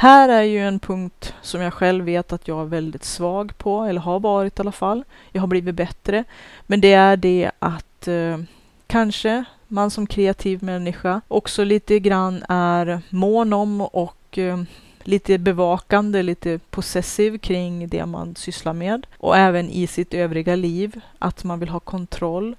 Här 0.00 0.28
är 0.28 0.42
ju 0.42 0.58
en 0.58 0.78
punkt 0.78 1.34
som 1.42 1.60
jag 1.60 1.72
själv 1.74 2.04
vet 2.04 2.32
att 2.32 2.48
jag 2.48 2.60
är 2.60 2.64
väldigt 2.64 3.04
svag 3.04 3.58
på, 3.58 3.82
eller 3.82 4.00
har 4.00 4.20
varit 4.20 4.58
i 4.58 4.60
alla 4.60 4.72
fall. 4.72 5.04
Jag 5.32 5.42
har 5.42 5.46
blivit 5.46 5.74
bättre. 5.74 6.24
Men 6.66 6.80
det 6.80 6.92
är 6.92 7.16
det 7.16 7.50
att 7.58 8.08
eh, 8.08 8.38
kanske 8.86 9.44
man 9.68 9.90
som 9.90 10.06
kreativ 10.06 10.62
människa 10.62 11.20
också 11.28 11.64
lite 11.64 11.98
grann 11.98 12.44
är 12.48 13.00
mån 13.08 13.52
om 13.52 13.80
och 13.80 14.38
eh, 14.38 14.62
lite 15.02 15.38
bevakande, 15.38 16.22
lite 16.22 16.60
possessiv 16.70 17.38
kring 17.38 17.88
det 17.88 18.06
man 18.06 18.34
sysslar 18.34 18.72
med 18.72 19.06
och 19.18 19.36
även 19.36 19.70
i 19.70 19.86
sitt 19.86 20.14
övriga 20.14 20.56
liv, 20.56 21.00
att 21.18 21.44
man 21.44 21.60
vill 21.60 21.68
ha 21.68 21.80
kontroll 21.80 22.56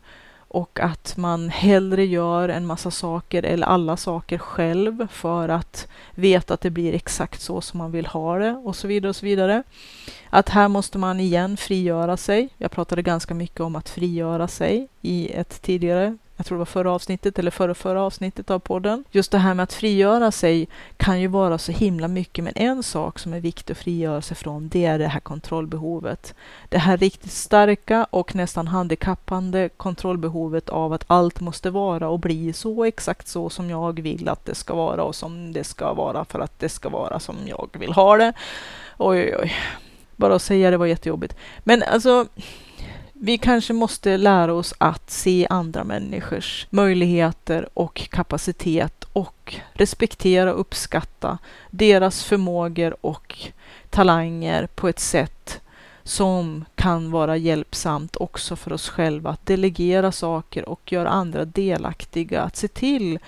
och 0.50 0.80
att 0.80 1.18
man 1.18 1.50
hellre 1.50 2.06
gör 2.06 2.50
en 2.50 2.66
massa 2.66 2.92
saker 2.92 3.44
eller 3.44 3.68
alla 3.68 3.98
saker 3.98 4.38
själv 4.38 5.08
för 5.12 5.50
att 5.50 5.88
veta 6.16 6.54
att 6.54 6.62
det 6.62 6.70
blir 6.70 6.94
exakt 6.94 7.42
så 7.42 7.62
som 7.62 7.78
man 7.78 7.92
vill 7.92 8.06
ha 8.06 8.38
det 8.38 8.52
och 8.52 8.76
så 8.76 8.88
vidare 8.88 9.10
och 9.10 9.16
så 9.16 9.26
vidare. 9.26 9.64
Att 10.30 10.50
här 10.50 10.68
måste 10.68 10.98
man 10.98 11.20
igen 11.20 11.58
frigöra 11.58 12.18
sig. 12.18 12.50
Jag 12.58 12.72
pratade 12.72 13.02
ganska 13.02 13.34
mycket 13.34 13.60
om 13.60 13.76
att 13.76 13.90
frigöra 13.90 14.48
sig 14.48 14.88
i 15.02 15.32
ett 15.32 15.62
tidigare 15.62 16.18
jag 16.40 16.46
tror 16.46 16.58
det 16.58 16.60
var 16.60 16.66
förra 16.66 16.92
avsnittet 16.92 17.40
eller 17.40 17.52
förra, 17.52 17.74
förra 17.74 18.02
avsnittet 18.02 18.52
av 18.52 18.60
podden. 18.60 19.04
Just 19.12 19.32
det 19.32 19.38
här 19.38 19.54
med 19.54 19.64
att 19.64 19.74
frigöra 19.74 20.32
sig 20.32 20.68
kan 20.98 21.22
ju 21.22 21.28
vara 21.28 21.58
så 21.58 21.72
himla 21.72 22.08
mycket, 22.08 22.44
men 22.44 22.54
en 22.56 22.84
sak 22.84 23.20
som 23.20 23.34
är 23.34 23.40
viktig 23.40 23.72
att 23.72 23.78
frigöra 23.78 24.22
sig 24.22 24.38
från, 24.38 24.70
det 24.70 24.86
är 24.86 25.00
det 25.00 25.08
här 25.08 25.20
kontrollbehovet. 25.20 26.36
Det 26.70 26.78
här 26.78 26.98
riktigt 26.98 27.32
starka 27.32 28.08
och 28.10 28.36
nästan 28.36 28.68
handikappande 28.68 29.70
kontrollbehovet 29.78 30.70
av 30.70 30.94
att 30.94 31.04
allt 31.08 31.40
måste 31.40 31.70
vara 31.70 32.10
och 32.10 32.20
bli 32.20 32.54
så 32.54 32.84
exakt 32.84 33.28
så 33.28 33.50
som 33.50 33.70
jag 33.70 34.00
vill 34.00 34.30
att 34.30 34.46
det 34.46 34.56
ska 34.56 34.76
vara 34.76 35.04
och 35.04 35.16
som 35.16 35.54
det 35.54 35.64
ska 35.64 35.94
vara 35.94 36.26
för 36.26 36.40
att 36.40 36.60
det 36.60 36.70
ska 36.70 36.90
vara 36.90 37.20
som 37.20 37.36
jag 37.46 37.70
vill 37.80 37.94
ha 37.94 38.18
det. 38.18 38.34
Oj, 38.98 39.20
oj, 39.20 39.36
oj. 39.42 39.54
Bara 40.16 40.36
att 40.36 40.42
säga 40.42 40.72
det 40.72 40.78
var 40.78 40.86
jättejobbigt. 40.86 41.36
Men 41.60 41.84
alltså, 41.84 42.26
vi 43.22 43.38
kanske 43.38 43.74
måste 43.74 44.18
lära 44.18 44.54
oss 44.54 44.74
att 44.78 45.10
se 45.10 45.48
andra 45.50 45.84
människors 45.84 46.68
möjligheter 46.70 47.70
och 47.74 48.10
kapacitet 48.12 49.04
och 49.14 49.56
respektera 49.74 50.54
och 50.54 50.60
uppskatta 50.60 51.38
deras 51.70 52.24
förmågor 52.24 52.96
och 53.02 53.38
talanger 53.90 54.68
på 54.76 54.88
ett 54.88 55.00
sätt 55.00 55.62
som 56.04 56.66
kan 56.76 57.12
vara 57.12 57.38
hjälpsamt 57.38 58.16
också 58.16 58.56
för 58.56 58.74
oss 58.74 58.90
själva 58.90 59.30
att 59.30 59.46
delegera 59.46 60.12
saker 60.12 60.70
och 60.70 60.92
göra 60.92 61.10
andra 61.10 61.46
delaktiga, 61.46 62.42
att 62.42 62.56
se 62.56 62.68
till 62.68 63.20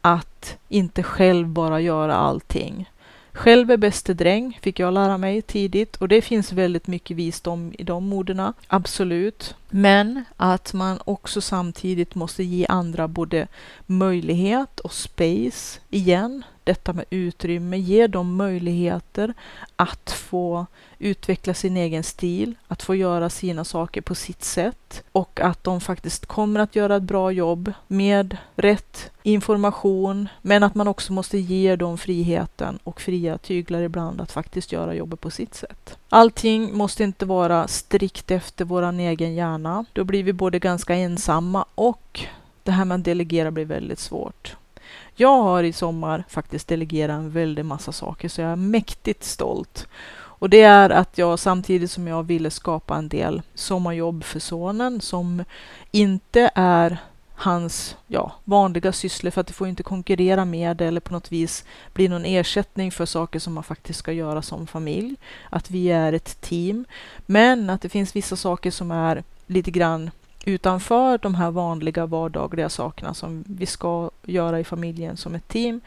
att 0.00 0.56
inte 0.68 1.02
själv 1.02 1.48
bara 1.48 1.80
göra 1.80 2.14
allting. 2.14 2.90
Själv 3.32 3.70
är 3.70 3.76
bäste 3.76 4.14
dräng, 4.14 4.58
fick 4.62 4.78
jag 4.78 4.94
lära 4.94 5.18
mig 5.18 5.42
tidigt 5.42 5.96
och 5.96 6.08
det 6.08 6.22
finns 6.22 6.52
väldigt 6.52 6.86
mycket 6.86 7.16
visdom 7.16 7.74
i 7.78 7.82
de 7.82 8.12
orden, 8.12 8.52
absolut. 8.66 9.54
Men 9.70 10.24
att 10.36 10.72
man 10.72 10.98
också 11.04 11.40
samtidigt 11.40 12.14
måste 12.14 12.44
ge 12.44 12.66
andra 12.68 13.08
både 13.08 13.48
möjlighet 13.86 14.80
och 14.80 14.92
space 14.92 15.80
igen. 15.90 16.44
Detta 16.64 16.92
med 16.92 17.04
utrymme, 17.10 17.78
ge 17.78 18.06
dem 18.06 18.36
möjligheter 18.36 19.34
att 19.76 20.10
få 20.10 20.66
utveckla 20.98 21.54
sin 21.54 21.76
egen 21.76 22.02
stil, 22.02 22.54
att 22.68 22.82
få 22.82 22.94
göra 22.94 23.30
sina 23.30 23.64
saker 23.64 24.00
på 24.00 24.14
sitt 24.14 24.44
sätt 24.44 25.02
och 25.12 25.40
att 25.40 25.64
de 25.64 25.80
faktiskt 25.80 26.26
kommer 26.26 26.60
att 26.60 26.76
göra 26.76 26.96
ett 26.96 27.02
bra 27.02 27.32
jobb 27.32 27.72
med 27.86 28.36
rätt 28.56 29.10
information, 29.22 30.28
men 30.42 30.62
att 30.62 30.74
man 30.74 30.88
också 30.88 31.12
måste 31.12 31.38
ge 31.38 31.76
dem 31.76 31.98
friheten 31.98 32.78
och 32.84 33.00
fria 33.00 33.38
tyglar 33.38 33.82
ibland 33.82 34.20
att 34.20 34.32
faktiskt 34.32 34.72
göra 34.72 34.94
jobbet 34.94 35.20
på 35.20 35.30
sitt 35.30 35.54
sätt. 35.54 35.99
Allting 36.12 36.76
måste 36.76 37.04
inte 37.04 37.26
vara 37.26 37.68
strikt 37.68 38.30
efter 38.30 38.64
vår 38.64 38.92
egen 38.92 39.34
hjärna. 39.34 39.84
Då 39.92 40.04
blir 40.04 40.22
vi 40.22 40.32
både 40.32 40.58
ganska 40.58 40.94
ensamma 40.94 41.64
och 41.74 42.20
det 42.62 42.70
här 42.70 42.84
med 42.84 42.94
att 42.94 43.04
delegera 43.04 43.50
blir 43.50 43.64
väldigt 43.64 43.98
svårt. 43.98 44.56
Jag 45.14 45.42
har 45.42 45.62
i 45.62 45.72
sommar 45.72 46.24
faktiskt 46.28 46.68
delegerat 46.68 47.14
en 47.14 47.30
väldig 47.30 47.64
massa 47.64 47.92
saker 47.92 48.28
så 48.28 48.40
jag 48.40 48.50
är 48.50 48.56
mäktigt 48.56 49.24
stolt. 49.24 49.88
Och 50.12 50.50
det 50.50 50.62
är 50.62 50.90
att 50.90 51.18
jag 51.18 51.38
samtidigt 51.38 51.90
som 51.90 52.08
jag 52.08 52.22
ville 52.22 52.50
skapa 52.50 52.96
en 52.96 53.08
del 53.08 53.42
sommarjobb 53.54 54.24
för 54.24 54.40
sonen 54.40 55.00
som 55.00 55.44
inte 55.90 56.50
är 56.54 56.98
hans 57.40 57.96
ja, 58.06 58.32
vanliga 58.44 58.92
sysslor 58.92 59.30
för 59.30 59.40
att 59.40 59.46
det 59.46 59.52
får 59.52 59.68
inte 59.68 59.82
konkurrera 59.82 60.44
med 60.44 60.76
det 60.76 60.86
eller 60.86 61.00
på 61.00 61.12
något 61.12 61.32
vis 61.32 61.64
bli 61.92 62.08
någon 62.08 62.24
ersättning 62.24 62.92
för 62.92 63.06
saker 63.06 63.38
som 63.38 63.52
man 63.52 63.64
faktiskt 63.64 63.98
ska 63.98 64.12
göra 64.12 64.42
som 64.42 64.66
familj. 64.66 65.16
Att 65.50 65.70
vi 65.70 65.90
är 65.90 66.12
ett 66.12 66.40
team. 66.40 66.84
Men 67.26 67.70
att 67.70 67.82
det 67.82 67.88
finns 67.88 68.16
vissa 68.16 68.36
saker 68.36 68.70
som 68.70 68.90
är 68.90 69.24
lite 69.46 69.70
grann 69.70 70.10
utanför 70.44 71.18
de 71.18 71.34
här 71.34 71.50
vanliga 71.50 72.06
vardagliga 72.06 72.68
sakerna 72.68 73.14
som 73.14 73.44
vi 73.46 73.66
ska 73.66 74.10
göra 74.22 74.60
i 74.60 74.64
familjen 74.64 75.16
som 75.16 75.34
ett 75.34 75.48
team 75.48 75.80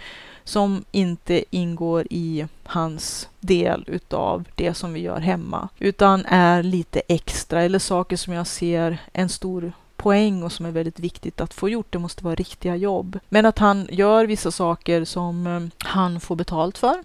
som 0.44 0.86
inte 0.92 1.44
ingår 1.50 2.08
i 2.10 2.48
hans 2.64 3.30
del 3.40 3.84
utav 3.88 4.44
det 4.56 4.74
som 4.74 4.94
vi 4.94 5.00
gör 5.00 5.20
hemma 5.20 5.70
utan 5.80 6.26
är 6.26 6.64
lite 6.64 7.02
extra 7.08 7.62
eller 7.62 7.80
saker 7.80 8.18
som 8.18 8.34
jag 8.34 8.48
ser 8.48 8.98
en 9.14 9.30
stor 9.30 9.74
poäng 10.04 10.44
och 10.44 10.52
som 10.52 10.66
är 10.66 10.72
väldigt 10.72 11.00
viktigt 11.00 11.42
att 11.42 11.54
få 11.54 11.70
gjort. 11.70 11.92
Det 11.92 12.00
måste 12.00 12.24
vara 12.24 12.36
riktiga 12.36 12.76
jobb. 12.76 13.20
Men 13.30 13.46
att 13.46 13.60
han 13.60 13.88
gör 13.92 14.26
vissa 14.26 14.52
saker 14.52 15.06
som 15.06 15.48
eh, 15.48 15.88
han 15.90 16.20
får 16.20 16.36
betalt 16.36 16.78
för 16.78 17.04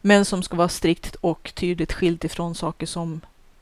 men 0.00 0.24
som 0.24 0.42
ska 0.42 0.56
vara 0.56 0.68
strikt 0.68 1.14
och 1.14 1.52
tydligt 1.54 1.92
skilt 1.92 2.24
ifrån 2.24 2.54
saker 2.54 2.86
som 2.86 3.20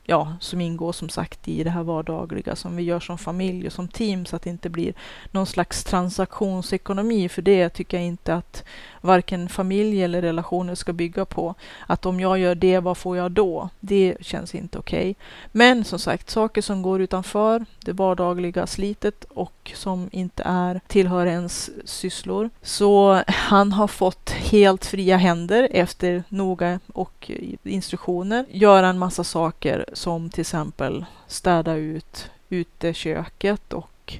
ja, 0.09 0.33
som 0.39 0.61
ingår 0.61 0.91
som 0.91 1.09
sagt 1.09 1.47
i 1.47 1.63
det 1.63 1.69
här 1.69 1.83
vardagliga 1.83 2.55
som 2.55 2.75
vi 2.75 2.83
gör 2.83 2.99
som 2.99 3.17
familj 3.17 3.67
och 3.67 3.73
som 3.73 3.87
team 3.87 4.25
så 4.25 4.35
att 4.35 4.41
det 4.41 4.49
inte 4.49 4.69
blir 4.69 4.93
någon 5.31 5.45
slags 5.45 5.83
transaktionsekonomi. 5.83 7.29
För 7.29 7.41
det 7.41 7.69
tycker 7.69 7.97
jag 7.97 8.05
inte 8.05 8.35
att 8.35 8.63
varken 9.01 9.49
familj 9.49 10.03
eller 10.03 10.21
relationer 10.21 10.75
ska 10.75 10.93
bygga 10.93 11.25
på. 11.25 11.55
Att 11.87 12.05
om 12.05 12.19
jag 12.19 12.39
gör 12.39 12.55
det, 12.55 12.79
vad 12.79 12.97
får 12.97 13.17
jag 13.17 13.31
då? 13.31 13.69
Det 13.79 14.17
känns 14.21 14.55
inte 14.55 14.79
okej. 14.79 14.99
Okay. 14.99 15.15
Men 15.51 15.83
som 15.83 15.99
sagt, 15.99 16.29
saker 16.29 16.61
som 16.61 16.81
går 16.81 17.01
utanför 17.01 17.65
det 17.79 17.93
vardagliga 17.93 18.67
slitet 18.67 19.25
och 19.29 19.71
som 19.75 20.09
inte 20.11 20.43
är 20.45 20.81
tillhör 20.87 21.25
ens 21.25 21.69
sysslor. 21.85 22.49
Så 22.61 23.21
han 23.27 23.71
har 23.71 23.87
fått 23.87 24.29
helt 24.29 24.85
fria 24.85 25.17
händer 25.17 25.67
efter 25.71 26.23
noga 26.29 26.79
och 26.93 27.31
instruktioner 27.63 28.45
göra 28.51 28.87
en 28.87 28.99
massa 28.99 29.23
saker 29.23 29.85
som 29.99 30.29
till 30.29 30.41
exempel 30.41 31.05
städa 31.27 31.75
ut 31.75 32.31
uteköket 32.49 33.73
och 33.73 34.13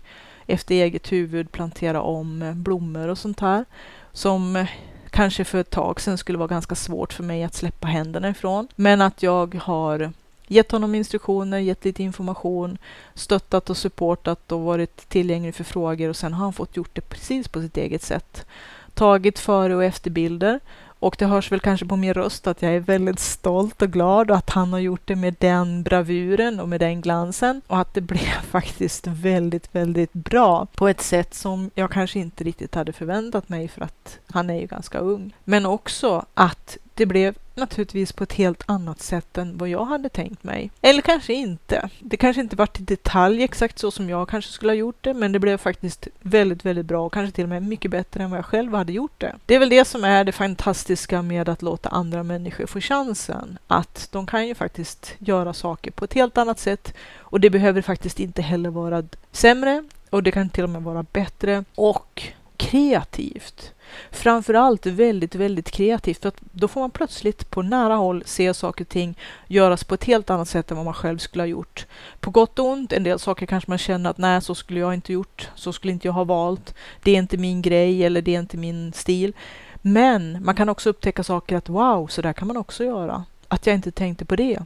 efter 0.47 0.75
eget 0.75 1.11
huvud 1.11 1.51
plantera 1.51 2.01
om 2.01 2.41
eh, 2.41 2.53
blommor 2.53 3.07
och 3.07 3.17
sånt 3.17 3.39
här 3.39 3.65
som 4.13 4.55
eh, 4.55 4.69
kanske 5.09 5.45
för 5.45 5.57
ett 5.57 5.69
tag 5.69 6.01
sedan 6.01 6.17
skulle 6.17 6.37
vara 6.37 6.47
ganska 6.47 6.75
svårt 6.75 7.13
för 7.13 7.23
mig 7.23 7.43
att 7.43 7.53
släppa 7.53 7.87
händerna 7.87 8.29
ifrån. 8.29 8.67
Men 8.75 9.01
att 9.01 9.23
jag 9.23 9.55
har 9.55 10.11
gett 10.47 10.71
honom 10.71 10.95
instruktioner, 10.95 11.59
gett 11.59 11.85
lite 11.85 12.03
information, 12.03 12.77
stöttat 13.13 13.69
och 13.69 13.77
supportat 13.77 14.51
och 14.51 14.61
varit 14.61 15.09
tillgänglig 15.09 15.55
för 15.55 15.63
frågor 15.63 16.09
och 16.09 16.15
sen 16.15 16.33
har 16.33 16.43
han 16.43 16.53
fått 16.53 16.77
gjort 16.77 16.95
det 16.95 17.01
precis 17.01 17.47
på 17.47 17.61
sitt 17.61 17.77
eget 17.77 18.03
sätt. 18.03 18.45
Tagit 18.93 19.39
före 19.39 19.75
och 19.75 19.83
efterbilder 19.83 20.59
och 20.99 21.15
det 21.19 21.25
hörs 21.25 21.51
väl 21.51 21.59
kanske 21.59 21.85
på 21.85 21.95
min 21.95 22.13
röst 22.13 22.47
att 22.47 22.61
jag 22.61 22.75
är 22.75 22.79
väldigt 22.79 23.19
stolt 23.19 23.81
och 23.81 23.91
glad 23.91 24.31
och 24.31 24.37
att 24.37 24.49
han 24.49 24.73
har 24.73 24.79
gjort 24.79 25.01
det 25.05 25.15
med 25.15 25.35
den 25.39 25.83
bravuren 25.83 26.59
och 26.59 26.69
med 26.69 26.79
den 26.79 27.01
glansen 27.01 27.61
och 27.67 27.79
att 27.79 27.93
det 27.93 28.01
blev 28.01 28.41
faktiskt 28.51 29.07
väldigt, 29.07 29.75
väldigt 29.75 30.13
bra 30.13 30.67
på 30.75 30.87
ett 30.87 31.01
sätt 31.01 31.33
som 31.33 31.71
jag 31.75 31.91
kanske 31.91 32.19
inte 32.19 32.43
riktigt 32.43 32.75
hade 32.75 32.93
förväntat 32.93 33.49
mig 33.49 33.67
för 33.67 33.81
att 33.81 34.19
han 34.27 34.49
är 34.49 34.59
ju 34.61 34.67
ganska 34.67 34.97
ung. 34.97 35.35
Men 35.43 35.65
också 35.65 36.25
att 36.33 36.77
det 36.93 37.05
blev 37.05 37.35
naturligtvis 37.59 38.11
på 38.11 38.23
ett 38.23 38.33
helt 38.33 38.63
annat 38.65 39.01
sätt 39.01 39.37
än 39.37 39.57
vad 39.57 39.69
jag 39.69 39.85
hade 39.85 40.09
tänkt 40.09 40.43
mig. 40.43 40.71
Eller 40.81 41.01
kanske 41.01 41.33
inte. 41.33 41.89
Det 41.99 42.17
kanske 42.17 42.41
inte 42.41 42.55
varit 42.55 42.79
i 42.79 42.83
detalj 42.83 43.43
exakt 43.43 43.79
så 43.79 43.91
som 43.91 44.09
jag 44.09 44.29
kanske 44.29 44.51
skulle 44.51 44.71
ha 44.71 44.77
gjort 44.77 45.03
det, 45.03 45.13
men 45.13 45.31
det 45.31 45.39
blev 45.39 45.57
faktiskt 45.57 46.07
väldigt, 46.21 46.65
väldigt 46.65 46.85
bra 46.85 47.05
och 47.05 47.13
kanske 47.13 47.35
till 47.35 47.43
och 47.43 47.49
med 47.49 47.63
mycket 47.63 47.91
bättre 47.91 48.23
än 48.23 48.29
vad 48.29 48.37
jag 48.37 48.45
själv 48.45 48.73
hade 48.73 48.93
gjort 48.93 49.13
det. 49.17 49.35
Det 49.45 49.55
är 49.55 49.59
väl 49.59 49.69
det 49.69 49.85
som 49.85 50.03
är 50.03 50.23
det 50.23 50.31
fantastiska 50.31 51.21
med 51.21 51.49
att 51.49 51.61
låta 51.61 51.89
andra 51.89 52.23
människor 52.23 52.65
få 52.65 52.79
chansen. 52.79 53.57
Att 53.67 54.07
de 54.11 54.25
kan 54.25 54.47
ju 54.47 54.55
faktiskt 54.55 55.15
göra 55.19 55.53
saker 55.53 55.91
på 55.91 56.05
ett 56.05 56.13
helt 56.13 56.37
annat 56.37 56.59
sätt 56.59 56.93
och 57.17 57.39
det 57.39 57.49
behöver 57.49 57.81
faktiskt 57.81 58.19
inte 58.19 58.41
heller 58.41 58.69
vara 58.69 59.03
sämre 59.31 59.83
och 60.09 60.23
det 60.23 60.31
kan 60.31 60.49
till 60.49 60.63
och 60.63 60.69
med 60.69 60.83
vara 60.83 61.03
bättre 61.03 61.63
och 61.75 62.23
kreativt. 62.69 63.73
Framförallt 64.11 64.85
väldigt, 64.85 65.35
väldigt 65.35 65.71
kreativt. 65.71 66.21
För 66.21 66.29
att 66.29 66.41
då 66.51 66.67
får 66.67 66.81
man 66.81 66.91
plötsligt 66.91 67.49
på 67.49 67.61
nära 67.61 67.95
håll 67.95 68.23
se 68.25 68.53
saker 68.53 68.85
och 68.85 68.89
ting 68.89 69.17
göras 69.47 69.83
på 69.83 69.93
ett 69.93 70.03
helt 70.03 70.29
annat 70.29 70.49
sätt 70.49 70.71
än 70.71 70.77
vad 70.77 70.85
man 70.85 70.93
själv 70.93 71.17
skulle 71.17 71.41
ha 71.41 71.47
gjort. 71.47 71.85
På 72.19 72.31
gott 72.31 72.59
och 72.59 72.65
ont, 72.65 72.93
en 72.93 73.03
del 73.03 73.19
saker 73.19 73.45
kanske 73.45 73.71
man 73.71 73.77
känner 73.77 74.09
att 74.09 74.17
nej, 74.17 74.41
så 74.41 74.55
skulle 74.55 74.79
jag 74.79 74.93
inte 74.93 75.13
gjort. 75.13 75.49
Så 75.55 75.73
skulle 75.73 75.93
inte 75.93 76.07
jag 76.07 76.13
ha 76.13 76.23
valt. 76.23 76.73
Det 77.03 77.11
är 77.11 77.17
inte 77.17 77.37
min 77.37 77.61
grej 77.61 78.03
eller 78.03 78.21
det 78.21 78.35
är 78.35 78.39
inte 78.39 78.57
min 78.57 78.93
stil. 78.93 79.33
Men 79.81 80.43
man 80.45 80.55
kan 80.55 80.69
också 80.69 80.89
upptäcka 80.89 81.23
saker 81.23 81.55
att 81.55 81.69
wow, 81.69 82.07
så 82.07 82.21
där 82.21 82.33
kan 82.33 82.47
man 82.47 82.57
också 82.57 82.83
göra. 82.83 83.25
Att 83.47 83.67
jag 83.67 83.75
inte 83.75 83.91
tänkte 83.91 84.25
på 84.25 84.35
det. 84.35 84.59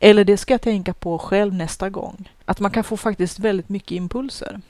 Eller 0.00 0.24
det 0.24 0.36
ska 0.36 0.54
jag 0.54 0.62
tänka 0.62 0.94
på 0.94 1.18
själv 1.18 1.54
nästa 1.54 1.90
gång. 1.90 2.30
Att 2.44 2.60
man 2.60 2.70
kan 2.70 2.84
få 2.84 2.96
faktiskt 2.96 3.38
väldigt 3.38 3.68
mycket 3.68 3.92
impulser. 3.92 4.60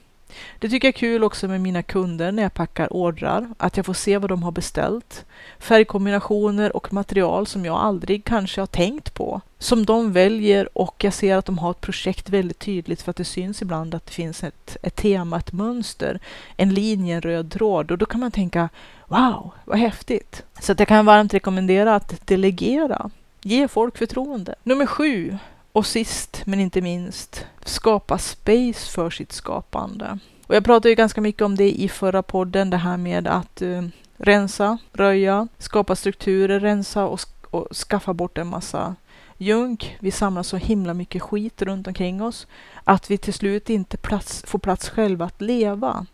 Det 0.58 0.68
tycker 0.68 0.88
jag 0.88 0.94
är 0.94 0.98
kul 0.98 1.24
också 1.24 1.48
med 1.48 1.60
mina 1.60 1.82
kunder 1.82 2.32
när 2.32 2.42
jag 2.42 2.54
packar 2.54 2.92
ordrar, 2.92 3.48
att 3.58 3.76
jag 3.76 3.86
får 3.86 3.94
se 3.94 4.18
vad 4.18 4.30
de 4.30 4.42
har 4.42 4.52
beställt. 4.52 5.24
Färgkombinationer 5.58 6.76
och 6.76 6.92
material 6.92 7.46
som 7.46 7.64
jag 7.64 7.76
aldrig 7.76 8.24
kanske 8.24 8.60
har 8.60 8.66
tänkt 8.66 9.14
på, 9.14 9.40
som 9.58 9.84
de 9.84 10.12
väljer 10.12 10.78
och 10.78 11.04
jag 11.04 11.14
ser 11.14 11.36
att 11.36 11.46
de 11.46 11.58
har 11.58 11.70
ett 11.70 11.80
projekt 11.80 12.30
väldigt 12.30 12.58
tydligt 12.58 13.02
för 13.02 13.10
att 13.10 13.16
det 13.16 13.24
syns 13.24 13.62
ibland 13.62 13.94
att 13.94 14.06
det 14.06 14.12
finns 14.12 14.44
ett, 14.44 14.76
ett 14.82 14.96
tema, 14.96 15.38
ett 15.38 15.52
mönster, 15.52 16.20
en 16.56 16.74
linje, 16.74 17.14
en 17.14 17.20
röd 17.20 17.50
tråd 17.50 17.90
och 17.90 17.98
då 17.98 18.06
kan 18.06 18.20
man 18.20 18.30
tänka 18.30 18.68
wow, 19.06 19.50
vad 19.64 19.78
häftigt. 19.78 20.42
Så 20.60 20.72
att 20.72 20.78
jag 20.78 20.88
kan 20.88 21.06
varmt 21.06 21.34
rekommendera 21.34 21.94
att 21.94 22.26
delegera. 22.26 23.10
Ge 23.42 23.68
folk 23.68 23.98
förtroende. 23.98 24.54
Nummer 24.62 24.86
sju, 24.86 25.38
och 25.74 25.86
sist 25.86 26.42
men 26.46 26.60
inte 26.60 26.80
minst, 26.80 27.46
skapa 27.64 28.18
space 28.18 28.92
för 28.92 29.10
sitt 29.10 29.32
skapande. 29.32 30.18
Och 30.46 30.54
jag 30.54 30.64
pratade 30.64 30.88
ju 30.88 30.94
ganska 30.94 31.20
mycket 31.20 31.42
om 31.42 31.56
det 31.56 31.70
i 31.70 31.88
förra 31.88 32.22
podden, 32.22 32.70
det 32.70 32.76
här 32.76 32.96
med 32.96 33.26
att 33.26 33.62
uh, 33.62 33.82
rensa, 34.16 34.78
röja, 34.92 35.48
skapa 35.58 35.96
strukturer, 35.96 36.60
rensa 36.60 37.04
och, 37.04 37.20
och 37.50 37.76
skaffa 37.76 38.12
bort 38.14 38.38
en 38.38 38.46
massa 38.46 38.94
junk. 39.38 39.96
Vi 40.00 40.10
samlar 40.10 40.42
så 40.42 40.56
himla 40.56 40.94
mycket 40.94 41.22
skit 41.22 41.62
runt 41.62 41.86
omkring 41.86 42.22
oss 42.22 42.46
att 42.84 43.10
vi 43.10 43.18
till 43.18 43.34
slut 43.34 43.70
inte 43.70 43.96
plats, 43.96 44.44
får 44.46 44.58
plats 44.58 44.88
själva 44.88 45.24
att 45.24 45.40
leva. 45.40 46.06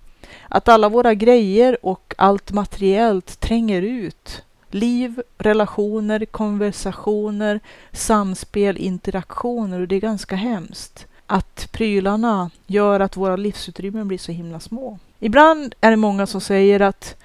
Att 0.48 0.68
alla 0.68 0.88
våra 0.88 1.14
grejer 1.14 1.86
och 1.86 2.14
allt 2.18 2.52
materiellt 2.52 3.40
tränger 3.40 3.82
ut 3.82 4.42
liv, 4.74 5.22
relationer, 5.38 6.24
konversationer, 6.24 7.60
samspel, 7.92 8.76
interaktioner 8.76 9.80
och 9.80 9.88
det 9.88 9.96
är 9.96 10.00
ganska 10.00 10.36
hemskt 10.36 11.06
att 11.26 11.68
prylarna 11.72 12.50
gör 12.66 13.00
att 13.00 13.16
våra 13.16 13.36
livsutrymmen 13.36 14.08
blir 14.08 14.18
så 14.18 14.32
himla 14.32 14.60
små. 14.60 14.98
Ibland 15.18 15.74
är 15.80 15.90
det 15.90 15.96
många 15.96 16.26
som 16.26 16.40
säger 16.40 16.80
att 16.80 17.16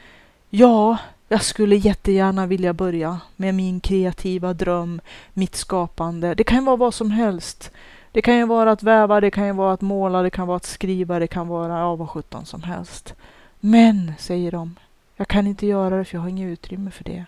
ja, 0.50 0.98
jag 1.28 1.44
skulle 1.44 1.76
jättegärna 1.76 2.46
vilja 2.46 2.74
börja 2.74 3.20
med 3.36 3.56
min 3.56 3.80
kreativa 3.80 4.54
dröm, 4.54 5.02
mitt 5.34 5.56
skapande. 5.56 6.34
Det 6.36 6.44
kan 6.44 6.66
vara 6.66 6.76
vad 6.76 6.94
som 6.94 7.12
helst. 7.12 7.72
Det 8.12 8.22
kan 8.22 8.38
ju 8.38 8.46
vara 8.46 8.72
att 8.72 8.84
väva, 8.84 9.22
det 9.22 9.32
kan 9.32 9.46
ju 9.46 9.54
vara 9.54 9.74
att 9.74 9.82
måla, 9.82 10.22
det 10.22 10.30
kan 10.30 10.48
vara 10.48 10.58
att 10.58 10.66
skriva, 10.66 11.20
det 11.20 11.28
kan 11.28 11.48
vara 11.48 11.80
ja, 11.80 11.96
vad 11.96 12.10
sjutton 12.10 12.46
som 12.46 12.64
helst. 12.64 13.14
Men, 13.60 14.14
säger 14.20 14.52
de, 14.52 14.76
jag 15.16 15.28
kan 15.28 15.48
inte 15.48 15.68
göra 15.68 15.98
det 15.98 16.06
för 16.06 16.18
jag 16.18 16.22
har 16.22 16.30
inget 16.30 16.52
utrymme 16.52 16.92
för 16.92 17.04
det. 17.04 17.26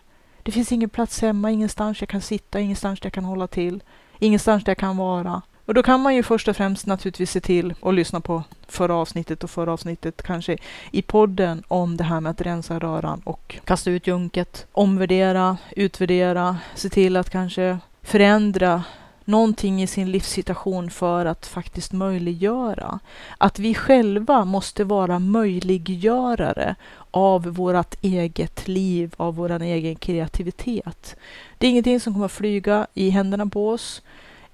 Det 0.48 0.52
finns 0.52 0.72
ingen 0.72 0.90
plats 0.90 1.22
hemma, 1.22 1.52
ingenstans 1.52 2.02
jag 2.02 2.10
kan 2.10 2.22
sitta, 2.22 2.60
ingenstans 2.60 3.00
där 3.00 3.06
jag 3.06 3.14
kan 3.14 3.26
hålla 3.26 3.48
till, 3.48 3.84
ingenstans 4.20 4.64
där 4.64 4.70
jag 4.70 4.78
kan 4.78 4.98
vara. 4.98 5.42
Och 5.66 5.74
då 5.74 5.84
kan 5.84 6.00
man 6.00 6.16
ju 6.16 6.24
först 6.24 6.48
och 6.48 6.56
främst 6.58 6.86
naturligtvis 6.86 7.32
se 7.32 7.40
till 7.42 7.74
att 7.82 7.94
lyssna 7.94 8.22
på 8.22 8.44
förra 8.68 8.96
avsnittet 8.96 9.44
och 9.44 9.50
förra 9.50 9.74
avsnittet 9.74 10.22
kanske 10.22 10.58
i 10.92 11.02
podden 11.02 11.64
om 11.68 11.98
det 11.98 12.04
här 12.04 12.20
med 12.20 12.30
att 12.30 12.42
rensa 12.42 12.80
röran 12.80 13.22
och 13.26 13.60
kasta 13.66 13.92
ut 13.92 14.08
junket, 14.08 14.68
omvärdera, 14.72 15.58
utvärdera, 15.76 16.58
se 16.76 16.90
till 16.90 17.18
att 17.18 17.30
kanske 17.30 17.78
förändra 18.02 18.84
någonting 19.26 19.84
i 19.84 19.88
sin 19.88 20.12
livssituation 20.12 20.90
för 20.90 21.26
att 21.26 21.46
faktiskt 21.46 21.94
möjliggöra. 21.94 23.00
Att 23.38 23.60
vi 23.60 23.76
själva 23.76 24.46
måste 24.46 24.84
vara 24.84 25.20
möjliggörare 25.20 26.76
av 27.18 27.44
vårt 27.44 27.96
eget 28.02 28.68
liv, 28.68 29.14
av 29.18 29.36
vår 29.36 29.62
egen 29.62 29.96
kreativitet. 29.96 31.16
Det 31.58 31.68
är 31.68 31.72
ingenting 31.72 32.00
som 32.00 32.14
kommer 32.14 32.28
flyga 32.28 32.88
i 32.94 33.10
händerna 33.10 33.46
på 33.46 33.70
oss. 33.70 34.02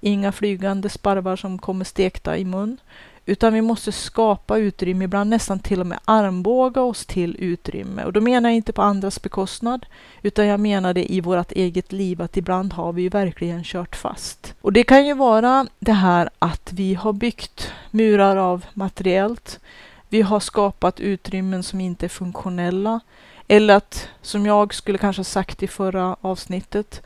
Inga 0.00 0.32
flygande 0.32 0.88
sparvar 0.88 1.36
som 1.36 1.58
kommer 1.58 1.84
stekta 1.84 2.36
i 2.36 2.44
mun. 2.44 2.80
Utan 3.26 3.54
vi 3.54 3.60
måste 3.60 3.92
skapa 3.92 4.58
utrymme, 4.58 5.04
ibland 5.04 5.30
nästan 5.30 5.58
till 5.58 5.80
och 5.80 5.86
med 5.86 5.98
armbåga 6.04 6.82
oss 6.82 7.06
till 7.06 7.36
utrymme. 7.38 8.04
Och 8.04 8.12
då 8.12 8.20
menar 8.20 8.50
jag 8.50 8.56
inte 8.56 8.72
på 8.72 8.82
andras 8.82 9.22
bekostnad, 9.22 9.86
utan 10.22 10.46
jag 10.46 10.60
menar 10.60 10.94
det 10.94 11.12
i 11.12 11.20
vårt 11.20 11.52
eget 11.52 11.92
liv 11.92 12.22
att 12.22 12.36
ibland 12.36 12.72
har 12.72 12.92
vi 12.92 13.02
ju 13.02 13.08
verkligen 13.08 13.64
kört 13.64 13.96
fast. 13.96 14.54
Och 14.60 14.72
det 14.72 14.84
kan 14.84 15.06
ju 15.06 15.14
vara 15.14 15.66
det 15.78 15.92
här 15.92 16.30
att 16.38 16.72
vi 16.72 16.94
har 16.94 17.12
byggt 17.12 17.72
murar 17.90 18.36
av 18.36 18.64
materiellt. 18.74 19.60
Vi 20.08 20.22
har 20.22 20.40
skapat 20.40 21.00
utrymmen 21.00 21.62
som 21.62 21.80
inte 21.80 22.06
är 22.06 22.08
funktionella. 22.08 23.00
Eller 23.48 23.76
att, 23.76 24.08
som 24.22 24.46
jag 24.46 24.74
skulle 24.74 24.98
kanske 24.98 25.20
ha 25.20 25.24
sagt 25.24 25.62
i 25.62 25.68
förra 25.68 26.16
avsnittet, 26.20 27.02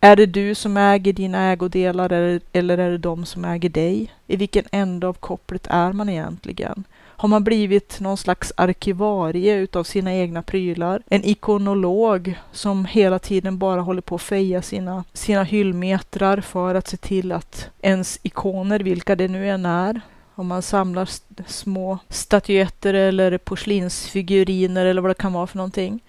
är 0.00 0.16
det 0.16 0.26
du 0.26 0.54
som 0.54 0.76
äger 0.76 1.12
dina 1.12 1.50
ägodelar 1.50 2.40
eller 2.52 2.78
är 2.78 2.90
det 2.90 2.98
de 2.98 3.26
som 3.26 3.44
äger 3.44 3.68
dig? 3.68 4.12
I 4.26 4.36
vilken 4.36 4.64
ände 4.72 5.06
av 5.08 5.12
kopplet 5.12 5.66
är 5.70 5.92
man 5.92 6.08
egentligen? 6.08 6.84
Har 7.20 7.28
man 7.28 7.44
blivit 7.44 8.00
någon 8.00 8.16
slags 8.16 8.52
arkivarie 8.56 9.54
utav 9.54 9.84
sina 9.84 10.14
egna 10.14 10.42
prylar? 10.42 11.02
En 11.08 11.24
ikonolog 11.24 12.34
som 12.52 12.84
hela 12.84 13.18
tiden 13.18 13.58
bara 13.58 13.80
håller 13.80 14.02
på 14.02 14.14
att 14.14 14.22
feja 14.22 14.62
sina, 14.62 15.04
sina 15.12 15.42
hyllmetrar 15.42 16.40
för 16.40 16.74
att 16.74 16.88
se 16.88 16.96
till 16.96 17.32
att 17.32 17.70
ens 17.82 18.18
ikoner, 18.22 18.80
vilka 18.80 19.16
det 19.16 19.28
nu 19.28 19.50
än 19.50 19.66
är, 19.66 20.00
om 20.38 20.46
man 20.46 20.62
samlar 20.62 21.08
små 21.46 21.98
statyetter 22.08 22.94
eller 22.94 23.38
porslinsfiguriner 23.38 24.86
eller 24.86 25.02
vad 25.02 25.10
det 25.10 25.14
kan 25.14 25.32
vara 25.32 25.46
för 25.46 25.56
någonting. 25.56 26.00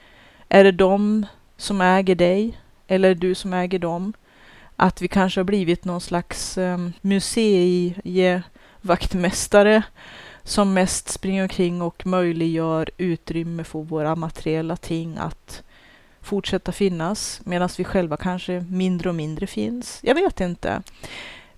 Är 0.49 0.63
det 0.63 0.71
de 0.71 1.25
som 1.57 1.81
äger 1.81 2.15
dig? 2.15 2.57
eller 2.89 3.15
du 3.15 3.35
som 3.35 3.53
äger 3.53 3.79
dem. 3.79 4.13
Att 4.75 5.01
vi 5.01 5.07
kanske 5.07 5.39
har 5.39 5.45
blivit 5.45 5.85
någon 5.85 6.01
slags 6.01 6.57
um, 6.57 6.93
museivaktmästare 7.01 9.83
som 10.43 10.73
mest 10.73 11.09
springer 11.09 11.43
omkring 11.43 11.81
och 11.81 12.05
möjliggör 12.05 12.89
utrymme 12.97 13.63
för 13.63 13.79
våra 13.79 14.15
materiella 14.15 14.75
ting 14.75 15.17
att 15.17 15.63
fortsätta 16.21 16.71
finnas 16.71 17.41
medan 17.43 17.69
vi 17.77 17.83
själva 17.83 18.17
kanske 18.17 18.65
mindre 18.69 19.09
och 19.09 19.15
mindre 19.15 19.47
finns. 19.47 19.99
Jag 20.03 20.15
vet 20.15 20.39
inte. 20.39 20.81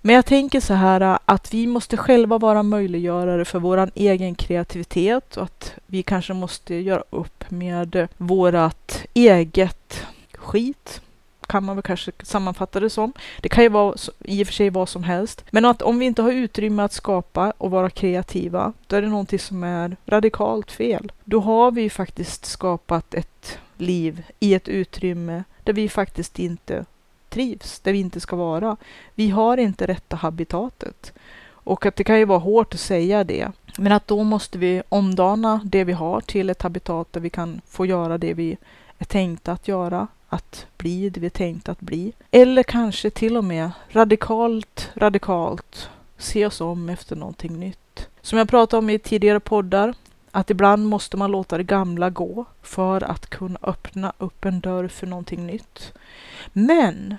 Men 0.04 0.14
jag 0.14 0.26
tänker 0.26 0.60
så 0.60 0.74
här 0.74 1.00
äh, 1.00 1.18
att 1.24 1.54
vi 1.54 1.66
måste 1.66 1.96
själva 1.96 2.38
vara 2.38 2.62
möjliggörare 2.62 3.44
för 3.44 3.58
vår 3.58 3.90
egen 3.94 4.34
kreativitet 4.34 5.36
och 5.36 5.42
att 5.42 5.74
vi 5.86 6.02
kanske 6.02 6.34
måste 6.34 6.74
göra 6.74 7.04
upp 7.10 7.50
med 7.50 8.08
vårat 8.16 9.04
eget 9.14 10.06
skit 10.34 11.00
kan 11.46 11.64
man 11.64 11.76
väl 11.76 11.82
kanske 11.82 12.12
sammanfatta 12.22 12.80
det 12.80 12.90
som. 12.90 13.12
Det 13.40 13.48
kan 13.48 13.64
ju 13.64 13.68
vara 13.70 13.94
i 14.24 14.42
och 14.42 14.46
för 14.46 14.54
sig 14.54 14.70
vad 14.70 14.88
som 14.88 15.04
helst. 15.04 15.44
Men 15.50 15.64
att 15.64 15.82
om 15.82 15.98
vi 15.98 16.06
inte 16.06 16.22
har 16.22 16.32
utrymme 16.32 16.82
att 16.82 16.92
skapa 16.92 17.52
och 17.58 17.70
vara 17.70 17.90
kreativa, 17.90 18.72
då 18.86 18.96
är 18.96 19.02
det 19.02 19.08
någonting 19.08 19.38
som 19.38 19.64
är 19.64 19.96
radikalt 20.06 20.72
fel. 20.72 21.12
Då 21.24 21.40
har 21.40 21.70
vi 21.70 21.90
faktiskt 21.90 22.44
skapat 22.44 23.14
ett 23.14 23.58
liv 23.76 24.22
i 24.40 24.54
ett 24.54 24.68
utrymme 24.68 25.44
där 25.64 25.72
vi 25.72 25.88
faktiskt 25.88 26.38
inte 26.38 26.84
trivs, 27.32 27.80
där 27.80 27.92
vi 27.92 27.98
inte 27.98 28.20
ska 28.20 28.36
vara. 28.36 28.76
Vi 29.14 29.30
har 29.30 29.56
inte 29.56 29.86
rätta 29.86 30.16
habitatet. 30.16 31.12
Och 31.64 31.86
att 31.86 31.96
det 31.96 32.04
kan 32.04 32.18
ju 32.18 32.24
vara 32.24 32.38
hårt 32.38 32.74
att 32.74 32.80
säga 32.80 33.24
det. 33.24 33.52
Men 33.78 33.92
att 33.92 34.08
då 34.08 34.22
måste 34.22 34.58
vi 34.58 34.82
omdana 34.88 35.60
det 35.64 35.84
vi 35.84 35.92
har 35.92 36.20
till 36.20 36.50
ett 36.50 36.62
habitat 36.62 37.12
där 37.12 37.20
vi 37.20 37.30
kan 37.30 37.60
få 37.68 37.86
göra 37.86 38.18
det 38.18 38.34
vi 38.34 38.56
är 38.98 39.04
tänkta 39.04 39.52
att 39.52 39.68
göra, 39.68 40.06
att 40.28 40.66
bli 40.76 41.10
det 41.10 41.20
vi 41.20 41.26
är 41.26 41.30
tänkta 41.30 41.72
att 41.72 41.80
bli. 41.80 42.12
Eller 42.30 42.62
kanske 42.62 43.10
till 43.10 43.36
och 43.36 43.44
med 43.44 43.70
radikalt, 43.88 44.90
radikalt 44.94 45.88
se 46.18 46.46
oss 46.46 46.60
om 46.60 46.88
efter 46.88 47.16
någonting 47.16 47.60
nytt. 47.60 48.08
Som 48.20 48.38
jag 48.38 48.48
pratade 48.48 48.78
om 48.78 48.90
i 48.90 48.98
tidigare 48.98 49.40
poddar, 49.40 49.94
att 50.32 50.50
ibland 50.50 50.86
måste 50.86 51.16
man 51.16 51.30
låta 51.30 51.56
det 51.56 51.64
gamla 51.64 52.10
gå 52.10 52.44
för 52.62 53.04
att 53.04 53.26
kunna 53.26 53.58
öppna 53.62 54.12
upp 54.18 54.44
en 54.44 54.60
dörr 54.60 54.88
för 54.88 55.06
någonting 55.06 55.46
nytt. 55.46 55.92
Men 56.52 57.16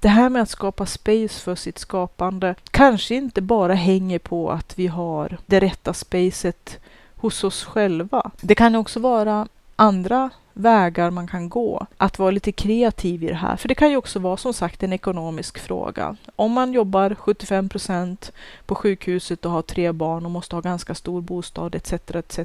det 0.00 0.08
här 0.08 0.28
med 0.28 0.42
att 0.42 0.48
skapa 0.48 0.86
space 0.86 1.40
för 1.40 1.54
sitt 1.54 1.78
skapande 1.78 2.54
kanske 2.70 3.14
inte 3.14 3.40
bara 3.40 3.74
hänger 3.74 4.18
på 4.18 4.50
att 4.50 4.78
vi 4.78 4.86
har 4.86 5.38
det 5.46 5.60
rätta 5.60 5.94
spacet 5.94 6.80
hos 7.16 7.44
oss 7.44 7.64
själva. 7.64 8.30
Det 8.40 8.54
kan 8.54 8.74
också 8.74 9.00
vara 9.00 9.48
andra 9.76 10.30
vägar 10.58 11.10
man 11.10 11.26
kan 11.26 11.48
gå. 11.48 11.86
Att 11.96 12.18
vara 12.18 12.30
lite 12.30 12.52
kreativ 12.52 13.24
i 13.24 13.26
det 13.26 13.34
här. 13.34 13.56
För 13.56 13.68
det 13.68 13.74
kan 13.74 13.90
ju 13.90 13.96
också 13.96 14.18
vara 14.18 14.36
som 14.36 14.54
sagt 14.54 14.82
en 14.82 14.92
ekonomisk 14.92 15.58
fråga. 15.58 16.16
Om 16.36 16.52
man 16.52 16.72
jobbar 16.72 17.14
75 17.14 17.68
procent 17.68 18.32
på 18.66 18.74
sjukhuset 18.74 19.44
och 19.44 19.50
har 19.50 19.62
tre 19.62 19.92
barn 19.92 20.24
och 20.24 20.30
måste 20.30 20.56
ha 20.56 20.60
ganska 20.60 20.94
stor 20.94 21.20
bostad 21.20 21.74
etc. 21.74 21.92
etc. 21.92 22.38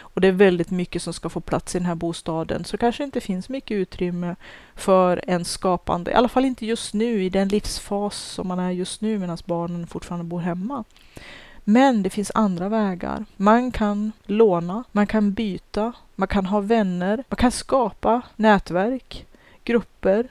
Och 0.00 0.20
det 0.20 0.28
är 0.28 0.32
väldigt 0.32 0.70
mycket 0.70 1.02
som 1.02 1.12
ska 1.12 1.28
få 1.28 1.40
plats 1.40 1.74
i 1.74 1.78
den 1.78 1.86
här 1.86 1.94
bostaden 1.94 2.64
så 2.64 2.76
kanske 2.76 3.04
inte 3.04 3.20
finns 3.20 3.48
mycket 3.48 3.74
utrymme 3.74 4.36
för 4.74 5.24
en 5.26 5.44
skapande, 5.44 6.10
i 6.10 6.14
alla 6.14 6.28
fall 6.28 6.44
inte 6.44 6.66
just 6.66 6.94
nu 6.94 7.24
i 7.24 7.28
den 7.28 7.48
livsfas 7.48 8.16
som 8.16 8.48
man 8.48 8.58
är 8.58 8.70
just 8.70 9.00
nu 9.00 9.18
medan 9.18 9.38
barnen 9.44 9.86
fortfarande 9.86 10.24
bor 10.24 10.40
hemma. 10.40 10.84
Men 11.64 12.02
det 12.02 12.10
finns 12.10 12.32
andra 12.34 12.68
vägar. 12.68 13.24
Man 13.36 13.70
kan 13.70 14.12
låna, 14.24 14.84
man 14.92 15.06
kan 15.06 15.32
byta, 15.32 15.92
man 16.14 16.28
kan 16.28 16.46
ha 16.46 16.60
vänner, 16.60 17.24
man 17.28 17.36
kan 17.36 17.50
skapa 17.50 18.22
nätverk, 18.36 19.26
grupper, 19.64 20.28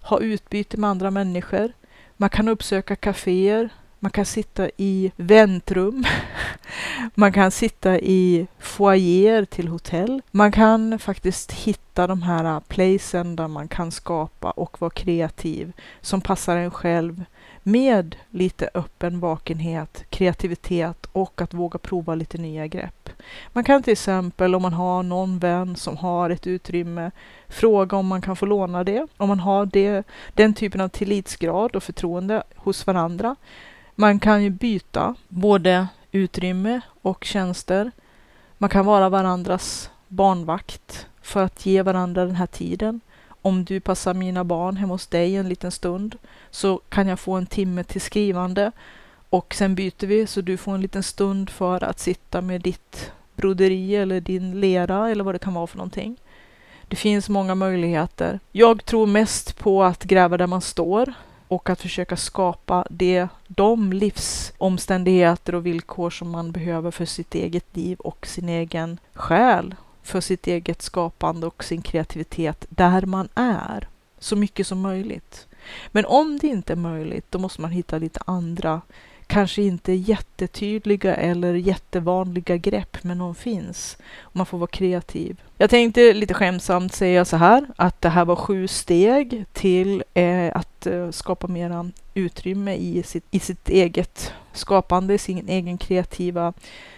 ha 0.00 0.20
utbyte 0.20 0.76
med 0.76 0.90
andra 0.90 1.10
människor. 1.10 1.72
Man 2.16 2.30
kan 2.30 2.48
uppsöka 2.48 2.96
kaféer, 2.96 3.70
man 3.98 4.10
kan 4.10 4.24
sitta 4.24 4.70
i 4.76 5.12
väntrum. 5.16 6.04
Man 7.14 7.32
kan 7.32 7.50
sitta 7.50 7.98
i 7.98 8.46
foyer 8.58 9.44
till 9.44 9.68
hotell. 9.68 10.22
Man 10.30 10.52
kan 10.52 10.98
faktiskt 10.98 11.52
hitta 11.52 12.06
de 12.06 12.22
här 12.22 12.44
äh, 12.44 12.60
placen 12.60 13.36
där 13.36 13.48
man 13.48 13.68
kan 13.68 13.90
skapa 13.90 14.50
och 14.50 14.80
vara 14.80 14.90
kreativ 14.90 15.72
som 16.00 16.20
passar 16.20 16.56
en 16.56 16.70
själv 16.70 17.24
med 17.62 18.16
lite 18.30 18.70
öppen 18.74 19.20
vakenhet, 19.20 20.04
kreativitet 20.10 21.06
och 21.12 21.40
att 21.40 21.54
våga 21.54 21.78
prova 21.78 22.14
lite 22.14 22.38
nya 22.38 22.66
grepp. 22.66 23.08
Man 23.52 23.64
kan 23.64 23.82
till 23.82 23.92
exempel 23.92 24.54
om 24.54 24.62
man 24.62 24.72
har 24.72 25.02
någon 25.02 25.38
vän 25.38 25.76
som 25.76 25.96
har 25.96 26.30
ett 26.30 26.46
utrymme 26.46 27.10
fråga 27.48 27.96
om 27.96 28.06
man 28.06 28.22
kan 28.22 28.36
få 28.36 28.46
låna 28.46 28.84
det. 28.84 29.06
Om 29.16 29.28
man 29.28 29.40
har 29.40 29.66
det, 29.66 30.06
den 30.34 30.54
typen 30.54 30.80
av 30.80 30.88
tillitsgrad 30.88 31.76
och 31.76 31.82
förtroende 31.82 32.42
hos 32.56 32.86
varandra. 32.86 33.36
Man 33.94 34.18
kan 34.18 34.42
ju 34.42 34.50
byta 34.50 35.14
både 35.28 35.86
utrymme 36.12 36.80
och 37.02 37.24
tjänster. 37.24 37.90
Man 38.58 38.70
kan 38.70 38.86
vara 38.86 39.08
varandras 39.08 39.90
barnvakt 40.08 41.06
för 41.22 41.42
att 41.42 41.66
ge 41.66 41.82
varandra 41.82 42.24
den 42.24 42.36
här 42.36 42.46
tiden 42.46 43.00
om 43.42 43.64
du 43.64 43.80
passar 43.80 44.14
mina 44.14 44.44
barn 44.44 44.76
hemma 44.76 44.94
hos 44.94 45.06
dig 45.06 45.36
en 45.36 45.48
liten 45.48 45.70
stund 45.70 46.18
så 46.50 46.80
kan 46.88 47.08
jag 47.08 47.20
få 47.20 47.32
en 47.32 47.46
timme 47.46 47.84
till 47.84 48.00
skrivande 48.00 48.72
och 49.30 49.54
sen 49.54 49.74
byter 49.74 50.06
vi 50.06 50.26
så 50.26 50.40
du 50.40 50.56
får 50.56 50.74
en 50.74 50.80
liten 50.80 51.02
stund 51.02 51.50
för 51.50 51.84
att 51.84 51.98
sitta 51.98 52.40
med 52.40 52.60
ditt 52.60 53.12
broderi 53.36 53.96
eller 53.96 54.20
din 54.20 54.60
lera 54.60 55.10
eller 55.10 55.24
vad 55.24 55.34
det 55.34 55.38
kan 55.38 55.54
vara 55.54 55.66
för 55.66 55.76
någonting. 55.76 56.16
Det 56.88 56.96
finns 56.96 57.28
många 57.28 57.54
möjligheter. 57.54 58.40
Jag 58.52 58.84
tror 58.84 59.06
mest 59.06 59.58
på 59.58 59.82
att 59.82 60.04
gräva 60.04 60.36
där 60.36 60.46
man 60.46 60.60
står 60.60 61.12
och 61.48 61.70
att 61.70 61.80
försöka 61.80 62.16
skapa 62.16 62.86
det, 62.90 63.28
de 63.46 63.92
livsomständigheter 63.92 65.54
och 65.54 65.66
villkor 65.66 66.10
som 66.10 66.30
man 66.30 66.52
behöver 66.52 66.90
för 66.90 67.04
sitt 67.04 67.34
eget 67.34 67.76
liv 67.76 67.98
och 67.98 68.26
sin 68.26 68.48
egen 68.48 68.98
själ 69.14 69.74
för 70.10 70.20
sitt 70.20 70.46
eget 70.46 70.82
skapande 70.82 71.46
och 71.46 71.64
sin 71.64 71.82
kreativitet 71.82 72.66
där 72.68 73.02
man 73.02 73.28
är. 73.34 73.88
Så 74.18 74.36
mycket 74.36 74.66
som 74.66 74.80
möjligt. 74.80 75.46
Men 75.88 76.04
om 76.04 76.38
det 76.38 76.46
inte 76.46 76.72
är 76.72 76.76
möjligt, 76.76 77.26
då 77.30 77.38
måste 77.38 77.60
man 77.60 77.70
hitta 77.70 77.98
lite 77.98 78.20
andra, 78.26 78.80
kanske 79.30 79.62
inte 79.62 79.92
jättetydliga 79.92 81.14
eller 81.14 81.54
jättevanliga 81.54 82.56
grepp, 82.56 83.04
men 83.04 83.18
de 83.18 83.34
finns. 83.34 83.96
man 84.32 84.46
får 84.46 84.58
vara 84.58 84.70
kreativ. 84.70 85.40
Jag 85.58 85.70
tänkte 85.70 86.12
lite 86.12 86.34
skämtsamt 86.34 86.94
säga 86.94 87.24
så 87.24 87.36
här, 87.36 87.66
att 87.76 88.00
det 88.00 88.08
här 88.08 88.24
var 88.24 88.36
sju 88.36 88.68
steg 88.68 89.44
till 89.52 90.04
eh, 90.14 90.50
att 90.54 90.86
eh, 90.86 91.10
skapa 91.10 91.46
mera 91.46 91.90
utrymme 92.14 92.74
i 92.74 93.02
sitt, 93.02 93.24
i 93.30 93.38
sitt 93.38 93.68
eget 93.68 94.32
skapande, 94.52 95.18
sin 95.18 95.48
egen 95.48 95.78
kreativa 95.78 96.52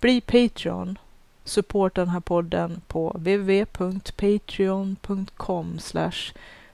Bli 0.00 0.20
Patreon. 0.20 0.98
Supporta 1.44 2.00
den 2.00 2.10
här 2.10 2.20
podden 2.20 2.80
på 2.86 3.10
www.patreon.com 3.10 5.78
slash 5.78 6.32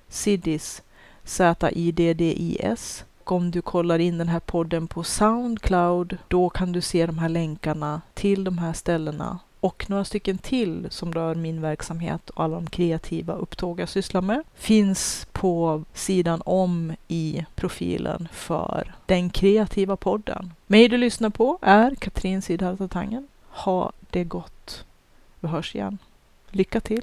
siddis. 0.09 0.83
Z-I-D-D-I-S 1.25 3.05
och 3.25 3.33
om 3.33 3.51
du 3.51 3.63
kollar 3.63 3.99
in 3.99 4.19
den 4.19 4.29
här 4.29 4.41
podden 4.41 4.87
på 4.87 5.05
Soundcloud, 5.05 6.19
då 6.29 6.51
kan 6.51 6.73
du 6.73 6.81
se 6.81 7.07
de 7.07 7.19
här 7.19 7.29
länkarna 7.29 8.01
till 8.15 8.45
de 8.45 8.59
här 8.59 8.73
ställena 8.73 9.39
och 9.65 9.91
några 9.91 10.05
stycken 10.05 10.39
till 10.39 10.87
som 10.91 11.13
rör 11.13 11.35
min 11.35 11.61
verksamhet 11.61 12.31
och 12.31 12.45
alla 12.45 12.55
de 12.55 12.71
kreativa 12.71 13.35
upptåg 13.35 13.81
jag 13.81 13.89
sysslar 13.89 14.21
med 14.21 14.43
finns 14.55 15.27
på 15.33 15.85
sidan 15.95 16.43
om 16.45 16.93
i 17.09 17.47
profilen 17.55 18.29
för 18.33 18.95
den 19.07 19.31
kreativa 19.31 19.97
podden. 19.97 20.53
Mig 20.67 20.89
du 20.89 20.97
lyssnar 20.97 21.31
på 21.31 21.59
är 21.63 21.95
Katrin 21.95 22.43
Sidharta 22.43 22.89
Tangen. 22.89 23.29
Ha 23.49 23.93
det 24.11 24.25
gott. 24.25 24.85
Vi 25.41 25.49
hörs 25.49 25.75
igen. 25.75 25.99
Lycka 26.51 26.81
till! 26.81 27.03